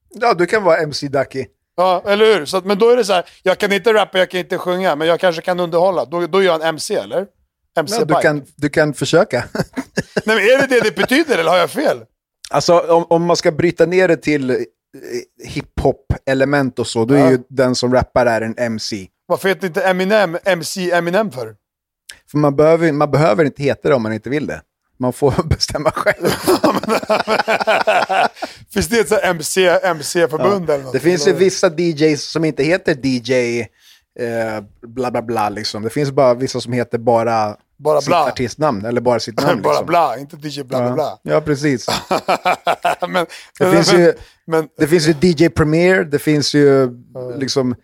Ja, 0.09 0.33
du 0.33 0.45
kan 0.45 0.63
vara 0.63 0.77
MC 0.77 1.07
Ducky. 1.07 1.45
Ja, 1.75 2.03
eller 2.07 2.25
hur? 2.39 2.45
Så, 2.45 2.57
att- 2.57 2.65
men 2.65 2.79
då 2.79 2.89
är 2.89 2.97
det 2.97 3.05
så 3.05 3.13
här, 3.13 3.25
jag 3.43 3.57
kan 3.57 3.71
inte 3.71 3.93
rappa, 3.93 4.17
jag 4.19 4.29
kan 4.29 4.39
inte 4.39 4.57
sjunga, 4.57 4.95
men 4.95 5.07
jag 5.07 5.19
kanske 5.19 5.41
kan 5.41 5.59
underhålla. 5.59 6.05
Då, 6.05 6.27
då 6.27 6.37
är 6.37 6.41
jag 6.43 6.55
en 6.55 6.61
MC, 6.67 6.95
eller? 6.95 7.25
MC 7.77 7.95
Ja, 7.99 8.05
du, 8.05 8.13
kan, 8.13 8.43
du 8.55 8.69
kan 8.69 8.93
försöka. 8.93 9.43
Nej, 10.25 10.35
men 10.35 10.37
är 10.37 10.57
det 10.61 10.67
det 10.75 10.81
det 10.83 10.95
betyder, 10.95 11.37
eller 11.37 11.49
har 11.51 11.57
jag 11.57 11.69
fel? 11.71 11.97
Alltså 12.49 12.79
om, 12.79 13.05
om 13.09 13.23
man 13.25 13.35
ska 13.35 13.51
bryta 13.51 13.85
ner 13.85 14.07
det 14.07 14.17
till 14.17 14.49
eh, 14.49 14.55
hiphop-element 15.47 16.79
och 16.79 16.87
så, 16.87 17.05
då 17.05 17.13
är 17.13 17.19
Ja. 17.19 17.29
ju 17.31 17.39
den 17.49 17.75
som 17.75 17.93
rappar 17.93 18.25
är 18.25 18.41
en 18.41 18.57
MC. 18.57 19.07
Varför 19.25 19.49
heter 19.49 19.67
inte 19.67 19.81
Eminem 19.83 20.37
MC 20.45 20.91
Eminem 20.91 21.31
för? 21.31 21.55
För 22.31 22.37
man 22.37 22.55
behöver, 22.55 22.91
man 22.91 23.11
behöver 23.11 23.45
inte 23.45 23.63
heta 23.63 23.89
det 23.89 23.95
om 23.95 24.03
man 24.03 24.13
inte 24.13 24.29
vill 24.29 24.47
det. 24.47 24.61
Man 25.03 25.13
får 25.13 25.43
bestämma 25.49 25.91
själv. 25.91 26.27
Finns 28.73 28.87
det 28.87 28.99
ett 28.99 29.23
MC, 29.23 29.67
MC-förbund 29.83 30.69
eller 30.69 30.83
något? 30.83 30.93
Det 30.93 30.99
finns 30.99 31.27
ju 31.27 31.33
vissa 31.33 31.69
DJs 31.77 32.23
som 32.31 32.45
inte 32.45 32.63
heter 32.63 32.97
DJ 33.05 33.59
eh, 34.19 34.63
bla 34.87 35.11
bla 35.11 35.21
bla 35.21 35.49
liksom. 35.49 35.83
Det 35.83 35.89
finns 35.89 36.11
bara 36.11 36.33
vissa 36.33 36.61
som 36.61 36.73
heter 36.73 36.97
bara, 36.97 37.55
Bara 37.77 38.01
sitt 38.01 38.07
bla. 38.07 38.23
artistnamn, 38.27 38.85
eller 38.85 39.01
bara 39.01 39.19
sitt 39.19 39.35
namn. 39.41 39.61
Bara 39.61 39.71
liksom. 39.73 39.85
bla, 39.87 40.17
inte 40.17 40.35
DJ 40.47 40.63
bla 40.63 40.81
bla 40.81 40.93
bla. 40.93 41.19
Ja, 41.23 41.33
ja, 41.33 41.41
precis. 41.41 41.87
men, 42.09 42.19
Det 43.59 43.59
men, 43.59 43.71
finns 43.73 43.91
men, 43.93 44.01
ju- 44.01 44.13
Det 44.77 44.87
finns 44.87 45.07
ju 45.07 45.13
DJ 45.21 45.49
Premier, 45.49 46.03
det 46.03 46.19
finns 46.19 46.53
ju 46.55 46.89
liksom 47.37 47.75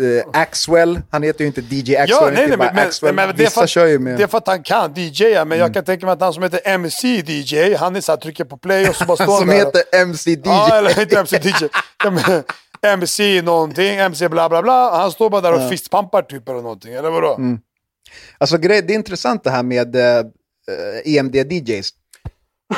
eh, 0.00 0.40
Axwell, 0.40 1.00
han 1.10 1.22
heter 1.22 1.40
ju 1.40 1.46
inte 1.46 1.60
DJ 1.60 1.96
Axwell, 1.96 2.08
ja, 2.20 2.30
nej, 2.34 2.48
nej, 2.48 2.58
men, 2.58 2.74
men, 2.74 2.86
Axwell. 2.86 3.14
men 3.14 3.36
det, 3.36 3.44
är 3.44 3.50
för, 3.50 3.66
kör 3.66 3.86
ju 3.86 3.94
att- 3.94 4.00
med... 4.00 4.10
Mm. 4.10 4.18
det 4.18 4.24
är 4.24 4.28
för 4.28 4.38
att 4.38 4.46
han 4.46 4.62
kan 4.62 4.94
DJa, 4.94 5.44
men 5.44 5.58
jag 5.58 5.74
kan 5.74 5.84
tänka 5.84 6.06
mig 6.06 6.12
att 6.12 6.20
han 6.20 6.32
som 6.32 6.42
heter 6.42 6.60
MC 6.64 7.08
DJ, 7.26 7.74
han 7.74 7.96
är 7.96 8.00
så 8.00 8.12
här, 8.12 8.16
trycker 8.16 8.44
på 8.44 8.56
play 8.56 8.88
och 8.88 8.96
så 8.96 9.04
bara 9.04 9.16
står 9.16 9.26
han 9.32 9.38
som 9.38 9.48
där. 9.48 9.56
heter 9.56 9.82
MC 9.92 10.30
DJ. 10.30 10.40
Ja, 10.44 10.76
eller 10.78 11.00
inte 11.00 11.18
MC 11.18 11.36
DJ. 11.38 11.68
Ja, 12.04 12.10
men 12.10 12.42
MC 12.82 13.42
någonting, 13.42 13.96
MC 13.96 14.28
bla 14.28 14.48
bla 14.48 14.62
bla. 14.62 14.96
Han 14.96 15.10
står 15.12 15.30
bara 15.30 15.40
där 15.40 15.52
och 15.64 15.70
fistpampar 15.70 16.22
typ 16.22 16.48
eller 16.48 16.62
någonting, 16.62 16.94
eller 16.94 17.10
vadå? 17.10 17.34
Mm. 17.34 17.58
Alltså 18.38 18.58
grej, 18.58 18.82
det 18.82 18.92
är 18.92 18.94
intressant 18.94 19.44
det 19.44 19.50
här 19.50 19.62
med 19.62 19.96
eh, 19.96 20.18
eh, 20.18 20.24
EMD-DJs. 21.04 21.90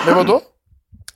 Men 0.06 0.14
vadå? 0.14 0.40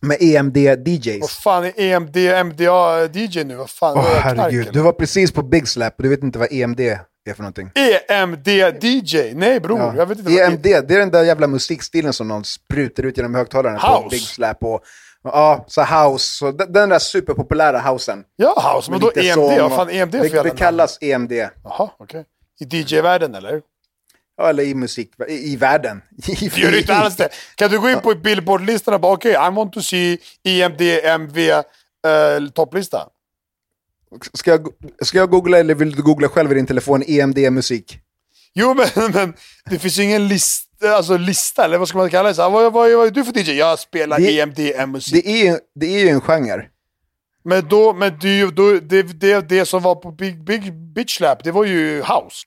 Med 0.02 0.16
E 0.20 0.36
EMD-DJs. 0.36 1.20
Vad 1.20 1.30
fan 1.30 1.64
är 1.64 1.72
E 1.76 1.92
EMD, 1.92 2.16
MDA 2.46 3.06
DJ 3.12 3.44
nu? 3.44 3.54
Vad 3.54 3.70
fan? 3.70 3.96
Åh 3.98 4.16
är 4.16 4.20
herregud, 4.20 4.68
du 4.72 4.80
var 4.80 4.92
precis 4.92 5.32
på 5.32 5.42
Big 5.42 5.68
Slap 5.68 5.94
och 5.96 6.02
du 6.02 6.08
vet 6.08 6.22
inte 6.22 6.38
vad 6.38 6.52
EMD 6.52 6.80
är 6.80 7.34
för 7.34 7.42
någonting. 7.42 7.70
EMD 8.08 8.48
DJ? 8.84 9.34
Nej 9.34 9.60
bror, 9.60 9.78
Ja. 9.78 9.94
jag 9.96 10.06
vet 10.06 10.18
inte 10.18 10.32
EMD, 10.32 10.62
det 10.62 10.94
är 10.94 10.98
den 10.98 11.10
där 11.10 11.22
jävla 11.24 11.46
musikstilen 11.46 12.12
som 12.12 12.28
någon 12.28 12.44
sprutar 12.44 13.02
ut 13.02 13.16
genom 13.16 13.34
högtalarna 13.34 13.78
på 13.78 13.86
House. 14.02 14.08
Big 14.10 14.20
Slap. 14.22 14.64
Och, 14.64 14.80
ja, 15.24 15.64
så 15.68 15.82
house. 15.82 16.36
Så 16.38 16.50
den, 16.52 16.88
där 16.88 16.98
superpopulära 16.98 17.80
housen. 17.80 18.24
Ja, 18.36 18.74
house, 18.76 18.90
men 18.90 19.00
då 19.00 19.12
EMD, 19.16 19.32
som- 19.34 19.42
vad 19.70 19.72
fan 19.76 19.90
EMD 19.90 20.12
för 20.12 20.28
det, 20.36 20.42
det 20.42 20.50
kallas 20.56 20.98
EMD. 21.00 21.32
Jaha, 21.64 21.90
okej. 21.98 22.24
I 22.60 22.64
DJ-världen 22.76 23.34
eller? 23.34 23.60
Eller 24.48 24.62
i 24.62 24.74
musik, 24.74 25.10
i, 25.28 25.32
i 25.52 25.56
världen. 25.56 26.02
Det 26.26 26.56
gör 26.58 26.78
inte 26.78 26.94
alls 26.94 27.16
det. 27.16 27.28
Kan 27.54 27.70
du 27.70 27.80
gå 27.80 27.90
in 27.90 28.00
på 28.00 28.14
Billboard-listan 28.14 28.94
och 28.94 29.00
bara 29.00 29.12
okej, 29.12 29.32
I 29.32 29.50
want 29.54 29.72
to 29.72 29.82
see 29.82 30.18
E 30.44 30.62
EMD 30.62 30.80
MV 31.04 31.38
eh, 31.50 31.60
topplista? 32.54 33.08
Ska 34.34 34.50
jag, 34.50 34.68
ska 35.02 35.18
jag 35.18 35.30
googla 35.30 35.58
eller 35.58 35.74
vill 35.74 35.92
du 35.92 36.02
googla 36.02 36.28
själv 36.28 36.52
i 36.52 36.54
din 36.54 36.66
telefon 36.66 37.02
EMD-musik? 37.06 37.98
Jo 38.54 38.74
men, 38.94 39.12
men 39.12 39.34
det 39.70 39.78
finns 39.78 39.98
ju 39.98 40.02
ingen 40.02 40.28
lista, 40.28 40.96
alltså 40.96 41.16
lista, 41.16 41.64
eller 41.64 41.78
vad 41.78 41.88
ska 41.88 41.98
man 41.98 42.10
kalla 42.10 42.28
det? 42.28 42.34
Så, 42.34 42.50
vad, 42.50 42.72
vad, 42.72 42.92
vad 42.92 43.06
är 43.06 43.10
du 43.10 43.24
för 43.24 43.38
DJ? 43.38 43.52
Jag 43.58 43.78
spelar 43.78 44.20
E 44.20 44.22
Det- 44.22 44.40
EMD-musik. 44.40 45.14
Det 45.24 45.30
är, 45.30 45.44
ju- 45.52 45.58
det 45.74 45.86
är 45.86 45.98
ju 45.98 46.08
en 46.08 46.20
genre. 46.20 46.66
Men 47.44 47.68
då, 47.68 47.92
men 47.92 48.18
det, 48.20 48.50
då, 48.50 48.72
det, 48.72 49.02
det, 49.02 49.48
det 49.48 49.66
som 49.66 49.82
var 49.82 49.94
på 49.94 50.10
Big, 50.10 50.44
Big 50.44 50.72
Bitch 50.74 51.16
Slap, 51.16 51.44
det 51.44 51.52
var 51.52 51.64
ju 51.64 51.96
house. 51.98 52.46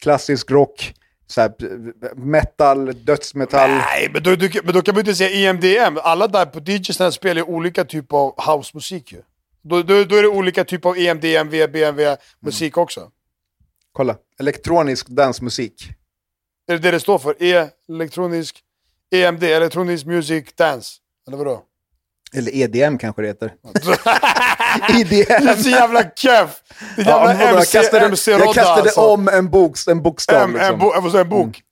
klassisk 0.00 0.50
rock, 0.50 0.94
så 1.26 1.40
här, 1.40 1.52
metal, 2.16 3.04
dödsmetall. 3.04 3.70
Nej, 3.70 4.10
men 4.12 4.22
då, 4.22 4.36
du, 4.36 4.50
men 4.64 4.74
då 4.74 4.82
kan 4.82 4.94
man 4.94 5.00
inte 5.00 5.14
säga 5.14 5.50
EMDM. 5.50 5.98
Alla 6.02 6.28
där 6.28 6.46
på 6.46 6.60
DJs 6.60 7.14
spelar 7.14 7.36
ju 7.36 7.42
olika 7.42 7.84
typer 7.84 8.16
av 8.16 8.34
housemusik 8.46 9.12
ju. 9.12 9.22
Då, 9.62 9.82
då, 9.82 10.04
då 10.04 10.16
är 10.16 10.22
det 10.22 10.28
olika 10.28 10.64
typer 10.64 10.88
av 10.88 10.98
EMDM, 10.98 11.48
BMW 11.48 12.16
musik 12.40 12.76
också. 12.76 13.10
Kolla, 13.92 14.16
elektronisk 14.40 15.08
dansmusik. 15.08 15.88
Är 16.68 16.72
det 16.72 16.78
det 16.78 16.90
det 16.90 17.00
står 17.00 17.18
för? 17.18 17.42
E, 17.42 17.68
elektronisk, 17.88 18.60
EMD, 19.10 19.42
elektronisk 19.42 20.06
music 20.06 20.44
dance. 20.54 20.96
Eller 21.26 21.36
vadå? 21.36 21.62
Eller 22.34 22.54
EDM 22.56 22.98
kanske 22.98 23.22
det 23.22 23.28
heter. 23.28 23.52
Det 24.88 25.30
är 25.30 25.42
EDM. 25.50 25.62
så 25.62 25.68
jävla 25.68 26.02
keff! 26.16 26.60
Det 26.96 27.02
är 27.02 27.06
Ja, 27.08 27.28
jävla 27.28 27.34
vadå, 27.34 27.40
jag 27.50 27.58
MC, 27.58 27.78
kastade, 27.78 28.04
MC 28.06 28.30
jag 28.30 28.54
kastade 28.54 28.80
alltså. 28.80 29.00
om 29.00 29.28
en, 29.28 29.50
boks, 29.50 29.88
en 29.88 30.02
bokstav. 30.02 30.36
En, 30.42 30.48
en, 30.50 30.52
liksom. 30.54 30.78
bo, 30.78 30.92
jag 30.94 31.02
får 31.02 31.10
säga 31.10 31.20
en 31.20 31.28
bok. 31.28 31.62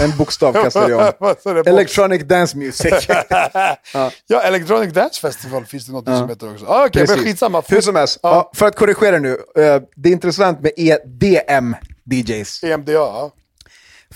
En 0.00 0.16
bokstav 0.16 0.52
kastade 0.62 0.90
jag 0.90 1.14
om. 1.20 1.62
Electronic 1.66 2.22
Dance 2.22 2.56
Music. 2.56 3.06
Ja, 4.26 4.40
Electronic 4.42 4.92
Dance 4.92 5.20
Festival 5.20 5.64
finns 5.66 5.86
det 5.86 5.92
något 5.92 6.04
som 6.04 6.28
heter 6.28 6.52
också. 6.52 6.66
Ah, 6.66 6.86
Okej, 6.86 7.00
men 7.00 7.06
Precis. 7.06 7.24
skitsamma. 7.24 7.62
Hur 7.68 7.80
som 7.80 7.96
helst, 7.96 8.18
Ja. 8.22 8.28
ja, 8.34 8.50
för 8.54 8.66
att 8.66 8.76
korrigera 8.76 9.18
nu. 9.18 9.30
eh, 9.56 9.82
det 9.96 10.08
är 10.08 10.12
intressant 10.12 10.60
med 10.60 10.72
EDM-DJs. 10.76 12.64
EMDA, 12.64 12.92
ja. 12.92 13.30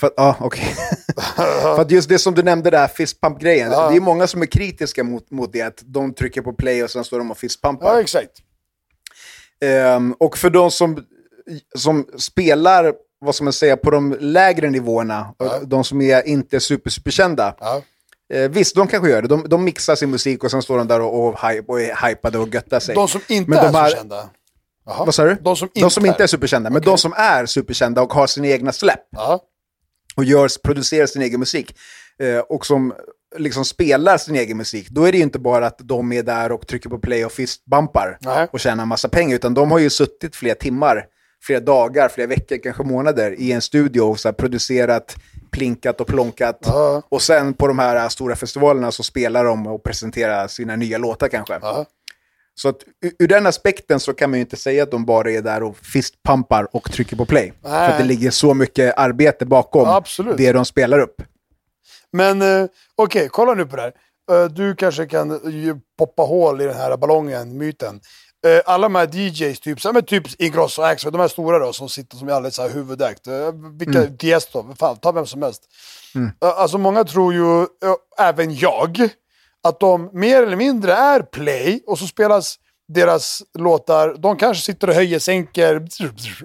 För, 0.01 0.11
ja, 0.17 0.37
okej. 0.41 0.75
för 1.63 1.81
att 1.81 1.91
just 1.91 2.09
det 2.09 2.19
som 2.19 2.35
du 2.35 2.43
nämnde 2.43 2.71
där, 2.71 2.89
fistpump-grejen. 2.89 3.71
Det 3.71 3.77
är 3.97 4.01
många 4.01 4.27
som 4.27 4.43
är 4.43 4.47
kritiska 4.47 5.05
mot, 5.05 5.31
mot 5.31 5.53
det, 5.53 5.63
att 5.63 5.83
de 5.85 6.15
trycker 6.15 6.43
på 6.43 6.53
play 6.53 6.85
och 6.85 6.91
sen 6.91 7.05
står 7.05 7.19
de 7.19 7.31
och 7.31 7.39
fistpumpar. 7.39 7.87
Ja, 7.95 8.01
exakt. 8.01 8.31
Ehm, 9.65 10.13
och 10.19 10.39
för 10.39 10.51
de 10.51 10.71
som, 10.71 11.05
som 11.77 12.07
spelar, 12.19 12.95
vad 13.21 13.35
ska 13.35 13.45
man 13.45 13.53
säga, 13.53 13.77
på 13.77 13.91
de 13.91 14.17
lägre 14.21 14.71
nivåerna, 14.71 15.35
och 15.37 15.69
de 15.69 15.85
som 15.85 16.01
är 16.03 16.29
inte 16.29 16.61
super, 16.61 16.91
superkända. 16.91 17.55
Ja. 17.61 17.83
Eh, 18.35 18.51
visst, 18.51 18.75
de 18.77 18.87
kanske 18.87 19.11
gör 19.11 19.23
det. 19.23 19.29
De, 19.29 19.49
de 19.49 19.65
mixar 19.65 19.95
sin 19.95 20.11
musik 20.11 20.45
och 20.45 20.51
sen 20.51 20.63
står 20.63 20.79
de 20.79 20.89
där 20.89 21.01
och, 21.01 21.27
och, 21.29 21.49
hype, 21.51 21.73
och 21.73 21.81
är 21.81 22.09
hypade 22.09 22.39
och 22.39 22.55
göttar 22.55 22.81
sig. 22.81 22.95
De 22.95 23.09
som 23.09 23.21
inte 23.29 23.51
Men 23.51 23.59
är 23.59 23.63
de 23.73 23.75
här- 23.75 23.91
så 23.91 23.97
kända. 23.97 24.29
Jaha. 24.87 25.05
Vad 25.05 25.15
sa 25.15 25.25
du? 25.25 25.35
De 25.41 25.57
som 25.57 25.69
inte, 25.75 25.81
de 25.81 25.91
som 25.91 26.07
inte 26.07 26.23
är 26.23 26.27
superkända, 26.27 26.71
men 26.71 26.83
de 26.83 26.99
som 26.99 27.13
är 27.17 27.47
superkända 27.47 28.03
och 28.03 28.13
har 28.13 28.27
sina 28.27 28.47
egna 28.47 28.73
släpp 28.73 29.01
Ja. 29.11 29.41
Och 30.17 30.25
gör, 30.25 30.49
producerar 30.65 31.07
sin 31.07 31.23
egen 31.23 31.41
musik 31.41 31.77
eh, 32.19 32.39
och 32.39 32.67
som 32.67 32.95
liksom 33.37 33.65
spelar 33.65 34.19
sin 34.19 34.37
egen 34.37 34.57
musik, 34.57 34.89
då 34.91 35.05
är 35.05 35.13
det 35.13 35.19
ju 35.19 35.25
inte 35.25 35.39
bara 35.39 35.67
att 35.67 35.79
de 35.79 36.13
är 36.13 36.23
där 36.23 36.53
och 36.53 36.67
trycker 36.67 36.91
på 36.91 36.99
play 36.99 37.25
och 37.25 37.33
fistbumpar 37.33 38.19
Nej. 38.21 38.49
och 38.53 38.61
tjänar 38.61 38.87
massa 38.87 39.09
pengar, 39.09 39.37
utan 39.37 39.55
de 39.55 39.71
har 39.71 39.79
ju 39.79 39.91
suttit 39.91 40.37
flera 40.37 40.55
timmar, 40.55 41.05
flera 41.43 41.61
dagar, 41.61 42.09
flera 42.09 42.27
veckor, 42.27 42.57
kanske 42.57 42.83
månader 42.83 43.41
i 43.41 43.53
en 43.53 43.63
studio 43.63 44.01
och 44.01 44.21
så 44.21 44.33
producerat, 44.33 45.17
plinkat 45.51 46.01
och 46.01 46.07
plonkat. 46.07 46.59
Ja. 46.61 47.03
Och 47.09 47.23
sen 47.23 47.55
på 47.55 47.67
de 47.67 47.79
här 47.79 48.09
stora 48.09 48.37
festivalerna 48.37 48.93
så 48.93 49.03
spelar 49.03 49.45
de 49.45 49.67
och 49.67 49.83
presenterar 49.83 50.49
sina 50.49 50.77
nya 50.77 50.99
låtar 50.99 51.29
kanske. 51.29 51.59
Ja. 51.63 51.87
Så 52.63 52.69
att, 52.69 52.77
ur- 53.19 53.29
den 53.29 53.47
aspekten 53.47 54.01
så 54.01 54.15
kan 54.15 54.31
man 54.31 54.39
ju 54.39 54.41
inte 54.41 54.57
säga 54.57 54.83
att 54.83 54.91
de 54.91 55.05
bara 55.05 55.31
är 55.31 55.43
där 55.43 55.63
och 55.63 55.77
fistpumpar 55.77 56.77
och 56.77 56.93
trycker 56.93 57.17
på 57.17 57.27
play. 57.27 57.53
För 57.63 57.69
att 57.89 57.99
det 57.99 58.05
ligger 58.05 58.31
så 58.31 58.55
mycket 58.55 58.95
arbete 58.99 59.47
bakom 59.47 59.89
Absolut. 59.89 60.37
det 60.37 60.53
de 60.53 60.65
spelar 60.65 60.99
upp. 60.99 61.23
Men 62.13 62.43
eh, 62.43 62.67
okej, 62.97 63.29
kolla 63.33 63.55
nu 63.55 63.67
på 63.67 63.77
det 63.77 63.83
här. 63.83 63.93
Eh, 64.33 64.49
du 64.51 64.75
kanske 64.75 65.07
kan 65.07 65.41
poppa 65.99 66.23
hål 66.23 66.61
i 66.61 66.65
den 66.65 66.77
här 66.77 66.97
ballongen, 66.97 67.59
myten. 67.59 68.01
Eh, 68.47 68.61
alla 68.67 68.83
de 68.89 68.95
här 68.95 69.09
DJs, 69.15 69.61
typ, 69.61 69.79
men 69.93 70.03
typ 70.05 70.25
Ingrosso 70.41 70.83
Axel, 70.83 71.13
de 71.13 71.21
här 71.21 71.29
stora 71.29 71.59
då, 71.59 71.73
som 71.73 71.89
sitter 71.89 72.17
som 72.17 72.29
är 72.29 72.33
alldeles 72.33 72.55
så 72.55 72.63
här 72.63 72.71
huvudägt. 72.71 73.27
Eh, 73.27 73.53
vilka, 73.79 73.99
Mm. 73.99 74.17
Tiesto, 74.17 74.75
fan, 74.79 74.97
ta 74.97 75.13
vem 75.13 75.27
som 75.27 75.43
helst. 75.43 75.63
Eh, 76.43 76.49
alltså 76.61 76.79
många 76.79 77.05
tror 77.05 77.35
ju, 77.35 77.67
även 78.19 78.55
jag, 78.55 79.09
att 79.63 79.81
de 79.81 80.11
mer 80.13 80.43
eller 80.43 80.57
mindre 80.57 80.93
är 80.93 81.23
play 81.23 81.83
och 81.87 81.99
så 81.99 82.07
spelas 82.07 82.59
deras 82.89 83.43
låtar, 83.59 84.15
de 84.19 84.37
kanske 84.37 84.65
sitter 84.65 84.89
och 84.89 84.95
höjer, 84.95 85.19
sänker, 85.19 85.87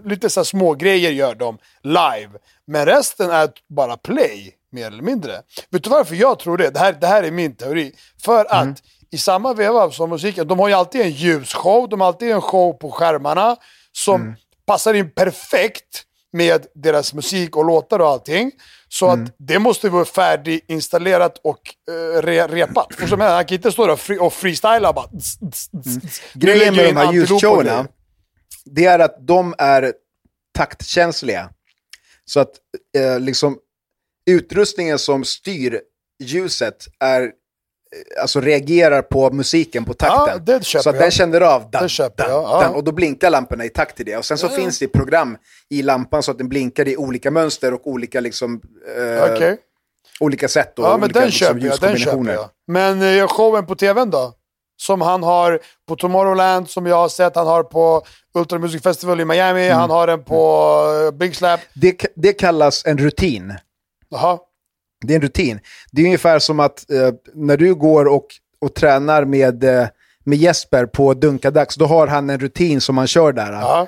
lite 0.10 0.30
så 0.30 0.46
små 0.46 0.74
grejer 0.74 1.12
gör 1.12 1.36
de 1.36 1.58
live. 1.84 2.30
Men 2.68 2.86
resten 2.86 3.30
är 3.30 3.50
bara 3.70 3.98
play, 3.98 4.54
mer 4.72 4.88
eller 4.88 5.04
mindre. 5.04 5.42
Vet 5.70 5.84
du 5.84 5.90
varför 5.90 6.16
jag 6.16 6.40
tror 6.40 6.58
det? 6.58 6.70
Det 6.70 6.80
här, 6.80 6.94
det 6.94 7.08
här 7.08 7.24
är 7.24 7.32
min 7.32 7.56
teori. 7.56 7.96
För 8.26 8.46
att 8.50 8.84
i 9.12 9.18
samma 9.18 9.54
veva 9.54 9.92
som 9.92 10.10
musiken, 10.10 10.48
de 10.48 10.60
har 10.60 10.68
ju 10.68 10.74
alltid 10.74 11.02
en 11.02 11.12
ljusshow, 11.12 11.90
de 11.90 12.02
har 12.02 12.08
alltid 12.08 12.32
en 12.32 12.42
show 12.42 12.74
på 12.74 12.92
skärmarna 12.92 13.56
som 13.92 14.36
passar 14.66 14.94
in 14.94 15.12
perfekt 15.12 16.04
med 16.36 16.66
deras 16.74 17.14
musik 17.14 17.56
och 17.56 17.66
låtar 17.66 18.00
och 18.00 18.08
allting. 18.08 18.52
Så 18.90 19.08
att 19.08 19.36
det 19.38 19.60
måste 19.60 19.90
vara 19.90 20.06
färdiginstallerat 20.06 21.38
och 21.44 21.60
uh, 21.92 22.22
re 22.22 22.48
repat. 22.48 22.96
För 22.96 23.08
som 23.08 23.20
jag, 23.20 23.30
han 23.30 23.46
kan 23.46 23.56
inte 23.56 23.72
stå 23.72 23.86
där 23.86 23.94
och, 23.94 24.00
free, 24.00 24.18
och 24.18 24.34
freestyla 24.34 24.94
bara. 24.94 25.08
tss, 25.08 25.40
tss, 25.40 25.70
tss. 25.84 26.22
Nu 26.34 26.42
Grejen 26.42 26.76
med 26.76 26.86
de 26.86 26.96
här 26.96 27.14
ljusshowerna, 27.14 27.88
det 28.66 28.86
är 28.86 29.00
att 29.00 29.28
de 29.28 29.56
är 29.58 29.94
taktkänsliga. 30.54 31.50
Så 32.26 32.40
att 32.40 32.52
eh, 32.98 33.20
liksom 33.20 33.58
utrustningen 34.30 35.00
som 35.00 35.24
styr 35.24 35.82
ljuset 36.24 36.86
är, 37.00 37.32
alltså 38.22 38.42
reagerar 38.42 39.02
på 39.02 39.32
musiken, 39.32 39.86
på 39.86 39.94
takten. 39.94 40.44
Ja, 40.48 40.60
så 40.62 40.78
att 40.78 40.86
jag. 40.86 40.96
den 40.96 41.12
känner 41.12 41.42
av 41.42 41.62
dan, 41.62 41.72
dan, 41.72 41.90
jag, 41.98 42.12
ja. 42.18 42.62
dan, 42.62 42.76
och 42.76 42.84
då 42.84 42.92
blinkar 42.92 43.30
lamporna 43.30 43.66
i 43.66 43.70
takt 43.70 43.98
till 43.98 44.06
det. 44.06 44.18
Och 44.18 44.26
sen 44.26 44.38
så 44.38 44.50
finns 44.50 44.80
det 44.80 44.88
program 44.88 45.38
i 45.70 45.82
lampan 45.82 46.24
så 46.24 46.32
att 46.32 46.38
den 46.38 46.50
blinkar 46.50 46.88
i 46.88 46.98
olika 46.98 47.32
mönster 47.32 47.74
och 47.74 47.88
olika, 47.88 48.20
liksom, 48.20 48.62
eh, 48.98 49.34
Okej. 49.34 49.58
olika 50.20 50.48
sätt 50.48 50.80
och 50.80 50.86
Ja, 50.86 50.96
olika 50.96 51.20
den 51.20 51.28
liksom, 51.28 51.60
jag. 51.60 51.80
Den 51.80 51.98
köper 51.98 52.34
jag. 52.34 52.50
Men 52.68 53.02
eh, 53.02 53.28
showen 53.28 53.66
på 53.66 53.76
tvn 53.76 54.10
då? 54.10 54.34
Som 54.78 55.02
han 55.02 55.24
har 55.24 55.60
på 55.88 55.96
Tomorrowland, 55.96 56.70
som 56.70 56.86
jag 56.86 56.96
har 56.96 57.10
sett. 57.10 57.36
Han 57.36 57.48
har 57.48 57.64
på 57.64 58.06
Ultra 58.34 58.60
Music 58.60 58.84
Festival 58.84 59.22
i 59.22 59.26
Miami. 59.26 59.66
Mm. 59.66 59.78
Han 59.78 59.90
har 59.90 60.08
den 60.08 60.24
på 60.24 60.82
eh, 61.06 61.18
Big 61.18 61.36
Slap. 61.36 61.60
Det, 61.74 62.06
det 62.16 62.34
kallas 62.34 62.86
en 62.86 62.98
rutin. 62.98 63.54
Jaha. 64.10 64.40
Det 65.08 65.14
är 65.14 65.16
en 65.16 65.22
rutin. 65.22 65.60
Det 65.92 66.02
är 66.02 66.06
ungefär 66.06 66.40
som 66.40 66.60
att 66.60 66.92
eh, 66.92 67.10
när 67.34 67.58
du 67.58 67.76
går 67.76 68.06
och, 68.06 68.28
och 68.62 68.74
tränar 68.74 69.26
med, 69.26 69.64
eh, 69.64 69.88
med 70.24 70.38
Jesper 70.38 70.86
på 70.86 71.14
Dunkadags, 71.14 71.76
då 71.76 71.86
har 71.86 72.08
han 72.08 72.30
en 72.30 72.40
rutin 72.40 72.82
som 72.82 72.98
han 72.98 73.08
kör 73.08 73.34
där. 73.34 73.52
Ja. 73.52 73.88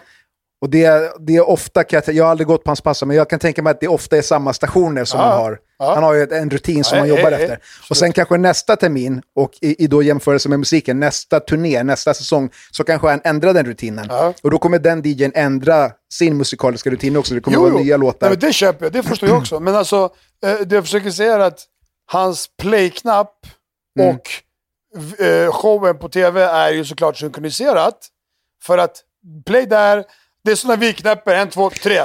Och 0.61 0.69
det, 0.69 1.13
det 1.19 1.35
är 1.35 1.49
ofta, 1.49 1.83
kan 1.83 2.01
jag, 2.05 2.15
jag 2.15 2.23
har 2.23 2.31
aldrig 2.31 2.47
gått 2.47 2.63
på 2.63 2.69
hans 2.69 2.81
pass, 2.81 3.03
men 3.03 3.15
jag 3.17 3.29
kan 3.29 3.39
tänka 3.39 3.61
mig 3.63 3.71
att 3.71 3.79
det 3.79 3.87
ofta 3.87 4.17
är 4.17 4.21
samma 4.21 4.53
stationer 4.53 5.05
som 5.05 5.19
Ja. 5.19 5.25
han 5.25 5.37
har. 5.37 5.59
Ja. 5.79 5.93
Han 5.93 6.03
har 6.03 6.13
ju 6.13 6.27
en 6.31 6.49
rutin 6.49 6.83
som 6.83 6.95
Ja, 6.97 7.01
han 7.01 7.09
jobbar 7.09 7.31
ja. 7.31 7.37
efter. 7.37 7.59
Och 7.89 7.97
sen 7.97 8.13
kanske 8.13 8.37
nästa 8.37 8.75
termin, 8.75 9.21
och 9.35 9.51
i, 9.61 9.83
i 9.83 9.87
då 9.87 10.03
jämförelse 10.03 10.49
med 10.49 10.59
musiken, 10.59 10.99
nästa 10.99 11.39
turné, 11.39 11.83
nästa 11.83 12.13
säsong, 12.13 12.49
så 12.71 12.83
kanske 12.83 13.07
han 13.07 13.21
ändrar 13.23 13.53
den 13.53 13.65
rutinen. 13.65 14.09
Och 14.43 14.51
då 14.51 14.57
kommer 14.57 14.79
den 14.79 15.01
DJn 15.05 15.31
ändra 15.35 15.91
sin 16.13 16.37
musikaliska 16.37 16.89
rutin 16.89 17.17
också. 17.17 17.33
Det 17.33 17.41
kommer 17.41 17.57
vara 17.57 17.73
nya 17.73 17.97
låtar. 17.97 18.27
Nej, 18.27 18.29
men 18.29 18.39
det 18.49 18.53
köper 18.53 18.85
jag, 18.85 18.93
det 18.93 19.03
förstår 19.03 19.29
jag 19.29 19.37
också. 19.37 19.59
Men 19.59 19.75
alltså, 19.75 20.09
eh, 20.45 20.55
det 20.65 20.75
jag 20.75 20.83
försöker 20.83 21.11
säga 21.11 21.33
är 21.35 21.39
att 21.39 21.59
hans 22.05 22.47
play-knapp 22.61 23.33
Mm. 23.99 24.15
och 24.15 24.29
eh, 25.25 25.51
showen 25.51 25.97
på 25.97 26.09
tv 26.09 26.43
är 26.43 26.71
ju 26.71 26.85
såklart 26.85 27.17
synkroniserat. 27.17 27.97
För 28.63 28.77
att 28.77 29.03
play 29.45 29.65
där, 29.65 30.03
det 30.47 30.51
är 30.51 30.55
sådana 30.55 30.79
vi-knappar, 30.79 31.33
en, 31.36 31.49
två, 31.49 31.69
tre. 31.69 31.97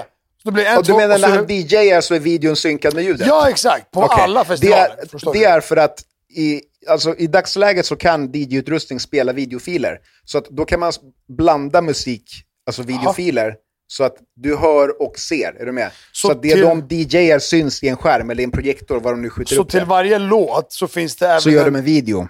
Så 0.43 0.49
det 0.49 0.53
blir 0.53 0.65
en, 0.65 0.77
Och 0.79 0.85
du 0.85 0.93
två, 0.93 0.99
menar 0.99 1.15
och 1.15 1.21
så 1.21 1.27
när 1.29 1.35
är 1.35 1.39
han 1.39 1.47
DJar 1.49 2.01
så 2.01 2.15
är 2.15 2.19
videon 2.21 2.57
synkad 2.57 2.95
med 2.95 3.05
ljudet? 3.05 3.27
Ja, 3.27 3.51
exakt. 3.51 3.91
På 3.91 4.03
Okej. 4.03 4.23
alla 4.23 4.45
festivaler. 4.45 4.97
Det 5.13 5.29
är, 5.29 5.33
det 5.33 5.45
är 5.45 5.61
för 5.61 5.77
att 5.77 6.01
i, 6.37 6.61
alltså, 6.89 7.15
i 7.17 7.27
dagsläget 7.27 7.87
så 7.87 7.97
kan 7.97 8.33
DJ-utrustning 8.33 9.01
spela 9.01 9.33
videofiler. 9.33 9.99
Så 10.25 10.39
att 10.39 10.45
då 10.45 10.65
kan 10.65 10.81
man 10.81 10.93
blanda 11.29 11.83
musik, 11.83 12.25
alltså 12.67 12.83
videofiler, 12.83 13.55
så 13.87 14.05
att 14.05 14.17
du 14.37 14.57
hör 14.57 15.03
och 15.03 15.19
ser. 15.19 15.57
Är 15.61 15.67
du 15.67 15.73
med? 15.73 15.91
Så, 16.13 16.27
Så 16.29 16.33
att 16.33 16.43
det 16.43 16.53
till- 16.53 16.61
de 16.61 16.87
DJar 16.91 17.39
syns 17.39 17.83
i 17.83 17.89
en 17.89 17.97
skärm 17.97 18.31
eller 18.31 18.41
i 18.41 18.45
en 18.45 18.51
projektor, 18.51 19.01
vad 19.01 19.13
de 19.13 19.23
nu 19.23 19.31
skjuter 19.31 19.55
Så 19.55 19.63
upp 19.63 19.71
till 19.71 19.81
det. 19.81 19.87
varje 19.87 20.19
låt 20.19 20.73
så 20.73 20.89
finns 20.89 21.17
det 21.17 21.27
även 21.27 21.41
Så 21.41 21.51
gör 21.51 21.67
en 21.67 21.73
de 21.73 21.79
en 21.79 21.85
video. 21.85 22.29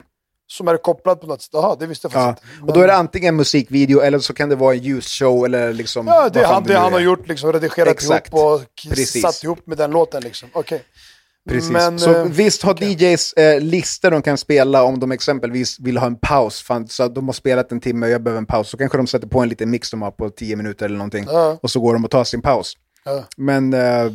Som 0.52 0.68
är 0.68 0.76
kopplad 0.76 1.20
på 1.20 1.26
något 1.26 1.42
sätt. 1.42 1.50
Jaha, 1.52 1.76
det 1.80 1.86
visste 1.86 2.08
jag 2.12 2.22
Ja. 2.22 2.26
faktiskt 2.26 2.52
inte. 2.54 2.64
Och 2.66 2.72
då 2.72 2.80
är 2.80 2.86
det 2.86 2.94
antingen 2.94 3.36
musikvideo 3.36 4.00
eller 4.00 4.18
så 4.18 4.34
kan 4.34 4.48
det 4.48 4.56
vara 4.56 4.74
en 4.74 4.80
ljusshow 4.82 5.44
eller 5.44 5.72
liksom... 5.72 6.06
Ja, 6.06 6.28
det, 6.28 6.40
fan 6.42 6.54
han, 6.54 6.64
det 6.64 6.74
han 6.78 6.86
är. 6.86 6.90
har 6.92 7.00
gjort, 7.00 7.28
liksom 7.28 7.52
redigerat 7.52 7.88
Exakt. 7.88 8.28
ihop 8.34 8.44
och 8.44 8.60
Precis. 8.90 9.22
satt 9.22 9.44
ihop 9.44 9.66
med 9.66 9.78
den 9.78 9.90
låten. 9.90 10.22
Liksom. 10.22 10.48
Okej. 10.52 10.82
Precis. 11.48 11.70
Men, 11.70 11.98
så 11.98 12.10
eh, 12.14 12.24
visst 12.24 12.62
har 12.62 12.82
DJs 12.82 13.32
eh, 13.32 13.60
listor 13.60 14.10
de 14.10 14.22
kan 14.22 14.38
spela 14.38 14.82
om 14.82 15.00
de 15.00 15.12
exempelvis 15.12 15.80
vill 15.80 15.96
ha 15.98 16.06
en 16.06 16.16
paus. 16.16 16.62
Fan, 16.62 16.88
så 16.88 17.08
de 17.08 17.28
har 17.28 17.32
spelat 17.32 17.72
en 17.72 17.80
timme 17.80 18.06
och 18.06 18.12
jag 18.12 18.22
behöver 18.22 18.38
en 18.38 18.46
paus. 18.46 18.68
Så 18.70 18.76
kanske 18.76 18.98
de 18.98 19.06
sätter 19.06 19.26
på 19.28 19.40
en 19.40 19.48
liten 19.48 19.70
mix 19.70 19.90
de 19.90 20.02
har 20.02 20.10
på 20.10 20.30
10 20.30 20.56
minuter 20.56 20.86
eller 20.86 20.96
någonting. 20.96 21.24
Ja. 21.28 21.58
Och 21.62 21.70
så 21.70 21.80
går 21.80 21.92
de 21.94 22.04
och 22.04 22.10
tar 22.10 22.24
sin 22.24 22.42
paus. 22.42 22.74
Ja. 23.04 23.24
Men 23.36 23.74
eh, 23.74 24.12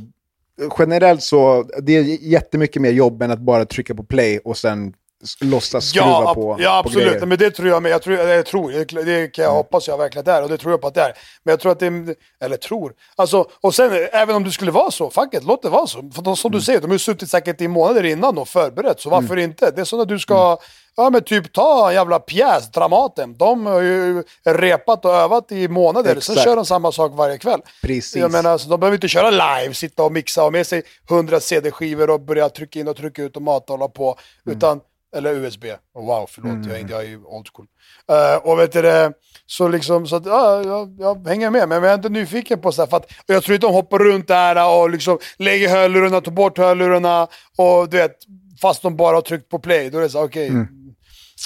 generellt 0.80 1.24
så, 1.24 1.64
det 1.82 1.98
är 1.98 2.04
jättemycket 2.22 2.82
mer 2.82 2.92
jobb 2.92 3.22
än 3.22 3.32
att 3.32 3.40
bara 3.40 3.66
trycka 3.66 3.96
på 3.96 4.04
play 4.04 4.40
och 4.44 4.58
sen 4.58 4.94
låtsas 5.42 5.86
skruva 5.86 6.08
Ja, 6.08 6.34
på, 6.34 6.56
ja 6.60 6.82
på 6.84 6.90
absolut. 6.90 7.08
grejer. 7.12 7.26
men 7.26 7.38
det 7.38 7.52
tror 7.52 7.68
jag 7.70 7.84
med. 7.84 7.92
Jag 7.92 8.02
tror, 8.02 8.18
jag 8.18 8.46
tror 8.46 8.72
det, 9.06 9.28
kan 9.28 9.44
jag 9.44 9.52
Mm. 9.52 9.58
hoppas 9.58 9.88
jag 9.88 9.98
verkligen 9.98 10.22
att 10.22 10.26
är. 10.38 10.44
Och 10.44 10.50
det 10.50 10.58
tror 10.58 10.72
jag 10.74 10.82
på 10.82 10.88
att 10.88 10.94
det 10.94 11.02
är. 11.02 11.14
Men 11.44 11.52
jag 11.52 11.60
tror 11.60 11.72
att 11.72 11.80
det 11.80 11.86
är, 11.86 12.16
eller 12.42 12.58
tror. 12.58 12.94
Alltså, 13.16 13.46
och 13.62 13.76
sen 13.76 14.08
även 14.12 14.36
om 14.36 14.44
det 14.44 14.52
skulle 14.52 14.72
vara 14.72 14.92
så, 14.92 15.10
fuck 15.10 15.34
it, 15.34 15.44
låt 15.44 15.62
det 15.62 15.70
vara 15.70 15.88
så. 15.88 15.98
För 16.16 16.36
som 16.36 16.50
Mm. 16.50 16.60
du 16.60 16.66
säger, 16.66 16.82
de 16.82 16.88
har 16.88 16.96
ju 16.96 17.00
suttit 17.00 17.30
säkert 17.30 17.62
i 17.62 17.68
månader 17.68 18.04
innan 18.04 18.38
och 18.38 18.48
förberett. 18.48 19.00
Så 19.00 19.10
varför 19.10 19.38
inte? 19.38 19.72
Det 19.72 19.82
är 19.82 19.86
som 19.86 20.00
när 20.00 20.06
du 20.06 20.20
ska, 20.20 20.46
Mm. 20.48 20.58
ja 20.96 21.10
men 21.10 21.24
typ 21.24 21.54
ta 21.54 21.88
en 21.90 21.94
jävla 21.96 22.20
pjäs, 22.20 22.72
Dramaten. 22.72 23.38
De 23.38 23.66
har 23.66 23.82
ju 23.82 24.24
repat 24.46 25.06
och 25.06 25.14
övat 25.14 25.52
i 25.52 25.68
månader. 25.68 26.10
Sen 26.10 26.18
Exakt. 26.18 26.44
kör 26.44 26.56
de 26.56 26.66
samma 26.66 26.92
sak 26.92 27.12
varje 27.16 27.38
kväll. 27.38 27.60
Precis. 27.82 28.16
Jag 28.16 28.32
menar, 28.32 28.50
alltså, 28.52 28.70
de 28.70 28.80
behöver 28.80 28.96
inte 28.98 29.08
köra 29.08 29.30
live, 29.62 29.74
sitta 29.74 30.04
och 30.04 30.12
mixa 30.12 30.44
och 30.46 30.52
med 30.54 30.68
sig 30.68 30.84
100 31.10 31.40
CD-skivor 31.40 32.10
och 32.10 32.22
börja 32.22 32.50
trycka 32.50 32.80
in 32.80 32.88
och 32.88 32.96
trycka 32.98 33.24
ut 33.24 33.36
och 33.36 33.42
mata 33.42 33.74
och 33.74 33.80
hålla 33.80 33.90
på. 33.92 34.18
Mm. 34.46 34.58
Utan 34.58 34.80
Eller 35.16 35.34
USB. 35.36 35.66
Oh, 35.94 36.06
wow, 36.06 36.28
förlåt, 36.30 36.52
Mm. 36.52 36.70
jag, 36.70 36.90
jag 36.92 37.00
är 37.02 37.08
ju 37.08 37.18
old 37.24 37.48
school. 37.54 37.66
Eh, 38.12 38.36
och 38.36 38.60
vet 38.60 38.72
du 38.74 38.82
det, 38.82 39.14
så 39.46 39.68
liksom, 39.68 40.08
så 40.08 40.16
att, 40.16 40.26
ja, 40.26 40.64
jag, 40.64 40.96
jag 41.00 41.28
hänger 41.28 41.50
med. 41.50 41.70
Men 41.70 41.84
jag 41.84 41.92
är 41.92 41.96
inte 41.96 42.10
nyfiken 42.10 42.60
på 42.62 42.72
så 42.72 42.82
här, 42.82 42.90
för 42.90 42.98
att, 42.98 43.12
jag 43.26 43.44
tror 43.44 43.56
inte 43.56 43.68
de 43.68 43.74
hoppar 43.74 44.00
runt 44.00 44.28
där 44.28 44.78
och 44.80 44.90
liksom 44.90 45.20
lägger 45.38 45.70
hörlurarna, 45.70 46.22
tar 46.22 46.32
bort 46.32 46.58
hörlurarna 46.58 47.28
och 47.58 47.90
du 47.90 47.98
vet, 47.98 48.16
fast 48.62 48.82
de 48.82 48.96
bara 48.98 49.16
har 49.18 49.22
tryckt 49.22 49.50
på 49.50 49.60
play. 49.60 49.90
Då 49.90 49.98
är 49.98 50.02
det 50.02 50.10
så 50.10 50.24
okej. 50.24 50.52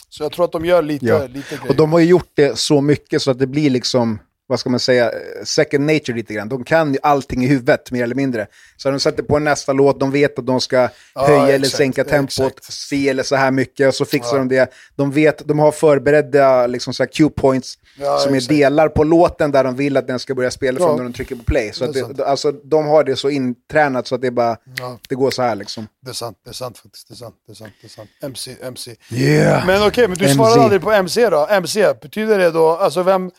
Så 0.10 0.24
jag 0.24 0.32
tror 0.32 0.46
att 0.46 0.52
de 0.52 0.66
gör 0.66 0.82
lite, 0.82 1.06
Mm. 1.06 1.22
Ja. 1.22 1.28
lite 1.28 1.56
grejer. 1.56 1.70
Och 1.70 1.76
de 1.76 1.92
har 1.92 2.00
ju 2.00 2.06
gjort 2.06 2.32
det 2.34 2.60
så 2.60 2.82
mycket 2.82 3.22
så 3.22 3.32
att 3.32 3.40
det 3.40 3.48
blir 3.48 3.70
liksom, 3.70 4.20
vad 4.52 4.60
ska 4.60 4.70
man 4.70 4.80
säga, 4.80 5.12
second 5.44 5.86
nature 5.86 6.16
lite 6.16 6.34
grann. 6.34 6.50
De 6.50 6.64
kan 6.64 6.94
ju 6.94 7.00
allting 7.04 7.44
i 7.44 7.48
huvudet 7.48 7.92
mer 7.92 8.04
eller 8.04 8.16
mindre. 8.16 8.48
Så 8.78 8.92
de 8.92 9.00
sätter 9.00 9.24
på 9.24 9.40
nästa 9.40 9.74
låt, 9.74 10.00
de 10.00 10.12
vet 10.12 10.40
att 10.40 10.46
de 10.48 10.62
ska 10.62 10.90
Ja, 11.16 11.28
höja 11.28 11.42
eller 11.42 11.56
exakt, 11.58 11.78
sänka 11.78 12.04
tempot, 12.04 12.40
exakt. 12.58 12.74
se 12.74 13.10
eller 13.10 13.24
så 13.24 13.36
här 13.36 13.52
mycket, 13.52 13.88
och 13.88 13.96
så 13.96 14.06
fixar 14.06 14.38
de 14.38 14.48
det. 14.48 14.72
De 14.96 15.12
vet, 15.12 15.48
de 15.48 15.60
har 15.60 15.72
förberedda 15.72 16.68
liksom 16.68 16.94
så 16.94 17.04
här 17.04 17.08
cue 17.12 17.30
points 17.30 17.78
Ja, 18.00 18.18
som 18.18 18.34
är 18.34 18.38
exakt. 18.38 18.50
delar 18.50 18.90
på 18.90 19.04
låten 19.04 19.52
där 19.52 19.64
de 19.64 19.76
vill 19.76 19.98
att 19.98 20.08
den 20.08 20.20
ska 20.20 20.36
börja 20.36 20.52
spela 20.52 20.80
Ja. 20.80 20.86
från 20.88 20.98
när 20.98 21.04
de 21.04 21.14
trycker 21.14 21.36
på 21.36 21.44
play. 21.44 21.72
Så 21.74 21.84
Det 21.86 21.90
att 22.04 22.10
är 22.10 22.14
det, 22.14 22.26
alltså, 22.26 22.52
de 22.52 22.88
har 22.88 23.04
det 23.04 23.16
så 23.16 23.30
intränat 23.30 24.08
så 24.08 24.16
att 24.16 24.22
det 24.22 24.32
bara, 24.32 24.58
Ja. 24.80 25.00
det 25.10 25.16
går 25.16 25.32
så 25.32 25.42
här 25.42 25.56
liksom. 25.56 25.88
Det 26.02 26.10
är 26.10 26.14
sant, 26.14 26.38
det 26.44 26.50
är 26.50 26.54
sant 26.54 26.78
faktiskt. 26.78 27.08
Det 27.08 27.14
är 27.14 27.16
sant, 27.16 27.36
det 27.48 27.52
är 27.52 27.56
sant. 27.56 27.74
Det 27.82 27.88
är 27.88 27.90
sant. 27.90 28.10
MC, 28.24 28.56
MC. 28.64 28.96
Yeah. 29.12 29.66
Men 29.66 29.88
okej, 29.88 30.08
men 30.08 30.18
du 30.18 30.24
MC. 30.26 30.36
svarade 30.36 30.62
aldrig 30.62 30.82
på 30.82 30.92
MC 30.92 31.30
då. 31.30 31.48
MC, 31.50 31.94
betyder 32.02 32.38
det 32.40 32.52
då, 32.52 32.70
alltså 32.70 33.04
vem 33.04 33.32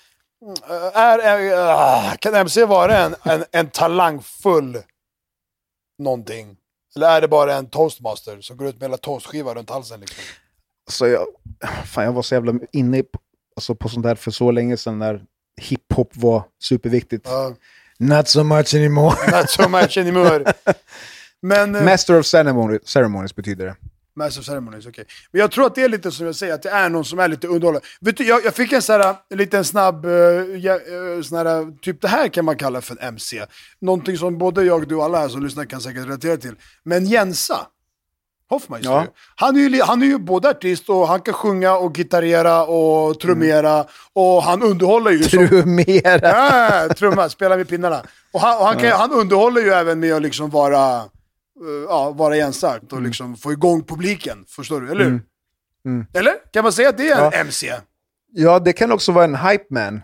är, 0.94 1.18
är 1.18 1.52
ah, 1.56 2.16
kan 2.20 2.34
MC 2.34 2.64
vara 2.64 2.98
en, 2.98 3.14
en, 3.22 3.44
en 3.52 3.70
talangfull 3.70 4.78
någonting? 5.98 6.56
Eller 6.96 7.08
är 7.08 7.20
det 7.20 7.28
bara 7.28 7.54
en 7.54 7.66
toastmaster 7.70 8.40
som 8.40 8.56
går 8.56 8.68
ut 8.68 8.74
med 8.74 8.82
hela 8.82 8.96
toastskiva 8.96 9.54
runt 9.54 9.70
halsen 9.70 10.00
liksom? 10.00 10.18
Så 10.90 11.06
jag, 11.06 11.26
fan, 11.86 12.04
jag 12.04 12.12
var 12.12 12.22
så 12.22 12.34
jävla 12.34 12.54
inne 12.72 13.02
på, 13.02 13.18
alltså 13.56 13.74
på 13.74 13.88
sånt 13.88 14.02
där 14.06 14.14
för 14.14 14.30
så 14.30 14.50
länge 14.50 14.76
sedan 14.76 14.98
när 14.98 15.24
hiphop 15.60 16.16
var 16.16 16.44
superviktigt. 16.62 17.26
Ja, 17.28 17.54
Not 17.98 18.28
so 18.28 18.42
much 18.44 18.74
anymore. 18.74 19.14
not 19.40 19.50
so 19.50 19.68
much 19.68 19.98
anymore. 19.98 20.44
Men... 21.42 21.74
eh, 21.74 21.84
Master 21.84 22.18
of 22.18 22.26
ceremony, 22.26 22.78
ceremonies 22.84 23.36
betyder 23.36 23.66
det. 23.66 23.76
Master 24.16 24.40
of 24.40 24.46
Ceremonies, 24.46 24.86
okej. 24.86 25.04
Men 25.32 25.40
jag 25.40 25.50
tror 25.50 25.66
att 25.66 25.74
det 25.74 25.82
är 25.82 25.88
lite 25.88 26.10
som 26.10 26.26
jag 26.26 26.34
säger, 26.34 26.54
att 26.54 26.62
det 26.62 26.70
är 26.70 26.88
någon 26.88 27.04
som 27.04 27.18
är 27.18 27.28
lite 27.28 27.46
underhållande. 27.46 27.86
Vet 28.00 28.16
du, 28.16 28.24
jag, 28.24 28.44
jag 28.44 28.54
fick 28.54 28.72
en 28.72 28.82
sån 28.82 29.00
här, 29.00 29.14
en 29.30 29.38
liten 29.38 29.64
snabb, 29.64 30.04
uh, 30.06 30.12
ja, 30.56 30.72
eh, 30.74 31.22
sån 31.22 31.38
här, 31.38 31.80
typ 31.80 32.00
det 32.00 32.08
här 32.08 32.28
kan 32.28 32.44
man 32.44 32.56
kalla 32.56 32.80
för 32.80 32.96
en 33.00 33.08
MC. 33.08 33.44
Någonting 33.80 34.16
som 34.18 34.38
både 34.38 34.64
jag, 34.64 34.88
du 34.88 34.94
och 34.94 35.04
alla 35.04 35.18
här 35.18 35.28
som 35.28 35.42
lyssnar 35.44 35.64
kan 35.64 35.80
säkert 35.80 36.04
relatera 36.04 36.36
till. 36.36 36.54
Men 36.84 37.06
Jensa, 37.06 37.66
Hoffmeister, 38.50 38.90
Ja. 38.90 39.06
han, 39.36 39.56
är 39.56 39.60
ju, 39.60 39.82
han 39.82 40.02
är 40.02 40.06
ju 40.06 40.18
både 40.18 40.48
artist 40.50 40.88
och 40.88 41.08
han 41.08 41.20
kan 41.20 41.34
sjunga 41.34 41.76
och 41.76 41.94
gitarrera 41.94 42.64
och 42.64 43.20
trummera. 43.20 43.84
Och 44.12 44.42
han 44.42 44.62
underhåller 44.62 45.10
ju. 45.10 45.22
som- 45.22 45.48
Trumera. 45.48 46.28
Ja, 46.88 46.94
trumma, 46.94 47.28
spela 47.28 47.56
med 47.56 47.68
pinnarna. 47.68 48.02
Och 48.32 48.40
han, 48.40 48.58
och 48.58 48.66
han, 48.66 48.76
kan, 48.78 48.90
han 48.92 49.12
underhåller 49.12 49.60
ju 49.60 49.70
även 49.70 50.00
med 50.00 50.14
att 50.14 50.22
liksom 50.22 50.50
vara, 50.50 51.02
ja, 51.88 52.10
vara 52.10 52.36
ensart 52.36 52.92
och 52.92 53.02
liksom 53.02 53.36
få 53.36 53.52
igång 53.52 53.84
publiken. 53.84 54.44
Förstår 54.48 54.80
du? 54.80 54.90
Eller 54.90 55.04
hur? 55.04 55.20
Eller? 56.14 56.52
Kan 56.52 56.62
man 56.62 56.72
säga 56.72 56.88
att 56.88 56.98
det 56.98 57.08
är 57.08 57.16
en 57.16 57.30
Ja. 57.32 57.32
MC? 57.32 57.72
Ja, 58.32 58.58
det 58.58 58.72
kan 58.72 58.92
också 58.92 59.12
vara 59.12 59.24
en 59.24 59.36
hype 59.36 59.64
man. 59.70 60.02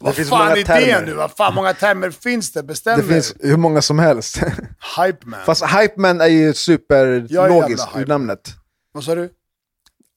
Vad 0.00 0.14
finns 0.14 0.28
fan 0.28 0.38
många 0.38 0.50
är 0.50 0.56
det 0.56 0.64
termer. 0.64 1.06
nu? 1.06 1.14
Vad 1.14 1.30
fan 1.30 1.54
många 1.54 1.74
termer 1.74 2.10
finns 2.10 2.52
det? 2.52 2.62
Bestäm 2.62 3.00
Det 3.00 3.06
finns 3.06 3.34
hur 3.40 3.56
många 3.56 3.82
som 3.82 3.98
helst. 3.98 4.36
Hype 4.96 5.26
man. 5.26 5.40
Fast 5.46 5.64
hype 5.64 5.94
man 5.96 6.20
är 6.20 6.26
ju 6.26 6.54
superlogiskt 6.54 7.88
ur 7.96 8.06
namnet. 8.06 8.54
Vad 8.92 9.04
sa 9.04 9.14
du? 9.14 9.30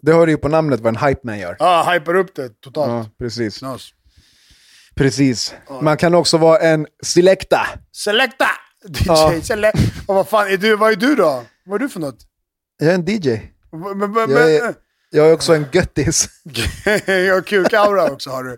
Det 0.02 0.26
du 0.26 0.32
ju 0.32 0.38
på 0.38 0.48
namnet 0.48 0.80
vad 0.80 0.98
en 0.98 1.08
hype 1.08 1.22
man 1.24 1.39
gör. 1.39 1.56
Ja, 1.60 1.65
ah, 1.65 1.93
hypar 1.93 2.15
upp 2.15 2.36
det 2.36 2.62
totalt. 2.62 2.89
Ja, 2.89 3.06
precis. 3.19 3.62
Nice. 3.62 3.93
Precis. 4.95 5.56
Man 5.82 5.98
kan 5.98 6.15
också 6.15 6.38
vara 6.38 6.60
en 6.60 6.88
selecta. 7.04 7.67
Selecta! 7.91 8.48
DJ 8.88 9.04
Ja. 9.06 9.42
Select. 9.44 9.78
Och 10.08 10.15
vad 10.15 10.28
fan, 10.28 10.48
är 10.48 10.58
du, 10.58 10.76
vad 10.76 10.92
är 10.92 10.96
du 10.96 11.15
då? 11.15 11.44
Vad 11.65 11.76
är 11.76 11.80
du 11.80 11.89
för 11.89 12.00
något? 12.00 12.18
Jag 12.78 12.89
är 12.89 12.96
en 12.96 13.06
DJ. 13.06 13.42
Men, 13.72 13.98
men, 13.98 14.12
men, 14.12 14.30
Jag 14.32 14.56
är, 14.56 14.74
jag 15.10 15.30
är 15.30 15.34
också 15.34 15.54
en 15.56 15.65
göttis. 15.72 16.30
och 17.39 17.46
kukaura 17.46 18.12
också 18.12 18.30
har 18.30 18.44
du. 18.44 18.58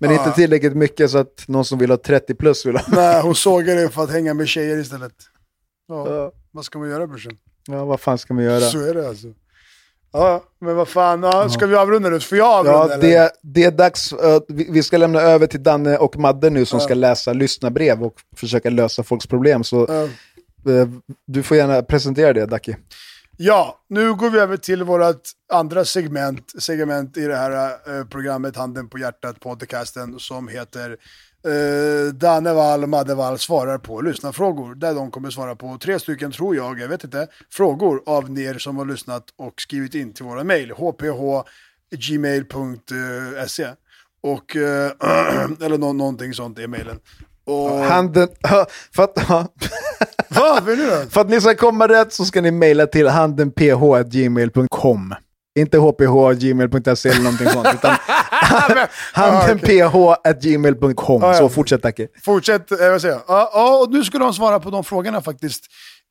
Men 0.00 0.10
inte 0.10 0.32
tillräckligt 0.32 0.76
mycket 0.76 1.10
så 1.10 1.18
att 1.18 1.44
någon 1.48 1.64
som 1.64 1.78
vill 1.78 1.90
ha 1.90 1.96
30 1.96 2.34
plus 2.34 2.66
vill 2.66 2.76
ha. 2.76 2.84
Nej, 2.88 3.22
hon 3.22 3.34
sågar 3.34 3.76
det 3.76 3.88
för 3.88 4.02
att 4.02 4.10
hänga 4.10 4.34
med 4.34 4.48
tjejer 4.48 4.78
istället. 4.78 5.12
Ja, 5.88 6.14
Ja. 6.14 6.32
vad 6.50 6.64
ska 6.64 6.78
man 6.78 6.88
göra 6.90 7.06
brorsan? 7.06 7.32
Ja, 7.66 7.84
vad 7.84 8.00
fan 8.00 8.18
ska 8.18 8.34
man 8.34 8.44
göra? 8.44 8.60
Så 8.60 8.80
är 8.80 8.94
det 8.94 9.08
alltså. 9.08 9.26
Ja, 10.12 10.44
men 10.60 10.76
vad 10.76 10.88
fan, 10.88 11.22
ja, 11.22 11.48
ska 11.48 11.66
vi 11.66 11.74
avrunda 11.74 12.08
nu? 12.08 12.20
Får 12.20 12.38
jag 12.38 12.46
avrunda 12.48 12.78
Ja, 12.88 12.92
eller? 12.94 13.08
det, 13.08 13.32
det 13.42 13.64
är 13.64 13.70
dags. 13.70 14.12
eh, 14.12 14.40
vi 14.48 14.66
vi 14.70 14.82
ska 14.82 14.96
lämna 14.96 15.20
över 15.20 15.46
till 15.46 15.62
Danne 15.62 15.96
och 15.98 16.16
Madde 16.16 16.50
nu 16.50 16.64
som 16.64 16.80
ska 16.80 16.94
läsa 16.94 17.32
lyssnarbrev 17.32 18.02
och 18.02 18.14
försöka 18.36 18.70
lösa 18.70 19.02
folks 19.02 19.26
problem. 19.26 19.64
Så 19.64 19.86
Ja. 19.88 20.02
eh, 20.72 20.88
du 21.26 21.42
får 21.42 21.56
gärna 21.56 21.82
presentera 21.82 22.32
det, 22.32 22.46
Dacke. 22.46 22.76
Ja, 23.40 23.78
nu 23.88 24.14
går 24.14 24.30
vi 24.30 24.38
över 24.38 24.56
till 24.56 24.82
vårt 24.82 25.16
andra 25.52 25.84
segment, 25.84 26.52
segment 26.62 27.16
i 27.16 27.24
det 27.26 27.36
här 27.36 27.70
eh, 27.98 28.04
programmet 28.04 28.56
Handen 28.56 28.88
på 28.88 28.98
hjärtat, 28.98 29.40
podcasten 29.40 30.18
som 30.18 30.48
heter 30.48 30.96
eh, 31.46 32.12
Danne 32.14 32.52
Wall 32.52 32.82
och 32.82 32.88
Madde 32.88 33.14
Wall 33.14 33.38
svarar 33.38 33.78
på 33.78 34.00
lyssnarfrågor. 34.00 34.74
Där 34.74 34.94
de 34.94 35.10
kommer 35.10 35.30
svara 35.30 35.56
på 35.56 35.78
tre 35.78 35.98
stycken, 35.98 36.32
tror 36.32 36.56
jag, 36.56 36.80
jag 36.80 36.88
vet 36.88 37.04
inte, 37.04 37.26
frågor 37.50 38.02
av 38.06 38.38
er 38.40 38.58
som 38.58 38.76
har 38.76 38.84
lyssnat 38.84 39.24
och 39.36 39.60
skrivit 39.60 39.94
in 39.94 40.12
till 40.12 40.24
våra 40.24 40.44
mejl, 40.44 40.72
hph.gmail.se. 42.08 43.68
Och, 44.22 44.56
eh, 44.56 44.90
eller 45.64 45.78
nå- 45.78 45.92
någonting 45.92 46.34
sånt 46.34 46.58
i 46.58 46.66
mejlen. 46.66 46.98
Och, 47.44 47.70
Handen, 47.70 48.28
för, 48.94 49.02
att, 49.02 49.12
ja, 49.28 49.46
då? 50.28 50.60
för 51.10 51.20
att 51.20 51.28
ni 51.30 51.40
ska 51.40 51.54
komma 51.54 51.88
rätt 51.88 52.12
så 52.12 52.24
ska 52.24 52.40
ni 52.40 52.50
mejla 52.50 52.86
till 52.86 53.08
handenph.gmail.com. 53.08 55.14
Inte 55.58 55.78
hph.gmail.se 55.78 57.08
eller 57.08 57.22
någonting 57.22 57.48
sånt, 57.48 57.68
utan 57.74 57.96
handenph.gmail.com. 59.12 61.22
Ja, 61.22 61.28
ja. 61.28 61.34
Så 61.34 61.48
fortsätt 61.48 61.82
Dacke. 61.82 62.08
Fortsätt, 62.24 62.72
eh, 62.72 62.90
vad 62.90 63.00
säger 63.00 63.14
jag? 63.14 63.22
Ja, 63.28 63.50
ja, 63.54 63.78
och 63.78 63.90
nu 63.92 64.04
ska 64.04 64.18
de 64.18 64.34
svara 64.34 64.60
på 64.60 64.70
de 64.70 64.84
frågorna 64.84 65.20
faktiskt. 65.22 65.64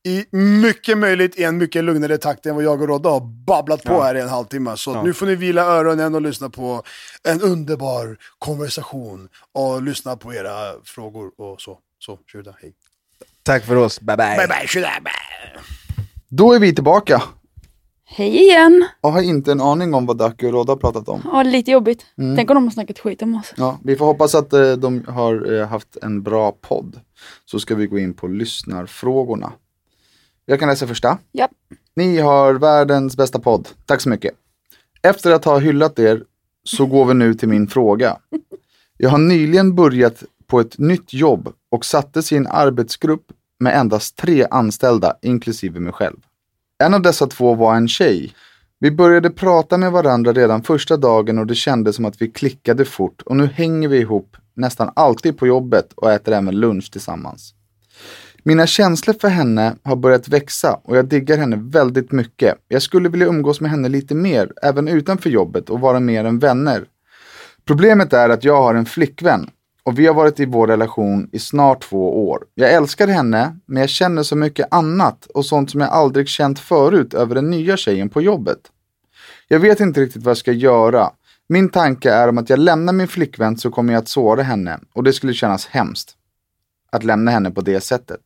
I 0.07 0.25
mycket 0.37 0.97
möjligt 0.97 1.39
i 1.39 1.43
en 1.43 1.57
mycket 1.57 1.83
lugnare 1.83 2.17
takt 2.17 2.45
än 2.45 2.55
vad 2.55 2.63
jag 2.63 2.81
och 2.81 2.87
Rodda 2.87 3.09
har 3.09 3.19
babblat 3.45 3.83
på 3.83 4.03
här 4.03 4.15
i 4.15 4.21
en 4.21 4.29
halvtimme. 4.29 4.77
Så 4.77 5.03
nu 5.03 5.13
får 5.13 5.25
ni 5.25 5.35
vila 5.35 5.61
öronen 5.61 6.15
och 6.15 6.21
lyssna 6.21 6.49
på 6.49 6.83
en 7.23 7.41
underbar 7.41 8.17
konversation. 8.39 9.29
Och 9.53 9.83
lyssna 9.83 10.15
på 10.15 10.33
era 10.33 10.73
frågor 10.85 11.31
och 11.37 11.61
så. 11.61 11.77
Så, 11.99 12.19
tjuda, 12.31 12.55
hej. 12.61 12.73
Tack 13.43 13.65
för 13.65 13.75
oss, 13.75 14.01
bye 14.01 14.17
bye. 14.17 14.37
Bye 14.37 14.47
bye, 14.47 14.67
tjuda, 14.67 14.89
bye. 15.03 15.61
Då 16.29 16.53
är 16.53 16.59
vi 16.59 16.75
tillbaka 16.75 17.23
Hej 18.09 18.37
igen. 18.41 18.87
och 19.01 19.11
har 19.11 19.21
inte 19.21 19.51
en 19.51 19.61
aning 19.61 19.93
om 19.93 20.05
vad 20.05 20.17
Ducky 20.17 20.47
och 20.47 20.53
Rodda 20.53 20.71
har 20.71 20.77
pratat 20.77 21.09
om. 21.09 21.21
Ja, 21.23 21.43
lite 21.43 21.71
jobbigt. 21.71 22.05
Tänk 22.35 22.49
om 22.49 22.55
de 22.55 22.63
har 22.63 22.71
snackat 22.71 22.99
skit 22.99 23.21
om 23.21 23.35
oss. 23.35 23.53
Ja, 23.57 23.79
vi 23.83 23.95
får 23.95 24.05
hoppas 24.05 24.35
att 24.35 24.53
eh, 24.53 24.71
de 24.71 25.05
har 25.07 25.53
eh, 25.53 25.67
haft 25.67 25.97
en 26.01 26.23
bra 26.23 26.51
podd. 26.51 26.99
Så 27.45 27.59
ska 27.59 27.75
vi 27.75 27.87
gå 27.87 27.99
in 27.99 28.13
på 28.13 28.27
lyssnarfrågorna. 28.27 29.51
Jag 30.45 30.59
kan 30.59 30.69
läsa 30.69 30.87
första. 30.87 31.17
Ja. 31.31 31.47
Ni 31.95 32.17
har 32.17 32.53
världens 32.53 33.17
bästa 33.17 33.39
podd. 33.39 33.67
Tack 33.85 34.01
så 34.01 34.09
mycket. 34.09 34.33
Efter 35.01 35.31
att 35.31 35.45
ha 35.45 35.57
hyllat 35.57 35.99
er 35.99 36.23
så 36.63 36.85
går 36.85 37.05
vi 37.05 37.13
nu 37.13 37.33
till 37.33 37.49
min 37.49 37.67
fråga. 37.67 38.17
Jag 38.97 39.09
har 39.09 39.17
nyligen 39.17 39.75
börjat 39.75 40.23
på 40.47 40.59
ett 40.59 40.77
nytt 40.77 41.13
jobb 41.13 41.53
och 41.69 41.85
sattes 41.85 42.31
i 42.31 42.35
en 42.35 42.47
arbetsgrupp 42.47 43.25
med 43.59 43.79
endast 43.79 44.15
tre 44.15 44.47
anställda, 44.51 45.13
inklusive 45.21 45.79
mig 45.79 45.93
själv. 45.93 46.17
En 46.83 46.93
av 46.93 47.01
dessa 47.01 47.27
två 47.27 47.55
var 47.55 47.75
en 47.75 47.87
tjej. 47.87 48.33
Vi 48.79 48.91
började 48.91 49.29
prata 49.29 49.77
med 49.77 49.91
varandra 49.91 50.33
redan 50.33 50.63
första 50.63 50.97
dagen 50.97 51.39
och 51.39 51.47
det 51.47 51.55
kändes 51.55 51.95
som 51.95 52.05
att 52.05 52.21
vi 52.21 52.31
klickade 52.31 52.85
fort 52.85 53.21
och 53.21 53.35
nu 53.35 53.45
hänger 53.45 53.87
vi 53.87 53.97
ihop 53.97 54.37
nästan 54.55 54.91
alltid 54.95 55.37
på 55.37 55.47
jobbet 55.47 55.93
och 55.95 56.11
äter 56.11 56.33
även 56.33 56.59
lunch 56.59 56.91
tillsammans. 56.91 57.53
Mina 58.43 58.67
känslor 58.67 59.15
för 59.21 59.27
henne 59.27 59.75
har 59.83 59.95
börjat 59.95 60.27
växa 60.27 60.79
och 60.83 60.97
jag 60.97 61.05
diggar 61.05 61.37
henne 61.37 61.55
väldigt 61.61 62.11
mycket. 62.11 62.55
Jag 62.67 62.81
skulle 62.81 63.09
vilja 63.09 63.27
umgås 63.27 63.61
med 63.61 63.71
henne 63.71 63.89
lite 63.89 64.15
mer, 64.15 64.51
även 64.63 64.87
utanför 64.87 65.29
jobbet 65.29 65.69
och 65.69 65.79
vara 65.79 65.99
mer 65.99 66.25
än 66.25 66.39
vänner. 66.39 66.85
Problemet 67.65 68.13
är 68.13 68.29
att 68.29 68.43
jag 68.43 68.61
har 68.61 68.75
en 68.75 68.85
flickvän 68.85 69.49
och 69.87 69.99
vi 69.99 70.07
har 70.07 70.13
varit 70.13 70.39
i 70.39 70.45
vår 70.45 70.67
relation 70.67 71.29
i 71.31 71.39
snart 71.39 71.83
två 71.83 72.29
år. 72.29 72.43
Jag 72.55 72.73
älskar 72.73 73.07
henne, 73.07 73.57
men 73.65 73.81
jag 73.81 73.89
känner 73.89 74.23
så 74.23 74.35
mycket 74.35 74.67
annat 74.71 75.25
och 75.25 75.45
sånt 75.45 75.71
som 75.71 75.81
jag 75.81 75.89
aldrig 75.89 76.27
känt 76.27 76.59
förut 76.59 77.13
över 77.13 77.35
den 77.35 77.49
nya 77.49 77.77
tjejen 77.77 78.09
på 78.09 78.21
jobbet. 78.21 78.59
Jag 79.47 79.59
vet 79.59 79.79
inte 79.79 80.01
riktigt 80.01 80.23
vad 80.23 80.29
jag 80.29 80.37
ska 80.37 80.51
göra. 80.51 81.11
Min 81.49 81.69
tanke 81.69 82.11
är 82.11 82.27
om 82.27 82.37
att 82.37 82.49
jag 82.49 82.59
lämnar 82.59 82.93
min 82.93 83.07
flickvän 83.07 83.57
så 83.57 83.71
kommer 83.71 83.93
jag 83.93 84.01
att 84.01 84.07
såra 84.07 84.43
henne 84.43 84.79
och 84.93 85.03
det 85.03 85.13
skulle 85.13 85.33
kännas 85.33 85.67
hemskt. 85.67 86.11
Att 86.91 87.03
lämna 87.03 87.31
henne 87.31 87.51
på 87.51 87.61
det 87.61 87.81
sättet. 87.81 88.21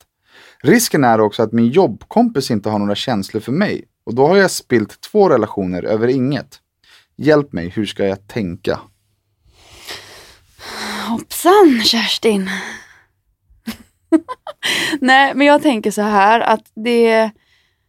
Risken 0.64 1.04
är 1.04 1.22
också 1.22 1.44
att 1.44 1.52
min 1.52 1.68
jobbkompis 1.68 2.52
inte 2.52 2.70
har 2.70 2.80
några 2.80 2.96
känslor 2.96 3.42
för 3.42 3.52
mig. 3.52 3.86
Och 4.04 4.16
då 4.16 4.28
har 4.28 4.38
jag 4.38 4.52
spilt 4.52 5.02
två 5.02 5.30
relationer 5.30 5.84
över 5.84 6.08
inget. 6.08 6.60
Hjälp 7.18 7.54
mig, 7.54 7.70
hur 7.70 7.86
ska 7.86 8.06
jag 8.06 8.28
tänka? 8.28 8.80
Hoppsan 11.12 11.82
Kerstin. 11.84 12.50
Nej 15.02 15.34
men 15.36 15.48
jag 15.48 15.62
tänker 15.62 15.92
så 15.92 16.02
här 16.02 16.40
att 16.40 16.72
det... 16.76 17.32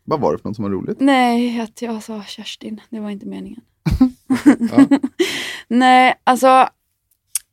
Vad 0.05 0.21
var 0.21 0.33
det 0.33 0.39
för 0.39 0.49
något 0.49 0.57
som 0.57 0.63
var 0.63 0.71
roligt? 0.71 1.01
Nej, 1.01 1.61
att 1.61 1.83
jag 1.83 2.03
sa 2.03 2.23
Kerstin. 2.23 2.81
Det 2.91 3.01
var 3.01 3.11
inte 3.11 3.27
meningen. 3.27 3.61
Nej, 5.69 6.15
alltså. 6.25 6.69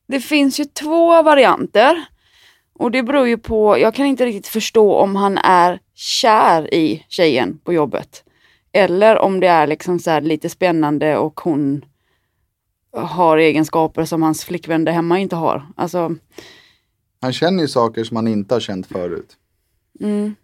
Det 0.08 0.20
finns 0.20 0.60
ju 0.60 0.66
två 0.66 1.22
varianter. 1.22 2.06
Och 2.74 2.92
det 2.92 3.04
beror 3.04 3.28
ju 3.28 3.38
på, 3.38 3.78
jag 3.80 3.94
kan 3.96 4.06
inte 4.06 4.26
riktigt 4.26 4.48
förstå 4.48 4.96
om 4.96 5.16
han 5.16 5.38
är 5.38 5.80
kär 5.96 6.74
i 6.74 7.06
tjejen 7.10 7.58
på 7.58 7.74
jobbet. 7.74 8.24
Eller 8.72 9.18
om 9.18 9.40
det 9.40 9.48
är 9.48 9.68
liksom 9.68 10.00
så 10.00 10.20
lite 10.20 10.50
spännande 10.50 11.18
och 11.18 11.40
hon 11.40 11.86
har 13.02 13.38
egenskaper 13.38 14.06
som 14.06 14.22
hans 14.22 14.43
flickvän 14.45 14.86
där 14.86 14.91
hemma 14.91 15.20
inte 15.20 15.36
har. 15.36 15.68
Alltså, 15.76 16.16
Han 17.22 17.34
känner 17.34 17.62
ju 17.64 17.68
saker 17.68 18.04
som 18.04 18.16
han 18.16 18.28
inte 18.28 18.56
har 18.56 18.60
känt 18.60 18.88
förut. 18.88 19.38
mm. 20.02 20.36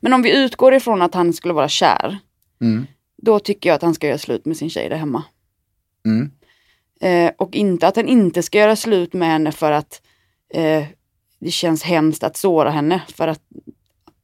Men 0.00 0.12
om 0.12 0.22
vi 0.22 0.44
utgår 0.44 0.74
ifrån 0.74 1.02
att 1.02 1.14
han 1.14 1.32
skulle 1.32 1.54
vara 1.54 1.68
kär. 1.68 2.18
Mm. 2.60 2.86
Då 3.22 3.38
tycker 3.38 3.68
jag 3.68 3.74
att 3.74 3.82
han 3.82 3.94
ska 3.94 4.06
göra 4.06 4.18
slut 4.18 4.44
med 4.44 4.56
sin 4.56 4.70
tjej 4.70 4.88
där 4.88 4.96
hemma. 4.96 5.24
Mm. 6.06 6.30
Eh, 7.00 7.32
och 7.38 7.54
inte 7.56 7.88
att 7.88 7.96
han 7.96 8.08
inte 8.08 8.42
ska 8.42 8.58
göra 8.58 8.76
slut 8.76 9.12
med 9.12 9.28
henne 9.28 9.52
för 9.52 9.72
att 9.72 10.02
eh, 10.54 10.84
det 11.38 11.50
känns 11.50 11.82
hemskt 11.82 12.22
att 12.22 12.36
såra 12.36 12.70
henne. 12.70 13.02
För 13.08 13.28
att 13.28 13.40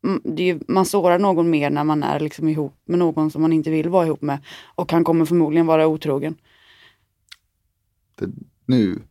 mm, 0.05 0.36
ju- 0.38 0.61
man 0.68 0.84
sårar 0.86 1.18
någon 1.18 1.51
mer 1.51 1.70
när 1.70 1.84
man 1.84 2.03
är 2.03 2.20
liksom 2.20 2.49
ihop 2.49 2.74
med 2.84 2.99
någon 2.99 3.30
som 3.30 3.42
man 3.42 3.53
inte 3.53 3.70
vill 3.70 3.88
vara 3.88 4.07
ihop 4.07 4.22
med. 4.22 4.38
Och 4.74 4.92
han 4.92 5.05
kommer 5.05 5.24
förmodligen 5.24 5.66
vara 5.66 5.86
otrogen. 5.86 6.34
Det, 8.19 8.31
nu. 8.66 9.03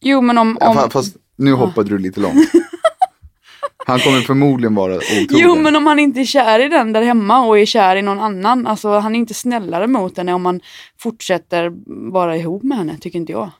Jo 0.00 0.20
men 0.20 0.38
om... 0.38 0.56
Ja, 0.60 0.68
om 0.68 0.76
fa- 0.76 0.90
fast 0.90 1.16
nu 1.36 1.52
hoppade 1.52 1.90
du 1.90 1.98
lite 1.98 2.20
långt. 2.20 2.50
Han 3.86 4.00
kommer 4.00 4.20
förmodligen 4.20 4.74
vara 4.74 4.96
otrogen. 4.96 5.26
Jo 5.30 5.54
men 5.54 5.76
om 5.76 5.86
han 5.86 5.98
inte 5.98 6.20
är 6.20 6.24
kär 6.24 6.60
i 6.60 6.68
den 6.68 6.92
där 6.92 7.02
hemma 7.02 7.46
och 7.46 7.58
är 7.58 7.66
kär 7.66 7.96
i 7.96 8.02
någon 8.02 8.20
annan. 8.20 8.66
Alltså 8.66 8.98
han 8.98 9.14
är 9.14 9.18
inte 9.18 9.34
snällare 9.34 9.86
mot 9.86 10.16
henne 10.16 10.34
om 10.34 10.42
man 10.42 10.60
fortsätter 10.98 11.72
vara 12.12 12.36
ihop 12.36 12.62
med 12.62 12.78
henne, 12.78 12.98
tycker 12.98 13.18
inte 13.18 13.32
jag. 13.32 13.50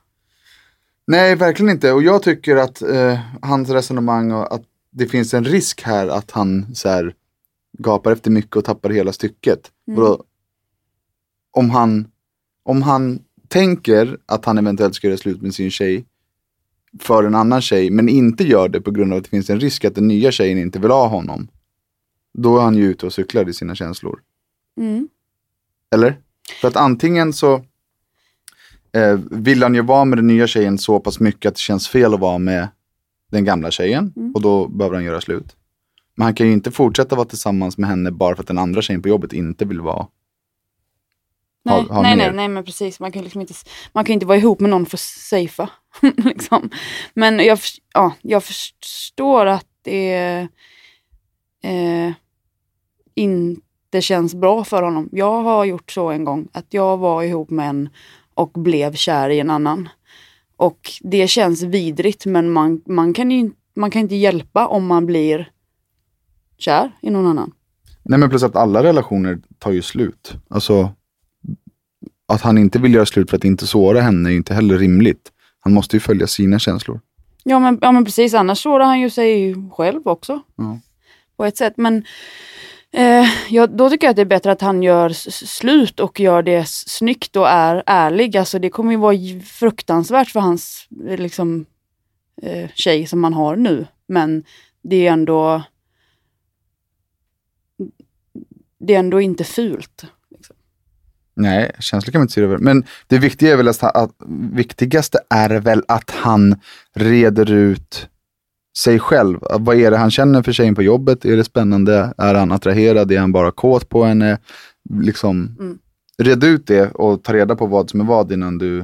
Nej, 1.07 1.35
verkligen 1.35 1.71
inte. 1.71 1.93
Och 1.93 2.03
jag 2.03 2.23
tycker 2.23 2.57
att 2.57 2.83
eh, 2.83 3.19
hans 3.43 3.71
resonemang 3.71 4.33
och 4.33 4.55
att 4.55 4.63
det 4.91 5.07
finns 5.07 5.35
en 5.35 5.45
risk 5.45 5.83
här 5.83 6.09
att 6.09 6.31
han 6.31 6.75
så 6.75 6.89
här, 6.89 7.15
gapar 7.79 8.13
efter 8.13 8.31
mycket 8.31 8.57
och 8.57 8.65
tappar 8.65 8.91
hela 8.91 9.13
stycket. 9.13 9.71
Mm. 9.89 9.99
Och 9.99 10.05
då, 10.09 10.25
om, 11.51 11.71
han, 11.71 12.09
om 12.63 12.83
han 12.83 13.21
tänker 13.49 14.19
att 14.27 14.45
han 14.45 14.59
eventuellt 14.59 14.95
ska 14.95 15.07
göra 15.07 15.19
slut 15.19 15.43
med 15.43 15.55
sin 15.55 15.71
tjej 15.71 16.05
för 17.01 17.25
en 17.25 17.35
annan 17.35 17.63
tjej, 17.63 17.91
men 17.91 18.09
inte 18.09 18.45
gör 18.45 18.69
det 18.69 18.81
på 18.81 18.91
grund 18.91 19.13
av 19.13 19.19
att 19.19 19.25
det 19.25 19.31
finns 19.31 19.51
en 19.51 19.61
risk 19.61 19.85
att 19.85 19.95
den 19.95 20.09
nya 20.09 20.33
tjejen 20.33 20.59
inte 20.59 20.79
vill 20.79 20.91
ha 20.91 21.07
honom. 21.07 21.49
Då 22.35 22.59
är 22.59 22.63
han 22.63 22.77
ju 22.77 22.85
ute 22.85 23.07
och 23.07 23.13
cyklar 23.13 23.49
i 23.49 23.53
sina 23.53 23.75
känslor. 23.75 24.21
Mm. 24.81 25.09
Eller? 25.95 26.19
För 26.61 26.69
att 26.69 26.77
antingen 26.77 27.33
så 27.33 27.55
eh, 28.93 29.21
vill 29.31 29.63
han 29.63 29.75
ju 29.75 29.83
vara 29.83 30.05
med 30.05 30.19
den 30.19 30.27
nya 30.27 30.47
tjejen 30.47 30.79
så 30.79 31.01
pass 31.01 31.21
mycket 31.21 31.49
att 31.49 31.55
det 31.55 31.61
känns 31.61 31.89
fel 31.89 32.15
att 32.15 32.21
vara 32.21 32.39
med 32.39 32.69
den 33.31 33.45
gamla 33.45 33.71
tjejen. 33.71 34.13
Mm. 34.17 34.33
Och 34.33 34.43
då 34.43 34.69
behöver 34.69 34.97
han 34.97 35.05
göra 35.05 35.21
slut. 35.21 35.57
Men 36.15 36.25
han 36.25 36.35
kan 36.35 36.47
ju 36.47 36.53
inte 36.53 36.71
fortsätta 36.71 37.17
vara 37.17 37.27
tillsammans 37.27 37.79
med 37.79 37.91
henne 37.91 38.11
bara 38.11 38.35
för 38.35 38.43
att 38.43 38.47
den 38.49 38.59
andra 38.59 38.83
tjejen 38.83 39.03
på 39.03 39.09
jobbet 39.09 39.33
inte 39.33 39.65
vill 39.65 39.81
vara. 39.81 40.07
Nej, 41.69 41.83
Ha- 41.83 41.95
ha 41.95 42.03
nej, 42.03 42.17
nej, 42.17 42.33
nej, 42.33 42.49
men 42.49 42.65
precis. 42.65 43.01
Man 43.01 43.13
kan, 43.13 43.23
liksom 43.23 43.41
inte, 43.41 43.55
man 43.93 44.05
kan 44.05 44.13
inte 44.15 44.27
vara 44.27 44.39
ihop 44.39 44.61
med 44.61 44.71
någon 44.71 44.87
för 44.87 44.97
safea. 44.97 45.71
liksom. 46.17 46.71
Men 47.15 47.39
jag, 47.39 47.59
ja, 47.95 48.13
jag 48.23 48.45
förstår 48.45 49.47
att 49.47 49.67
det 49.83 50.49
eh, 51.63 52.13
inte 53.15 54.01
känns 54.01 54.35
bra 54.35 54.65
för 54.65 54.83
honom. 54.83 55.09
Jag 55.13 55.43
har 55.43 55.65
gjort 55.65 55.91
så 55.93 56.11
en 56.11 56.25
gång, 56.25 56.49
att 56.53 56.67
jag 56.71 56.97
var 56.97 57.23
ihop 57.23 57.51
med 57.51 57.69
en 57.69 57.89
och 58.35 58.51
blev 58.53 58.95
kär 58.95 59.31
i 59.31 59.41
en 59.41 59.51
annan. 59.51 59.89
Och 60.57 60.79
det 61.01 61.29
känns 61.29 61.63
vidrigt, 61.63 62.27
men 62.27 62.51
man, 62.51 62.83
man, 62.87 63.15
kan, 63.15 63.31
ju, 63.31 63.51
man 63.77 63.91
kan 63.91 64.03
inte 64.03 64.15
hjälpa 64.17 64.67
om 64.67 64.87
man 64.87 65.07
blir 65.07 65.51
kär 66.59 66.93
i 67.01 67.11
någon 67.11 67.27
annan. 67.27 67.53
Nej 68.03 68.19
men 68.19 68.31
plus 68.31 68.43
att 68.43 68.57
alla 68.57 68.83
relationer 68.83 69.39
tar 69.59 69.71
ju 69.71 69.83
slut. 69.83 70.35
Alltså 70.49 70.91
att 72.29 72.41
han 72.41 72.59
inte 72.59 72.79
vill 72.79 72.95
göra 72.95 73.07
slut 73.07 73.31
för 73.31 73.37
att 73.37 73.45
inte 73.45 73.67
såra 73.67 74.01
henne 74.01 74.29
är 74.29 74.31
ju 74.31 74.37
inte 74.37 74.55
heller 74.55 74.79
rimligt. 74.79 75.33
Han 75.61 75.73
måste 75.73 75.97
ju 75.97 76.01
följa 76.01 76.27
sina 76.27 76.59
känslor. 76.59 77.01
Ja 77.45 77.59
men, 77.59 77.79
ja 77.83 77.93
men 77.93 78.05
precis, 78.05 78.35
annars 78.35 78.63
sårar 78.63 78.85
han 78.85 79.01
ju 79.01 79.11
sig 79.11 79.55
själv 79.73 80.09
också. 80.09 80.43
Ja. 80.57 80.79
På 81.37 81.45
ett 81.45 81.57
sätt. 81.57 81.75
Men 81.77 82.05
eh, 82.93 83.27
ja, 83.49 83.67
då 83.67 83.91
tycker 83.91 84.07
jag 84.07 84.11
att 84.11 84.17
det 84.17 84.23
är 84.23 84.27
bättre 84.27 84.53
att 84.53 84.61
han 84.61 84.83
gör 84.83 85.09
slut 85.31 86.01
och 86.01 86.21
gör 86.21 86.43
det 86.43 86.69
snyggt 86.69 87.37
och 87.37 87.49
är 87.49 87.83
ärlig. 87.87 88.37
Alltså 88.37 88.59
det 88.59 88.71
kommer 88.71 88.91
ju 88.93 88.99
vara 88.99 89.41
fruktansvärt 89.45 90.29
för 90.29 90.41
hans 90.41 90.87
liksom, 91.01 91.67
eh, 92.43 92.71
tjej 92.75 93.07
som 93.07 93.25
han 93.25 93.35
har 93.35 93.57
nu. 93.57 93.87
Men 94.07 94.45
det 94.83 95.07
är 95.07 95.13
ändå 95.13 95.63
det 98.79 98.95
är 98.95 98.99
ändå 98.99 99.21
inte 99.21 99.45
fult. 99.45 100.05
Nej, 101.39 101.73
känslor 101.79 102.13
kan 102.13 102.19
man 102.19 102.25
inte 102.25 102.35
se 102.35 102.41
över. 102.41 102.59
Men 102.59 102.85
det 103.07 103.19
viktiga 103.19 103.53
är 103.53 103.57
väl 103.57 103.69
att, 103.69 103.83
att, 103.83 104.11
viktigaste 104.53 105.19
är 105.31 105.61
väl 105.61 105.83
att 105.89 106.11
han 106.11 106.61
reder 106.95 107.53
ut 107.53 108.09
sig 108.79 108.99
själv. 108.99 109.39
Vad 109.51 109.77
är 109.77 109.91
det 109.91 109.97
han 109.97 110.11
känner 110.11 110.43
för 110.43 110.53
tjejen 110.53 110.75
på 110.75 110.83
jobbet? 110.83 111.25
Är 111.25 111.37
det 111.37 111.45
spännande? 111.45 112.15
Är 112.19 112.35
han 112.35 112.53
attraherad? 112.53 113.13
Är 113.13 113.19
han 113.19 113.33
bara 113.33 113.51
kåt 113.51 113.89
på 113.89 114.05
henne? 114.05 114.39
Liksom, 115.03 115.57
Mm. 115.61 115.79
Red 116.23 116.45
ut 116.45 116.67
det 116.67 116.91
och 116.91 117.23
ta 117.23 117.33
reda 117.33 117.57
på 117.57 117.67
vad 117.67 117.91
som 117.91 118.01
är 118.01 118.05
vad 118.05 118.33
innan 118.33 118.59
du 118.59 118.79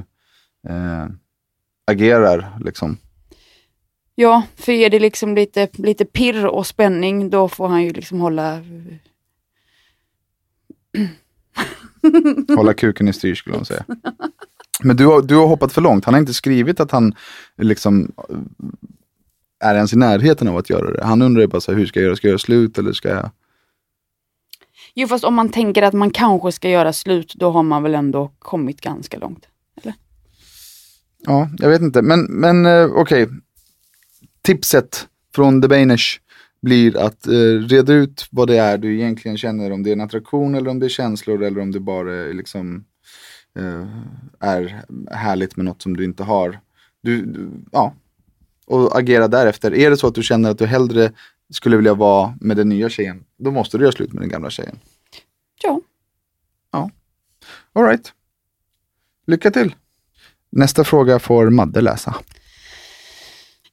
eh, 0.69 1.07
agerar. 1.87 2.59
Liksom. 2.65 2.97
Ja, 4.15 4.43
för 4.57 4.73
är 4.73 4.91
det 4.91 5.01
liksom 5.01 5.35
lite, 5.35 5.69
lite 5.73 6.05
pirr 6.05 6.47
och 6.47 6.67
spänning 6.67 7.31
då 7.31 7.49
får 7.49 7.69
han 7.69 7.83
ju 7.83 7.93
liksom 7.93 8.21
hålla 8.21 8.61
Hålla 12.57 12.75
kuken 12.75 13.09
i 13.09 13.13
styr 13.13 13.35
skulle 13.35 13.57
hon 13.57 13.65
säga. 13.65 13.85
Men 14.83 14.97
du 14.97 15.07
har, 15.07 15.23
du 15.23 15.37
har 15.37 15.47
hoppat 15.47 15.73
för 15.73 15.81
långt. 15.81 16.05
Han 16.05 16.15
har 16.15 16.21
inte 16.21 16.35
skrivit 16.35 16.81
att 16.81 16.91
han 16.91 17.15
liksom 17.57 18.13
är 19.61 19.75
ens 19.75 19.93
i 19.93 19.97
närheten 19.97 20.49
av 20.49 20.57
att 20.57 20.71
göra 20.71 20.93
det. 20.93 21.05
Han 21.05 21.23
undrar 21.23 21.41
ju 21.41 21.49
bara 21.49 21.61
så 21.61 21.73
här, 21.73 21.79
hur 21.79 21.87
ska 21.87 22.01
jag 22.01 22.05
göra? 22.05 22.17
Ska 22.17 22.27
jag 22.27 22.31
göra 22.31 22.39
slut 22.39 22.79
eller 22.79 22.93
ska 22.93 23.09
jag? 23.09 23.31
Jo 24.95 25.09
fast 25.09 25.25
om 25.25 25.35
man 25.35 25.49
tänker 25.49 25.83
att 25.83 25.95
man 25.95 26.11
kanske 26.11 26.53
ska 26.53 26.69
göra 26.69 26.93
slut, 26.93 27.35
då 27.37 27.51
har 27.51 27.63
man 27.63 27.83
väl 27.83 27.95
ändå 27.95 28.33
kommit 28.39 28.81
ganska 28.81 29.19
långt. 29.19 29.47
Ja, 31.27 31.49
jag 31.59 31.69
vet 31.69 31.83
inte. 31.83 32.03
Men, 32.03 32.25
men 32.25 32.67
eh, 32.67 32.85
okej. 32.85 33.29
Tipset 34.43 35.09
från 35.35 35.63
The 35.63 35.69
Bainish 35.69 36.21
blir 36.65 36.97
att 36.97 37.27
eh, 37.27 37.59
reda 37.69 37.93
ut 37.93 38.29
vad 38.31 38.49
det 38.49 38.57
är 38.57 38.79
du 38.79 38.95
egentligen 38.95 39.39
känner. 39.39 39.73
Om 39.73 39.83
det 39.83 39.91
är 39.91 39.93
en 39.93 40.01
attraktion 40.01 40.55
eller 40.55 40.71
om 40.71 40.79
det 40.79 40.87
är 40.87 40.89
känslor 40.89 41.43
eller 41.43 41.61
om 41.61 41.73
det 41.73 41.81
bara 41.81 42.25
liksom 42.33 42.85
eh, 43.59 43.87
är 44.41 44.85
härligt 45.11 45.57
med 45.57 45.65
något 45.65 45.83
som 45.83 45.97
du 45.97 46.05
inte 46.05 46.23
har. 46.23 46.61
Du, 47.03 47.27
du, 47.27 47.51
ja, 47.73 47.95
och 48.67 48.99
agera 48.99 49.29
därefter. 49.29 49.75
Är 49.75 49.91
det 49.91 49.97
så 49.97 50.07
att 50.07 50.15
du 50.15 50.23
känner 50.23 50.51
att 50.51 50.59
du 50.59 50.67
hellre 50.67 51.13
skulle 51.51 51.77
vilja 51.77 51.95
vara 51.95 52.35
med 52.41 52.57
den 52.57 52.69
nya 52.69 52.89
tjejen, 52.89 53.25
då 53.37 53.51
måste 53.51 53.79
du 53.79 53.85
göra 53.85 53.93
slut 53.93 54.13
med 54.13 54.23
den 54.23 54.29
gamla 54.29 54.51
tjejen. 54.51 54.79
Ja. 55.63 55.81
Ja. 56.73 56.91
All 57.73 57.85
right. 57.85 58.13
Lycka 59.27 59.51
till. 59.51 59.75
Nästa 60.51 60.85
fråga 60.85 61.19
får 61.19 61.51
Madde 61.51 61.81
läsa. 61.81 62.15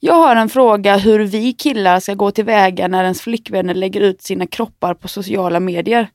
Jag 0.04 0.14
har 0.14 0.36
en 0.36 0.50
fråga 0.50 0.98
hur 0.98 1.20
vi 1.20 1.54
killar 1.54 2.00
ska 2.00 2.14
gå 2.14 2.32
tillväga 2.32 2.88
när 2.88 3.04
ens 3.04 3.22
flickvänner 3.22 3.74
lägger 3.74 4.02
ut 4.02 4.22
sina 4.22 4.48
kroppar 4.48 4.94
på 4.94 5.08
sociala 5.08 5.60
medier. 5.60 6.10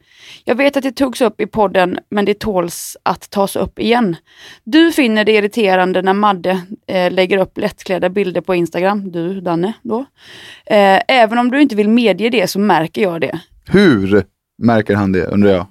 Jag 0.45 0.55
vet 0.55 0.77
att 0.77 0.83
det 0.83 0.93
togs 0.93 1.21
upp 1.21 1.41
i 1.41 1.47
podden, 1.47 1.99
men 2.11 2.25
det 2.25 2.39
tåls 2.39 2.97
att 3.03 3.31
tas 3.31 3.57
upp 3.57 3.79
igen. 3.79 4.17
Du 4.65 4.93
finner 4.93 5.25
det 5.25 5.33
irriterande 5.33 6.03
när 6.03 6.13
Madde 6.13 6.61
eh, 6.87 7.13
lägger 7.13 7.39
upp 7.39 7.59
lättklädda 7.59 8.09
bilder 8.09 8.41
på 8.41 8.55
Instagram, 8.55 9.13
du 9.13 9.41
Danne 9.41 9.73
då. 9.83 10.01
Eh, 10.67 11.01
även 11.09 11.39
om 11.39 11.51
du 11.51 11.63
inte 11.63 11.77
vill 11.77 11.89
medge 11.89 12.31
det 12.31 12.47
så 12.47 12.59
märker 12.59 13.03
jag 13.03 13.21
det. 13.21 13.41
Hur 13.67 14.25
märker 14.63 14.95
han 14.95 15.13
det, 15.13 15.27
undrar 15.27 15.51
jag? 15.51 15.67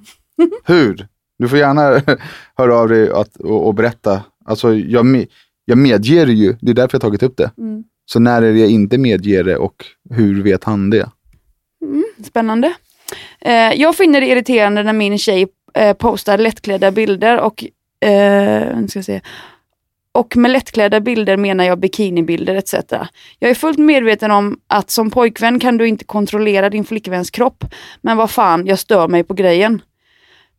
Hur? 0.65 1.07
Du 1.39 1.49
får 1.49 1.57
gärna 1.57 1.81
höra 2.55 2.75
av 2.75 2.89
dig 2.89 3.09
att, 3.11 3.35
och, 3.35 3.67
och 3.67 3.73
berätta. 3.73 4.23
Alltså, 4.45 4.73
jag, 4.73 5.25
jag 5.65 5.77
medger 5.77 6.27
ju, 6.27 6.55
det 6.61 6.71
är 6.71 6.75
därför 6.75 6.95
jag 6.95 7.01
tagit 7.01 7.23
upp 7.23 7.37
det. 7.37 7.51
Mm. 7.57 7.83
Så 8.05 8.19
när 8.19 8.41
är 8.41 8.53
det 8.53 8.59
jag 8.59 8.69
inte 8.69 8.97
medger 8.97 9.43
det 9.43 9.57
och 9.57 9.85
hur 10.09 10.43
vet 10.43 10.63
han 10.63 10.89
det? 10.89 11.09
Mm, 11.81 12.05
spännande. 12.23 12.73
Eh, 13.41 13.73
jag 13.73 13.95
finner 13.95 14.21
det 14.21 14.27
irriterande 14.27 14.83
när 14.83 14.93
min 14.93 15.17
tjej 15.17 15.47
eh, 15.73 15.93
postar 15.93 16.37
lättklädda 16.37 16.91
bilder 16.91 17.39
och, 17.39 17.63
eh, 18.09 18.85
ska 18.87 18.99
jag 18.99 19.05
se. 19.05 19.21
och 20.11 20.37
med 20.37 20.51
lättklädda 20.51 20.99
bilder 20.99 21.37
menar 21.37 21.63
jag 21.63 21.79
bikinibilder 21.79 22.55
etc. 22.55 22.73
Jag 23.39 23.51
är 23.51 23.55
fullt 23.55 23.77
medveten 23.77 24.31
om 24.31 24.59
att 24.67 24.89
som 24.89 25.11
pojkvän 25.11 25.59
kan 25.59 25.77
du 25.77 25.87
inte 25.87 26.05
kontrollera 26.05 26.69
din 26.69 26.85
flickväns 26.85 27.31
kropp, 27.31 27.63
men 28.01 28.17
vad 28.17 28.31
fan, 28.31 28.65
jag 28.67 28.79
stör 28.79 29.07
mig 29.07 29.23
på 29.23 29.33
grejen. 29.33 29.81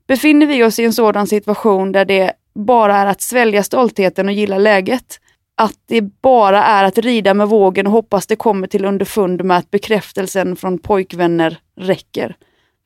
Befinner 0.06 0.46
vi 0.46 0.64
oss 0.64 0.78
i 0.78 0.84
en 0.84 0.92
sådan 0.92 1.26
situation 1.26 1.92
där 1.92 2.04
det 2.04 2.32
bara 2.54 2.96
är 2.96 3.06
att 3.06 3.20
svälja 3.20 3.62
stoltheten 3.62 4.26
och 4.28 4.34
gilla 4.34 4.58
läget, 4.58 5.20
att 5.58 5.78
det 5.86 6.02
bara 6.02 6.64
är 6.64 6.84
att 6.84 6.98
rida 6.98 7.34
med 7.34 7.48
vågen 7.48 7.86
och 7.86 7.92
hoppas 7.92 8.26
det 8.26 8.36
kommer 8.36 8.66
till 8.66 8.84
underfund 8.84 9.44
med 9.44 9.56
att 9.56 9.70
bekräftelsen 9.70 10.56
från 10.56 10.78
pojkvänner 10.78 11.60
räcker. 11.76 12.36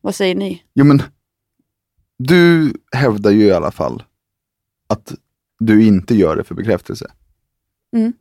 Vad 0.01 0.14
säger 0.14 0.35
ni? 0.35 0.62
Jo 0.75 0.85
men, 0.85 1.03
du 2.16 2.73
hävdar 2.93 3.31
ju 3.31 3.45
i 3.45 3.53
alla 3.53 3.71
fall 3.71 4.03
att 4.87 5.14
du 5.59 5.87
inte 5.87 6.14
gör 6.14 6.37
det 6.37 6.45
för 6.45 6.55
bekräftelse. 6.55 7.11
Mm. 7.97 8.12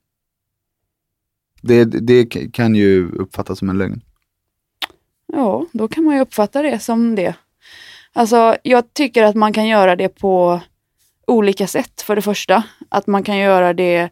Det, 1.61 1.85
det 1.85 2.25
kan 2.53 2.75
ju 2.75 3.11
uppfattas 3.11 3.59
som 3.59 3.69
en 3.69 3.77
lögn. 3.77 4.01
Ja, 5.33 5.65
då 5.71 5.87
kan 5.87 6.03
man 6.03 6.15
ju 6.15 6.21
uppfatta 6.21 6.61
det 6.61 6.79
som 6.79 7.15
det. 7.15 7.35
Alltså, 8.13 8.57
jag 8.63 8.93
tycker 8.93 9.23
att 9.23 9.35
man 9.35 9.53
kan 9.53 9.67
göra 9.67 9.95
det 9.95 10.09
på 10.09 10.61
olika 11.27 11.67
sätt 11.67 12.01
för 12.01 12.15
det 12.15 12.21
första. 12.21 12.63
Att 12.89 13.07
man 13.07 13.23
kan 13.23 13.37
göra 13.37 13.73
det 13.73 14.09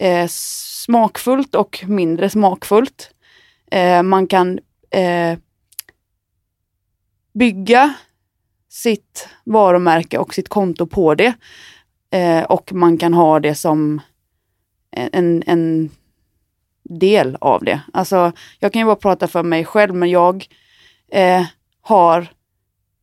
eh, 0.00 0.26
smakfullt 0.28 1.54
och 1.54 1.84
mindre 1.86 2.30
smakfullt. 2.30 3.10
Eh, 3.70 4.02
man 4.02 4.26
kan 4.26 4.58
eh, 4.90 5.38
bygga 7.32 7.94
sitt 8.68 9.28
varumärke 9.44 10.18
och 10.18 10.34
sitt 10.34 10.48
konto 10.48 10.86
på 10.86 11.14
det. 11.14 11.34
Eh, 12.10 12.42
och 12.42 12.72
man 12.72 12.98
kan 12.98 13.14
ha 13.14 13.40
det 13.40 13.54
som 13.54 14.00
en, 14.90 15.42
en 15.46 15.90
del 16.82 17.36
av 17.40 17.64
det. 17.64 17.80
Alltså, 17.92 18.32
jag 18.58 18.72
kan 18.72 18.80
ju 18.80 18.86
bara 18.86 18.96
prata 18.96 19.28
för 19.28 19.42
mig 19.42 19.64
själv, 19.64 19.94
men 19.94 20.10
jag 20.10 20.46
eh, 21.12 21.44
har 21.80 22.26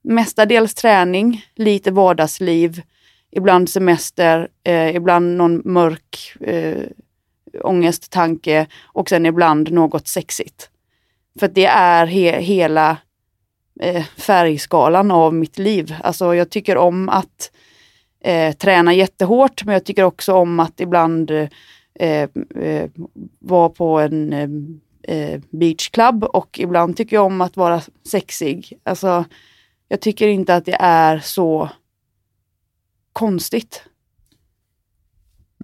mestadels 0.02 0.74
träning, 0.74 1.46
lite 1.56 1.92
vardagsliv, 1.92 2.82
ibland 3.38 3.70
semester, 3.70 4.48
eh, 4.64 4.96
ibland 4.96 5.38
någon 5.38 5.62
mörk 5.66 6.34
eh, 6.40 6.84
ångesttanke 7.64 8.68
och 8.84 9.10
sen 9.10 9.26
ibland 9.26 9.72
något 9.72 10.08
sexigt. 10.08 10.70
För 11.40 11.48
det 11.48 11.66
är 11.66 12.06
he 12.06 12.40
hela 12.40 12.98
eh, 13.80 14.04
färgskalan 14.04 15.12
av 15.12 15.34
mitt 15.34 15.58
liv. 15.58 15.96
Alltså 16.04 16.36
jag 16.36 16.50
tycker 16.50 16.78
om 16.78 17.10
att 17.10 17.52
eh, 18.24 18.56
träna 18.56 18.94
jättehårt, 18.94 19.66
men 19.66 19.74
jag 19.74 19.86
tycker 19.86 20.04
också 20.04 20.34
om 20.34 20.60
att 20.60 20.80
ibland 20.80 21.32
eh, 21.32 22.30
eh, 22.60 22.90
vara 23.40 23.70
på 23.70 24.00
en 24.00 24.34
eh, 24.34 24.50
eh 25.16 25.40
beachclub 25.50 26.24
och 26.24 26.60
ibland 26.60 26.98
tycker 26.98 27.16
jag 27.16 27.26
om 27.26 27.42
att 27.42 27.58
vara 27.58 27.82
sexig. 28.06 28.80
Alltså, 28.84 29.26
jag 29.88 30.02
tycker 30.02 30.28
inte 30.28 30.56
att 30.56 30.66
det 30.66 30.78
är 30.80 31.20
så 31.20 31.70
konstigt. 33.18 33.84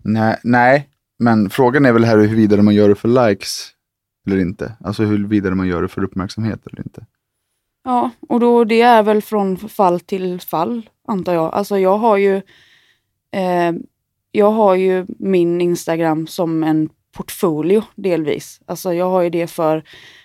Nej, 0.03 0.39
nej, 0.43 0.89
men 1.19 1.49
frågan 1.49 1.85
är 1.85 1.91
väl 1.93 2.03
här 2.03 2.17
huruvida 2.17 2.61
man 2.61 2.75
gör 2.75 2.89
det 2.89 2.95
för 2.95 3.27
likes 3.29 3.69
eller 4.27 4.37
inte. 4.37 4.77
Alltså 4.79 5.03
huruvida 5.03 5.55
man 5.55 5.67
gör 5.67 5.81
det 5.81 5.87
för 5.87 6.03
uppmärksamhet 6.03 6.67
eller 6.67 6.79
inte. 6.79 7.05
Ja, 7.83 8.09
och 8.29 8.39
då 8.39 8.63
det 8.63 8.81
är 8.81 9.03
väl 9.03 9.21
från 9.21 9.57
fall 9.57 9.99
till 9.99 10.41
fall, 10.41 10.89
antar 11.07 11.33
jag. 11.33 11.53
Alltså 11.53 11.79
jag 11.79 11.97
har 11.97 12.17
ju 12.17 12.35
eh, 13.31 13.71
jag 14.31 14.51
har 14.51 14.75
ju 14.75 15.05
min 15.19 15.61
Instagram 15.61 16.27
som 16.27 16.63
en 16.63 16.89
portfolio 17.15 17.83
delvis. 17.95 18.61
Alltså 18.65 18.93
jag 18.93 19.09
har 19.09 19.21
ju 19.21 19.29
det 19.29 19.47
för 19.47 19.83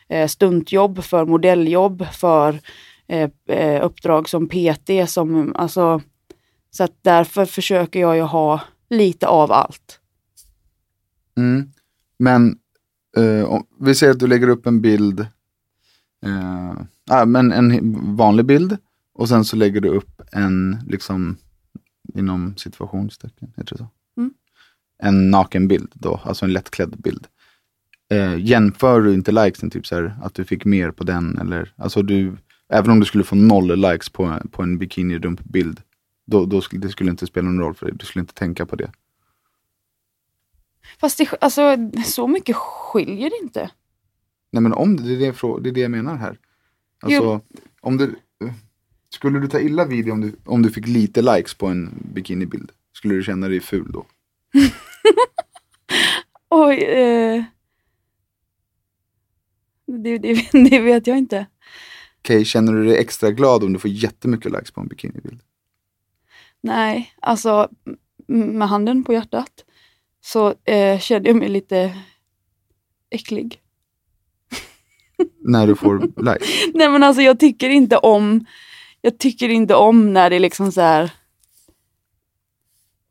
eh, 0.08 0.26
stuntjobb, 0.26 1.02
för 1.04 1.24
modelljobb, 1.24 2.06
för 2.12 2.60
eh, 3.08 3.30
eh 3.48 3.84
uppdrag 3.84 4.28
som 4.28 4.48
PT. 4.48 4.90
Som, 5.06 5.56
alltså, 5.56 6.00
så 6.70 6.84
att 6.84 6.98
därför 7.02 7.44
försöker 7.44 8.00
jag 8.00 8.16
ju 8.16 8.22
ha 8.22 8.60
lite 8.90 9.26
av 9.26 9.52
allt. 9.52 10.00
Mm. 11.36 11.72
Men 12.18 12.58
eh, 13.16 13.60
vi 13.80 13.94
säger 13.94 14.12
att 14.12 14.18
du 14.18 14.26
lägger 14.26 14.48
upp 14.48 14.66
en 14.66 14.80
bild, 14.80 15.20
eh, 16.26 17.26
men 17.26 17.52
en 17.52 18.16
vanlig 18.16 18.46
bild 18.46 18.76
och 19.14 19.28
sen 19.28 19.44
så 19.44 19.56
lägger 19.56 19.80
du 19.80 19.88
upp 19.88 20.22
en, 20.32 20.78
liksom 20.86 21.36
inom 22.14 22.56
situationstecken, 22.56 23.52
heter 23.56 23.76
det 23.76 23.78
så? 23.78 23.88
Mm. 24.16 24.34
En 25.02 25.30
nakenbild 25.30 25.92
då, 25.94 26.20
alltså 26.24 26.44
en 26.44 26.52
lättklädd 26.52 26.96
bild. 26.98 27.26
Eh, 28.10 28.38
jämför 28.38 29.00
du 29.00 29.14
inte 29.14 29.32
likesen, 29.32 29.70
typ 29.70 29.86
så 29.86 29.94
här, 29.94 30.16
att 30.22 30.34
du 30.34 30.44
fick 30.44 30.64
mer 30.64 30.90
på 30.90 31.04
den 31.04 31.38
eller, 31.38 31.74
alltså 31.76 32.02
du, 32.02 32.36
även 32.68 32.90
om 32.90 33.00
du 33.00 33.06
skulle 33.06 33.24
få 33.24 33.36
noll 33.36 33.90
likes 33.90 34.08
på, 34.08 34.38
på 34.50 34.62
en 34.62 34.78
bikinidump-bild, 34.78 35.80
då, 36.30 36.46
då 36.46 36.60
skulle 36.60 36.82
det 36.82 36.88
skulle 36.88 37.10
inte 37.10 37.26
spela 37.26 37.48
någon 37.48 37.60
roll 37.60 37.74
för 37.74 37.86
dig, 37.86 37.94
du 37.98 38.06
skulle 38.06 38.20
inte 38.20 38.34
tänka 38.34 38.66
på 38.66 38.76
det. 38.76 38.92
Fast 41.00 41.18
det, 41.18 41.28
alltså, 41.40 41.76
så 42.04 42.26
mycket 42.28 42.56
skiljer 42.56 43.30
det 43.30 43.36
inte. 43.42 43.70
Nej 44.50 44.62
men 44.62 44.72
om 44.72 44.96
det, 44.96 45.02
det 45.02 45.26
är 45.26 45.56
det, 45.56 45.62
det, 45.62 45.68
är 45.68 45.72
det 45.72 45.80
jag 45.80 45.90
menar 45.90 46.16
här. 46.16 46.38
Alltså, 47.00 47.22
Jo. 47.22 47.40
om 47.80 47.96
du, 47.96 48.14
skulle 49.10 49.38
du 49.38 49.48
ta 49.48 49.60
illa 49.60 49.84
vid 49.84 50.04
dig 50.04 50.12
om 50.12 50.20
du, 50.20 50.32
om 50.44 50.62
du 50.62 50.70
fick 50.70 50.86
lite 50.86 51.22
likes 51.22 51.54
på 51.54 51.66
en 51.66 51.94
bikinibild? 52.14 52.72
Skulle 52.92 53.14
du 53.14 53.22
känna 53.22 53.48
dig 53.48 53.60
ful 53.60 53.92
då? 53.92 54.06
Oj, 56.50 56.76
eh, 56.76 57.44
det, 59.86 60.18
det, 60.18 60.48
det 60.70 60.80
vet 60.80 61.06
jag 61.06 61.18
inte. 61.18 61.46
Okej, 62.18 62.44
känner 62.44 62.72
du 62.72 62.84
dig 62.84 62.98
extra 62.98 63.30
glad 63.30 63.64
om 63.64 63.72
du 63.72 63.78
får 63.78 63.90
jättemycket 63.90 64.52
likes 64.52 64.70
på 64.70 64.80
en 64.80 64.88
bikinibild? 64.88 65.40
Nej, 66.68 67.14
alltså 67.20 67.68
med 68.26 68.68
handen 68.68 69.04
på 69.04 69.12
hjärtat 69.12 69.64
så 70.20 70.54
eh, 70.64 70.98
kände 70.98 71.28
jag 71.28 71.36
mig 71.36 71.48
lite 71.48 71.98
äcklig. 73.10 73.60
När 75.40 75.66
du 75.66 75.76
får 75.76 75.98
likes? 76.00 76.48
Nej 76.74 76.88
men 76.88 77.02
alltså 77.02 77.22
jag 77.22 77.40
tycker 77.40 77.68
inte 77.68 77.96
om 77.96 78.46
jag 79.00 79.18
tycker 79.18 79.48
inte 79.48 79.74
om 79.74 80.12
när 80.12 80.30
det 80.30 80.38
liksom 80.38 80.72
så 80.72 80.80
här 80.80 81.10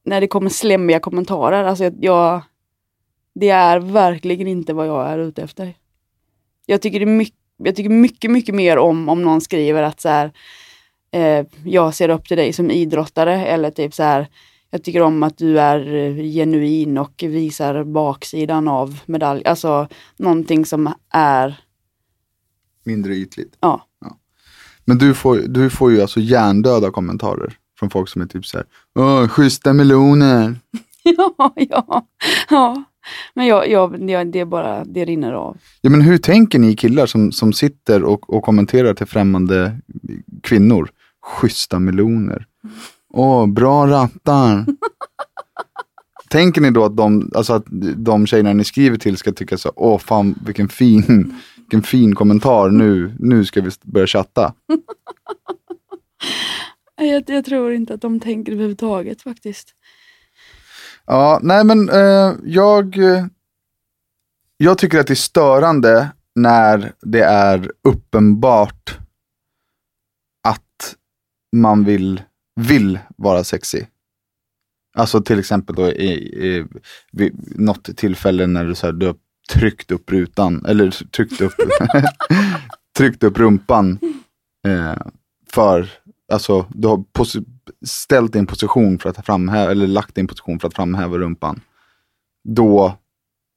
när 0.04 0.22
det 0.22 0.28
kommer 0.28 0.50
slemmiga 0.50 1.00
kommentarer. 1.00 1.64
Alltså 1.64 1.84
jag, 1.84 1.94
jag 2.00 2.42
det 3.40 3.50
är 3.50 3.80
verkligen 3.80 4.48
inte 4.48 4.74
vad 4.74 4.88
jag 4.88 5.10
är 5.10 5.20
ute 5.20 5.44
efter. 5.44 5.74
Jag 6.66 6.82
tycker, 6.82 7.00
det 7.00 7.06
mycket, 7.06 7.36
jag 7.58 7.76
tycker 7.76 7.90
mycket, 7.90 8.32
mycket 8.32 8.56
mer 8.56 8.78
om 8.78 9.10
om 9.10 9.22
någon 9.22 9.42
skriver 9.42 9.84
att 9.84 10.02
så 10.02 10.10
här, 10.10 10.32
eh, 11.12 11.46
jag 11.64 11.94
ser 11.94 12.10
upp 12.10 12.28
till 12.28 12.38
dig 12.38 12.54
som 12.54 12.72
idrottare 12.72 13.46
eller 13.46 13.72
typ 13.72 13.94
så 13.94 14.04
här, 14.04 14.28
jag 14.70 14.84
tycker 14.84 15.02
om 15.02 15.24
att 15.24 15.38
du 15.38 15.60
är 15.60 15.96
eh, 15.96 16.24
genuin 16.24 16.98
och 16.98 17.24
visar 17.24 17.84
baksidan 17.84 18.68
av 18.68 19.00
medalj. 19.06 19.46
Alltså 19.46 19.88
någonting 20.18 20.66
som 20.66 20.94
är, 21.10 21.60
Mindre 22.84 23.16
ytligt? 23.16 23.58
ja. 23.60 23.84
Men 24.86 24.98
du 24.98 25.14
får, 25.14 25.36
du 25.38 25.70
får 25.70 25.92
ju 25.92 26.02
alltså 26.02 26.20
hjärndöda 26.20 26.92
kommentarer 26.92 27.54
från 27.80 27.90
folk 27.90 28.10
som 28.10 28.22
är 28.22 28.26
typ 28.26 28.46
så 28.46 28.58
här, 28.58 28.66
Åh, 28.96 29.28
schyssta 29.28 29.74
meloner. 29.74 30.56
Ja, 31.18 31.54
ja, 31.56 32.08
ja. 32.50 32.84
Men 33.34 33.46
jag, 33.46 33.70
jag, 33.70 34.10
jag, 34.10 34.32
det 34.32 34.40
är 34.40 34.46
bara, 34.46 34.86
det 34.86 35.06
rinner 35.06 35.32
av. 35.34 35.58
Ja, 35.82 35.90
men 35.90 36.02
hur 36.02 36.18
tänker 36.18 36.60
ni 36.60 36.76
killar 36.76 37.06
som, 37.06 37.32
som 37.32 37.54
sitter 37.54 38.04
och, 38.04 38.34
och 38.34 38.44
kommenterar 38.44 38.94
till 38.94 39.06
främmande 39.06 39.78
kvinnor? 40.44 40.90
Schyssta 41.28 41.80
meloner. 41.80 42.46
Åh, 43.14 43.48
bra 43.48 43.88
rattar. 43.88 44.66
Tänker 46.30 46.62
ni 46.62 46.72
då 46.72 46.86
att 46.86 46.98
de, 46.98 47.32
alltså 47.36 47.54
att 47.54 47.66
de 47.96 48.28
tjejerna 48.28 48.54
ni 48.54 48.64
skriver 48.64 48.98
till 48.98 49.18
ska 49.18 49.32
tycka 49.32 49.58
så, 49.58 49.72
åh 49.76 50.00
fan 50.00 50.36
vilken 50.46 50.70
fin, 50.70 51.36
vilken 51.58 51.82
fin 51.82 52.16
kommentar, 52.16 52.70
nu, 52.70 53.16
nu 53.20 53.46
ska 53.46 53.62
vi 53.62 53.72
börja 53.84 54.08
chatta. 54.08 54.54
Jag, 57.00 57.24
jag 57.28 57.46
tror 57.46 57.74
inte 57.74 57.94
att 57.94 58.02
de 58.02 58.20
tänker 58.20 58.52
överhuvudtaget 58.52 59.22
faktiskt. 59.22 59.68
Ja, 61.06 61.40
nej 61.44 61.64
men 61.64 61.90
eh, 61.90 62.34
jag, 62.44 62.98
jag 64.58 64.78
tycker 64.78 65.00
att 65.00 65.08
det 65.08 65.14
är 65.14 65.16
störande 65.16 66.10
när 66.36 66.92
det 67.02 67.22
är 67.22 67.72
uppenbart 67.84 68.98
man 71.62 71.84
vill, 71.84 72.22
vill 72.56 73.00
vara 73.16 73.44
sexy. 73.44 73.86
Alltså 74.98 75.22
till 75.22 75.40
exempel 75.40 75.76
då 75.76 75.88
i, 75.88 76.12
i, 76.48 76.66
vid 77.12 77.60
något 77.60 77.98
tillfälle 77.98 78.48
när 78.48 78.66
du, 78.66 78.76
så 78.76 78.86
här, 78.86 78.94
du 78.94 79.06
har 79.06 79.16
tryckt 79.50 79.92
upp 79.92 80.12
rutan, 80.12 80.66
eller 80.66 80.92
tryckt 80.92 81.42
upp, 81.42 81.54
tryckt 82.98 83.24
upp 83.24 83.38
rumpan 83.38 84.00
eh, 84.68 84.96
för, 85.52 85.90
alltså 86.34 86.66
du 86.70 86.88
har 86.88 87.04
ställt 87.86 88.34
din 88.34 88.48
position 88.48 89.00
för 89.00 89.10
att 89.10 89.26
framhäva, 89.26 89.72
eller 89.72 89.88
lagt 89.88 90.16
din 90.16 90.28
position 90.28 90.60
för 90.60 90.68
att 90.68 90.76
framhäva 90.76 91.18
rumpan. 91.18 91.62
Då 92.44 92.98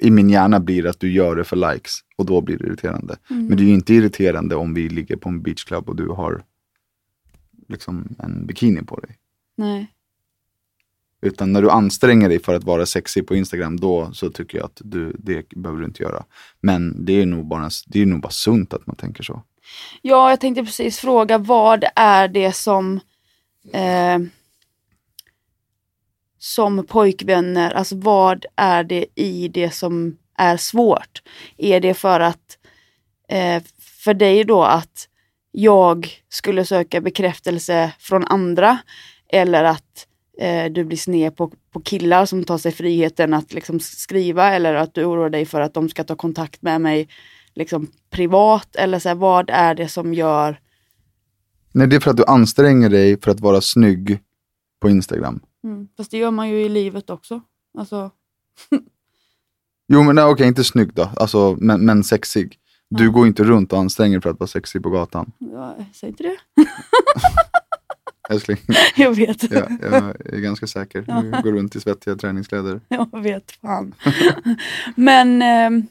i 0.03 0.11
min 0.11 0.31
hjärna 0.31 0.61
blir 0.61 0.83
det 0.83 0.91
att 0.91 1.01
du 1.01 1.13
gör 1.13 1.37
det 1.37 1.45
för 1.45 1.73
likes 1.73 1.95
och 2.17 2.27
då 2.27 2.41
blir 2.41 2.59
det 2.59 2.67
irriterande. 2.67 3.17
Mm. 3.31 3.47
Men 3.47 3.57
det 3.57 3.63
är 3.63 3.67
ju 3.67 3.75
inte 3.75 3.95
irriterande 3.95 4.57
om 4.57 4.75
vi 4.75 4.89
ligger 4.89 5.17
på 5.17 5.29
en 5.29 5.43
beachclub 5.43 5.89
och 5.89 5.97
du 5.97 6.09
har 6.09 6.43
liksom 7.71 8.17
en 8.19 8.47
bikini 8.47 8.83
på 8.83 9.01
dig. 9.01 9.17
Nej. 9.57 9.95
Utan 11.23 11.53
när 11.53 11.63
du 11.63 11.71
anstränger 11.71 12.29
dig 12.29 12.39
för 12.39 12.55
att 12.55 12.65
vara 12.65 12.87
sexig 12.87 13.27
på 13.27 13.35
Instagram, 13.35 13.81
då 13.81 14.13
så 14.13 14.31
tycker 14.31 14.59
jag 14.59 14.65
att 14.65 14.81
du, 14.85 15.17
det 15.19 15.49
behöver 15.49 15.81
du 15.81 15.87
inte 15.87 16.03
göra. 16.03 16.25
Men 16.61 17.05
det 17.05 17.13
är 17.13 17.27
nog 17.27 17.47
bara, 17.47 17.71
det 17.87 18.03
är 18.03 18.07
nog 18.07 18.21
bara 18.21 18.33
sunt 18.33 18.75
att 18.75 18.87
man 18.87 18.97
tänker 18.97 19.23
så. 19.23 19.43
Ja, 20.03 20.31
jag 20.31 20.41
tänkte 20.41 20.65
precis 20.65 20.99
fråga 20.99 21.39
vad 21.39 21.85
är 21.97 22.29
det 22.29 22.53
som 22.53 23.01
eh, 23.73 24.19
som 26.39 26.87
pojkvänner, 26.87 27.71
alltså 27.71 27.97
vad 27.97 28.47
är 28.57 28.85
det 28.85 29.07
i 29.15 29.49
det 29.49 29.71
som 29.71 30.17
är 30.37 30.57
svårt? 30.57 31.23
Är 31.57 31.81
det 31.81 31.95
för 31.95 32.21
att 32.21 32.59
eh, 33.29 33.63
för 33.81 34.15
dig 34.15 34.45
då 34.45 34.63
att 34.63 35.09
jag 35.53 36.09
skulle 36.29 36.65
söka 36.65 37.01
bekräftelse 37.01 37.93
från 37.99 38.25
andra 38.25 38.79
eller 39.29 39.65
att 39.65 40.07
eh, 40.39 40.73
du 40.73 40.85
blir 40.85 40.97
sned 40.97 41.37
på, 41.37 41.53
på 41.71 41.81
killar 41.81 42.27
som 42.27 42.45
tar 42.45 42.59
sig 42.59 42.73
friheten 42.73 43.35
att 43.35 43.53
liksom 43.53 43.81
skriva 43.81 44.55
eller 44.55 44.75
att 44.75 44.95
du 44.95 45.05
oroar 45.05 45.31
dig 45.31 45.47
för 45.47 45.61
att 45.61 45.75
de 45.75 45.89
ska 45.89 46.05
ta 46.05 46.17
kontakt 46.17 46.63
med 46.63 46.81
mig 46.81 47.09
liksom 47.55 47.91
privat 48.11 48.77
eller 48.77 48.99
så 48.99 49.09
här, 49.09 49.17
vad 49.17 49.51
är 49.51 49.75
det 49.75 49.89
som 49.89 50.15
gör 50.15 50.61
Nej, 51.73 51.87
det 51.87 51.97
är 51.97 52.01
för 52.01 52.11
att 52.11 52.17
du 52.17 52.25
anstränger 52.25 52.89
dig 52.89 53.21
för 53.21 53.31
att 53.31 53.41
vara 53.41 53.61
snygg 53.61 54.21
på 54.81 54.91
Instagram. 54.91 55.41
Mm. 55.65 55.89
Fast 55.97 56.11
det 56.11 56.19
gör 56.19 56.31
man 56.31 56.49
ju 56.49 56.63
i 56.63 56.69
livet 56.69 57.11
också. 57.11 57.41
Alltså, 57.79 58.11
Jo, 59.89 60.03
men 60.03 60.19
okej, 60.19 60.47
inte 60.47 60.65
snygg 60.65 60.95
då, 60.95 61.11
alltså, 61.17 61.57
men, 61.61 61.85
men 61.85 62.05
sexig. 62.05 62.59
Du 62.91 63.11
går 63.11 63.27
inte 63.27 63.45
runt 63.45 63.73
och 63.73 63.79
anstränger 63.79 64.21
för 64.21 64.31
att 64.31 64.41
vara 64.41 64.49
sexig 64.49 64.83
på 64.83 64.91
gatan. 64.91 65.33
ja, 65.39 65.77
säg 65.95 66.09
inte 66.09 66.23
det. 66.23 66.37
Älskling, 68.31 68.59
Jag 68.97 69.17
vet. 69.17 69.51
ja, 69.53 69.63
jag 69.83 69.95
är 70.35 70.41
ganska 70.41 70.67
säker. 70.67 71.05
Ja. 71.09 71.41
Går 71.41 71.53
runt 71.53 71.77
i 71.77 71.81
svettiga 71.81 72.17
träningskläder. 72.17 72.81
Jag 72.89 73.23
vet 73.23 73.53
fan. 73.53 73.95
Men 74.97 75.43
eh, 75.43 75.85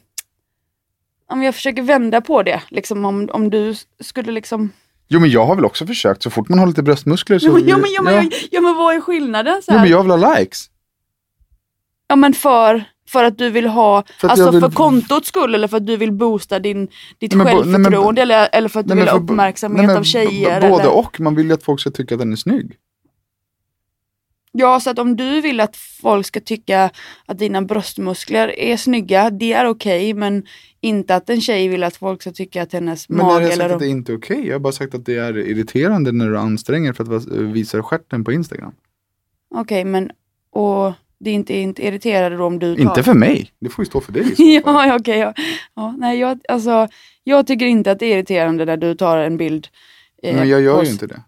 om 1.26 1.42
jag 1.42 1.54
försöker 1.54 1.82
vända 1.82 2.20
på 2.20 2.42
det, 2.42 2.62
liksom 2.68 3.04
om, 3.04 3.28
om 3.32 3.50
du 3.50 3.74
skulle 4.00 4.32
liksom... 4.32 4.70
Jo, 5.08 5.20
men 5.20 5.30
jag 5.30 5.46
har 5.46 5.54
väl 5.56 5.64
också 5.64 5.86
försökt. 5.86 6.22
Så 6.22 6.30
fort 6.30 6.48
man 6.48 6.58
har 6.58 6.66
lite 6.66 6.82
bröstmuskler 6.82 7.38
så... 7.38 7.46
Ja, 7.46 7.52
men, 7.76 7.92
ja, 7.92 8.02
men, 8.02 8.14
ja, 8.14 8.30
ja. 8.50 8.60
men 8.60 8.76
vad 8.76 8.94
är 8.94 9.00
skillnaden? 9.00 9.62
Så 9.62 9.72
Jo, 9.72 9.74
här? 9.74 9.82
men 9.82 9.90
jag 9.90 10.02
vill 10.02 10.10
ha 10.10 10.34
likes. 10.38 10.70
Ja 12.08 12.16
men 12.16 12.34
för, 12.34 12.84
för 13.12 13.24
att 13.24 13.38
du 13.38 13.50
vill 13.50 13.66
ha, 13.66 14.04
För 14.20 14.28
alltså 14.28 14.50
vill- 14.50 14.60
för 14.60 14.70
kontots 14.70 15.28
skull 15.28 15.54
eller 15.54 15.68
för 15.68 15.76
att 15.76 15.86
du 15.86 15.96
vill 15.96 16.12
boosta 16.12 16.58
din, 16.58 16.88
ditt 17.18 17.34
Nej, 17.34 17.44
men 17.44 17.56
bo- 17.56 17.62
nej, 17.62 17.66
men- 17.70 17.74
självförtroende 17.84 18.22
eller, 18.22 18.48
eller 18.52 18.68
för 18.68 18.80
att 18.80 18.86
du 18.88 18.94
Nej, 18.94 19.04
vill 19.04 19.12
men 19.12 19.14
ha 19.14 19.24
uppmärksamhet 19.24 19.76
nej, 19.78 19.86
men 19.86 19.96
av 19.96 20.02
tjejer? 20.02 20.60
Både 20.60 20.82
eller? 20.82 20.96
och. 20.98 21.20
Man 21.20 21.34
vill 21.34 21.46
ju 21.46 21.52
att 21.52 21.62
folk 21.62 21.80
ska 21.80 21.90
tycka 21.90 22.14
att 22.14 22.18
den 22.20 22.32
är 22.32 22.36
snygg. 22.36 22.76
Ja, 24.52 24.80
så 24.80 24.90
att 24.90 24.98
om 24.98 25.16
du 25.16 25.40
vill 25.40 25.60
att 25.60 25.76
folk 25.76 26.26
ska 26.26 26.40
tycka 26.40 26.90
att 27.26 27.38
dina 27.38 27.62
bröstmuskler 27.62 28.58
är 28.60 28.76
snygga, 28.76 29.30
det 29.30 29.52
är 29.52 29.66
okej, 29.66 30.14
men 30.14 30.46
inte 30.80 31.14
att 31.16 31.30
en 31.30 31.40
tjej 31.40 31.68
vill 31.68 31.84
att 31.84 31.96
folk 31.96 32.22
ska 32.22 32.32
tycka 32.32 32.62
att 32.62 32.72
hennes 32.72 33.08
Men 33.08 33.18
mage 33.18 33.40
jag 33.42 33.50
sagt 33.52 33.60
eller... 33.62 33.74
att 33.74 33.80
det 33.80 33.86
inte 33.88 34.12
är 34.12 34.16
okej. 34.18 34.46
Jag 34.46 34.54
har 34.54 34.58
bara 34.60 34.72
sagt 34.72 34.94
att 34.94 35.04
det 35.06 35.16
är 35.16 35.38
irriterande 35.38 36.12
när 36.12 36.28
du 36.28 36.38
anstränger 36.38 36.92
för 36.92 37.16
att 37.16 37.26
visa 37.28 37.82
stjärten 37.82 38.24
på 38.24 38.32
Instagram. 38.32 38.72
Okej, 39.54 39.84
men 39.84 40.10
och 40.52 40.92
det 41.20 41.30
är 41.30 41.34
inte, 41.34 41.54
inte 41.54 41.86
irriterade 41.86 42.36
då 42.36 42.44
om 42.44 42.58
du 42.58 42.74
tar... 42.74 42.82
Inte 42.82 43.02
för 43.02 43.14
mig. 43.14 43.50
Det 43.60 43.68
får 43.68 43.82
ju 43.82 43.86
stå 43.86 44.00
för 44.00 44.12
dig. 44.12 44.34
ja, 44.64 44.86
ja, 44.86 44.96
okej. 45.00 45.18
ja. 45.18 45.34
Ja, 45.76 45.94
nej, 45.98 46.18
jag, 46.18 46.38
alltså, 46.48 46.88
jag 47.24 47.46
tycker 47.46 47.66
inte 47.66 47.90
att 47.90 47.98
det 47.98 48.06
är 48.06 48.14
irriterande 48.16 48.64
när 48.64 48.76
du 48.76 48.94
tar 48.94 49.18
en 49.18 49.36
bild. 49.36 49.68
eh, 50.22 50.36
Men 50.36 50.48
jag 50.48 50.60
gör 50.60 50.82
ju 50.84 50.90
inte 50.90 51.06
det. 51.06 51.20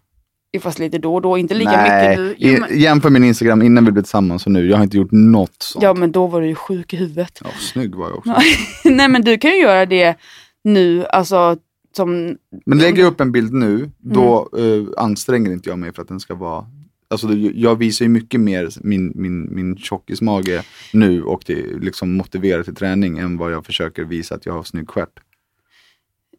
Fast 0.59 0.79
lite 0.79 0.97
då 0.97 1.15
och 1.15 1.21
då, 1.21 1.37
inte 1.37 1.53
lika 1.53 1.71
Nej, 1.71 2.09
mycket 2.09 2.19
nu. 2.19 2.35
Jo, 2.37 2.57
i- 2.57 2.59
men, 2.59 2.79
jämför 2.79 3.09
min 3.09 3.23
Instagram 3.23 3.61
innan 3.61 3.85
vi 3.85 3.91
blev 3.91 4.03
tillsammans 4.03 4.45
och 4.45 4.51
nu. 4.51 4.69
Jag 4.69 4.77
har 4.77 4.83
inte 4.83 4.97
gjort 4.97 5.11
något 5.11 5.55
sånt. 5.63 5.83
ja, 5.83 5.93
men 5.93 6.11
då 6.11 6.27
var 6.27 6.41
du 6.41 6.47
ju 6.47 6.55
sjuk 6.55 6.93
i 6.93 6.97
huvudet. 6.97 7.39
Ja, 7.43 7.49
snygg 7.59 7.95
var 7.95 8.07
jag 8.09 8.17
också. 8.17 8.35
nej, 8.89 9.07
men 9.09 9.21
du 9.21 9.37
kan 9.37 9.51
ju 9.51 9.57
göra 9.61 9.85
det 9.85 10.15
nu, 10.63 11.05
alltså 11.05 11.57
som... 11.95 12.37
Men 12.65 12.77
lägger 12.77 13.03
jag 13.03 13.07
upp 13.11 13.21
en 13.21 13.31
bild 13.31 13.53
nu, 13.53 13.89
då 13.97 14.49
Mm. 14.57 14.81
eh, 14.87 15.03
anstränger 15.03 15.51
inte 15.51 15.69
jag 15.69 15.79
mig 15.79 15.93
för 15.93 16.01
att 16.01 16.07
den 16.07 16.19
ska 16.19 16.35
vara 16.35 16.65
Alltså 17.13 17.33
jag 17.53 17.75
visar 17.75 18.05
ju 18.05 18.09
mycket 18.09 18.39
mer 18.39 18.69
min, 18.81 19.11
min, 19.15 19.55
min 19.55 19.77
tjockismage 19.77 20.61
nu 20.93 21.23
och 21.23 21.43
det 21.45 21.55
liksom 21.81 22.17
motiverar 22.17 22.63
till 22.63 22.75
träning 22.75 23.17
än 23.17 23.37
vad 23.37 23.51
jag 23.53 23.65
försöker 23.65 24.03
visa 24.03 24.35
att 24.35 24.45
jag 24.45 24.53
har 24.53 24.63
snygg 24.63 24.89
stjärt. 24.89 25.19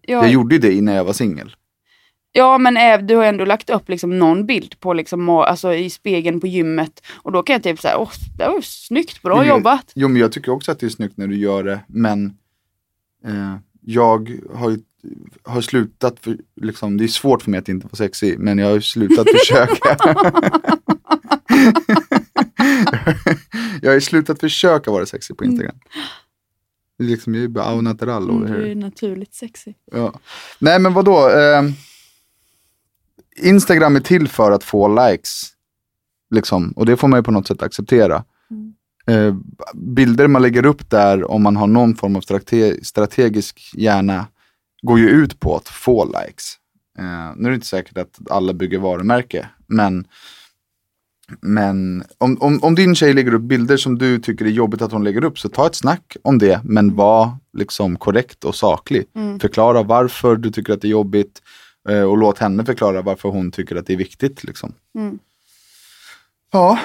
Ja, 0.06 0.22
Jag 0.22 0.30
gjorde 0.32 0.54
ju 0.54 0.60
det 0.60 0.72
innan 0.72 0.94
jag 0.94 1.04
var 1.04 1.12
singel. 1.12 1.56
ja 2.32 2.58
men 2.58 3.06
du 3.06 3.16
har 3.16 3.24
ändå 3.24 3.44
lagt 3.44 3.70
upp 3.70 3.88
liksom 3.88 4.18
någon 4.18 4.46
bild 4.46 4.80
på 4.80 4.92
liksom, 4.94 5.28
alltså, 5.28 5.74
i 5.74 5.90
spegeln 5.90 6.40
på 6.40 6.46
gymmet. 6.46 7.02
Och 7.22 7.32
då 7.32 7.42
kan 7.42 7.54
jag 7.54 7.62
typ 7.62 7.80
säga, 7.80 7.98
åh, 7.98 8.10
det 8.38 8.46
var 8.48 8.60
snyggt, 8.60 9.22
bra 9.22 9.44
Jo, 9.44 9.48
jobbat. 9.48 9.92
Jo 9.94 10.08
men 10.08 10.20
jag 10.20 10.32
tycker 10.32 10.52
också 10.52 10.72
att 10.72 10.80
det 10.80 10.86
är 10.86 10.90
snyggt 10.90 11.16
när 11.16 11.26
du 11.26 11.36
gör 11.36 11.64
det, 11.64 11.80
men 11.88 12.26
eh, 13.26 13.56
jag 13.80 14.40
har 14.54 14.70
ju 14.70 14.78
har 15.42 15.60
slutat, 15.60 16.20
för, 16.20 16.38
liksom, 16.60 16.96
det 16.96 17.04
är 17.04 17.08
svårt 17.08 17.42
för 17.42 17.50
mig 17.50 17.58
att 17.58 17.68
inte 17.68 17.86
vara 17.86 17.96
sexig, 17.96 18.38
men 18.38 18.58
jag 18.58 18.70
har 18.70 18.80
slutat 18.80 19.26
försöka. 19.30 19.96
jag 23.82 23.92
har 23.92 24.00
slutat 24.00 24.40
försöka 24.40 24.90
vara 24.90 25.06
sexig 25.06 25.36
på 25.36 25.44
Instagram. 25.44 25.76
Det 26.98 27.04
är 27.04 27.08
liksom, 27.08 27.34
jag 27.34 27.44
är 27.44 27.48
bara 27.48 27.64
au 27.64 27.80
natural. 27.80 28.30
Mm, 28.30 28.52
du 28.52 28.70
är 28.70 28.74
naturligt 28.74 29.34
sexig. 29.34 29.74
Ja. 29.92 30.20
Nej 30.58 30.78
men 30.78 30.94
vadå? 30.94 31.30
Eh, 31.30 31.62
Instagram 33.36 33.96
är 33.96 34.00
till 34.00 34.28
för 34.28 34.52
att 34.52 34.64
få 34.64 35.08
likes. 35.08 35.50
Liksom. 36.30 36.72
Och 36.76 36.86
det 36.86 36.96
får 36.96 37.08
man 37.08 37.18
ju 37.18 37.22
på 37.22 37.30
något 37.30 37.46
sätt 37.46 37.62
acceptera. 37.62 38.24
Eh, 39.06 39.34
bilder 39.74 40.28
man 40.28 40.42
lägger 40.42 40.66
upp 40.66 40.90
där, 40.90 41.30
om 41.30 41.42
man 41.42 41.56
har 41.56 41.66
någon 41.66 41.94
form 41.94 42.16
av 42.16 42.20
strate 42.20 42.84
strategisk 42.84 43.70
hjärna, 43.74 44.26
går 44.84 44.98
ju 44.98 45.08
ut 45.08 45.40
på 45.40 45.56
att 45.56 45.68
få 45.68 46.04
likes. 46.04 46.58
Eh, 46.98 47.32
nu 47.36 47.46
är 47.46 47.50
det 47.50 47.54
inte 47.54 47.66
säkert 47.66 47.98
att 47.98 48.18
alla 48.30 48.52
bygger 48.52 48.78
varumärke, 48.78 49.48
men 49.66 50.06
men 51.40 52.04
om, 52.18 52.36
om, 52.40 52.58
om 52.62 52.74
din 52.74 52.94
tjej 52.94 53.12
lägger 53.12 53.34
upp 53.34 53.42
bilder 53.42 53.76
som 53.76 53.98
du 53.98 54.18
tycker 54.18 54.44
är 54.44 54.50
jobbigt 54.50 54.82
att 54.82 54.92
hon 54.92 55.04
lägger 55.04 55.24
upp, 55.24 55.38
så 55.38 55.48
ta 55.48 55.66
ett 55.66 55.74
snack 55.74 56.16
om 56.22 56.38
det, 56.38 56.60
men 56.64 56.96
var 56.96 57.30
liksom 57.52 57.96
korrekt 57.96 58.44
och 58.44 58.54
saklig. 58.54 59.04
Förklara 59.40 59.82
varför 59.82 60.36
du 60.36 60.50
tycker 60.50 60.72
att 60.72 60.80
det 60.80 60.88
är 60.88 60.90
jobbigt 60.90 61.42
eh, 61.88 62.02
och 62.02 62.18
låt 62.18 62.38
henne 62.38 62.64
förklara 62.64 63.02
varför 63.02 63.28
hon 63.28 63.50
tycker 63.50 63.76
att 63.76 63.86
det 63.86 63.92
är 63.92 63.96
viktigt. 63.96 64.44
Liksom. 64.44 64.72
Mm. 64.98 65.18
Ja, 66.52 66.78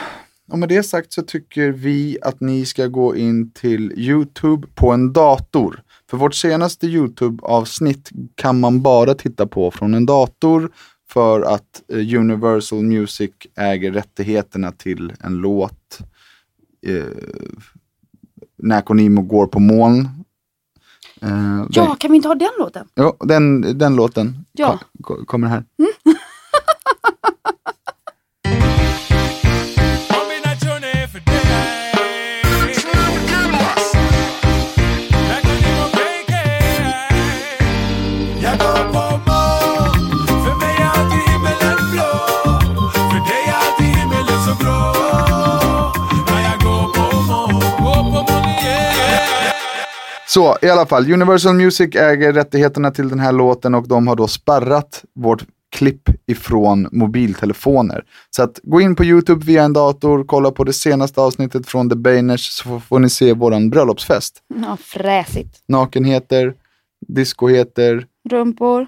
och 0.52 0.60
med 0.60 0.70
det 0.70 0.84
sagt 0.84 1.14
så 1.14 1.22
tycker 1.22 1.72
vi 1.72 2.18
att 2.22 2.40
ni 2.42 2.66
ska 2.66 2.88
gå 2.88 3.16
in 3.16 3.52
till 3.52 3.94
YouTube 4.00 4.68
på 4.76 4.92
en 4.92 5.14
dator. 5.14 5.84
För 6.10 6.18
vårt 6.18 6.36
senaste 6.36 6.88
YouTube-avsnitt 6.88 8.10
kan 8.36 8.60
man 8.60 8.82
bara 8.82 9.14
titta 9.16 9.48
på 9.48 9.72
från 9.72 9.94
en 9.94 10.06
dator 10.06 10.72
för 11.10 11.42
att 11.42 11.82
eh, 11.94 12.20
Universal 12.20 12.84
Music 12.84 13.32
äger 13.56 13.92
rättigheterna 13.92 14.72
till 14.72 15.14
en 15.20 15.34
låt. 15.38 16.00
Eh, 16.88 17.04
Naco 18.64 18.94
Nimo 18.94 19.22
går 19.22 19.48
på 19.48 19.60
moln. 19.60 20.08
Eh, 21.22 21.66
Ja, 21.70 21.96
kan 22.00 22.12
vi 22.12 22.16
inte 22.18 22.28
ha 22.28 22.36
den 22.36 22.50
låten? 22.60 22.88
ja, 22.94 23.18
den, 23.20 23.78
den 23.78 23.96
låten 23.96 24.46
Ja. 24.52 24.80
ko- 25.02 25.04
ko- 25.16 25.26
kommer 25.26 25.48
här. 25.48 25.64
Så 50.30 50.58
i 50.62 50.70
alla 50.70 50.86
fall, 50.86 51.14
Universal 51.14 51.56
Music 51.56 51.96
äger 51.96 52.34
rättigheterna 52.34 52.92
till 52.92 53.10
den 53.10 53.20
här 53.20 53.32
låten 53.32 53.76
och 53.76 53.88
de 53.88 54.08
har 54.08 54.16
då 54.16 54.28
spärrat 54.28 55.04
vårt 55.16 55.44
klipp 55.72 56.10
ifrån 56.28 56.88
mobiltelefoner. 56.92 58.04
Så 58.30 58.44
att 58.44 58.60
gå 58.64 58.82
in 58.82 58.96
på 58.96 59.04
YouTube 59.04 59.46
via 59.46 59.64
en 59.64 59.74
dator, 59.74 60.24
kolla 60.24 60.52
på 60.52 60.64
det 60.64 60.74
senaste 60.74 61.22
avsnittet 61.22 61.68
från 61.68 61.90
The 61.90 61.96
Bainers 61.96 62.42
så 62.42 62.80
får 62.80 63.00
ni 63.00 63.10
se 63.10 63.34
våran 63.34 63.70
bröllopsfest. 63.70 64.38
Ja, 64.56 64.78
fräsigt. 64.82 65.64
Nakenheter, 65.68 66.54
discoheter, 67.08 68.06
rumpor. 68.30 68.88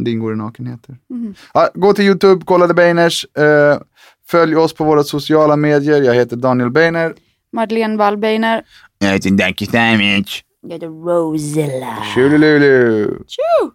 Det 0.00 0.10
ingår 0.10 0.32
i 0.32 0.36
nakenheter. 0.36 0.96
Mhm. 1.10 1.34
Ja, 1.54 1.68
gå 1.74 1.92
till 1.92 2.04
YouTube, 2.04 2.44
kolla 2.44 2.68
The 2.68 2.74
Beiners. 2.74 3.24
Eh, 3.24 3.78
följ 4.26 4.56
oss 4.56 4.74
på 4.74 4.84
våra 4.84 5.02
sociala 5.02 5.56
medier. 5.56 6.02
Jag 6.02 6.14
heter 6.14 6.36
Daniel 6.36 6.70
Beiner. 6.70 7.14
Madeleine 7.52 7.96
Wallbeiner. 7.96 8.62
Jag 9.02 9.12
heter 9.12 9.30
Danky 9.30 9.66
Savage. 9.66 10.44
Jag 10.62 10.72
heter 10.72 10.88
Rosilla. 10.88 11.96
Tjolilulu. 12.14 13.08
Tjo! 13.26 13.72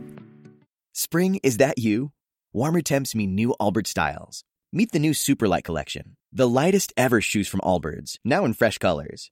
Spring, 0.95 1.39
is 1.43 1.57
that 1.57 1.79
you? 1.79 2.11
Warmer 2.51 2.81
temps 2.81 3.15
mean 3.15 3.33
new 3.35 3.55
Allbirds 3.59 3.87
styles. 3.87 4.43
Meet 4.73 4.91
the 4.91 4.99
new 4.99 5.11
Superlight 5.11 5.63
collection, 5.63 6.17
the 6.33 6.47
lightest 6.47 6.91
ever 6.97 7.21
shoes 7.21 7.47
from 7.47 7.61
Allbirds, 7.61 8.17
now 8.25 8.43
in 8.43 8.53
fresh 8.53 8.77
colors. 8.79 9.31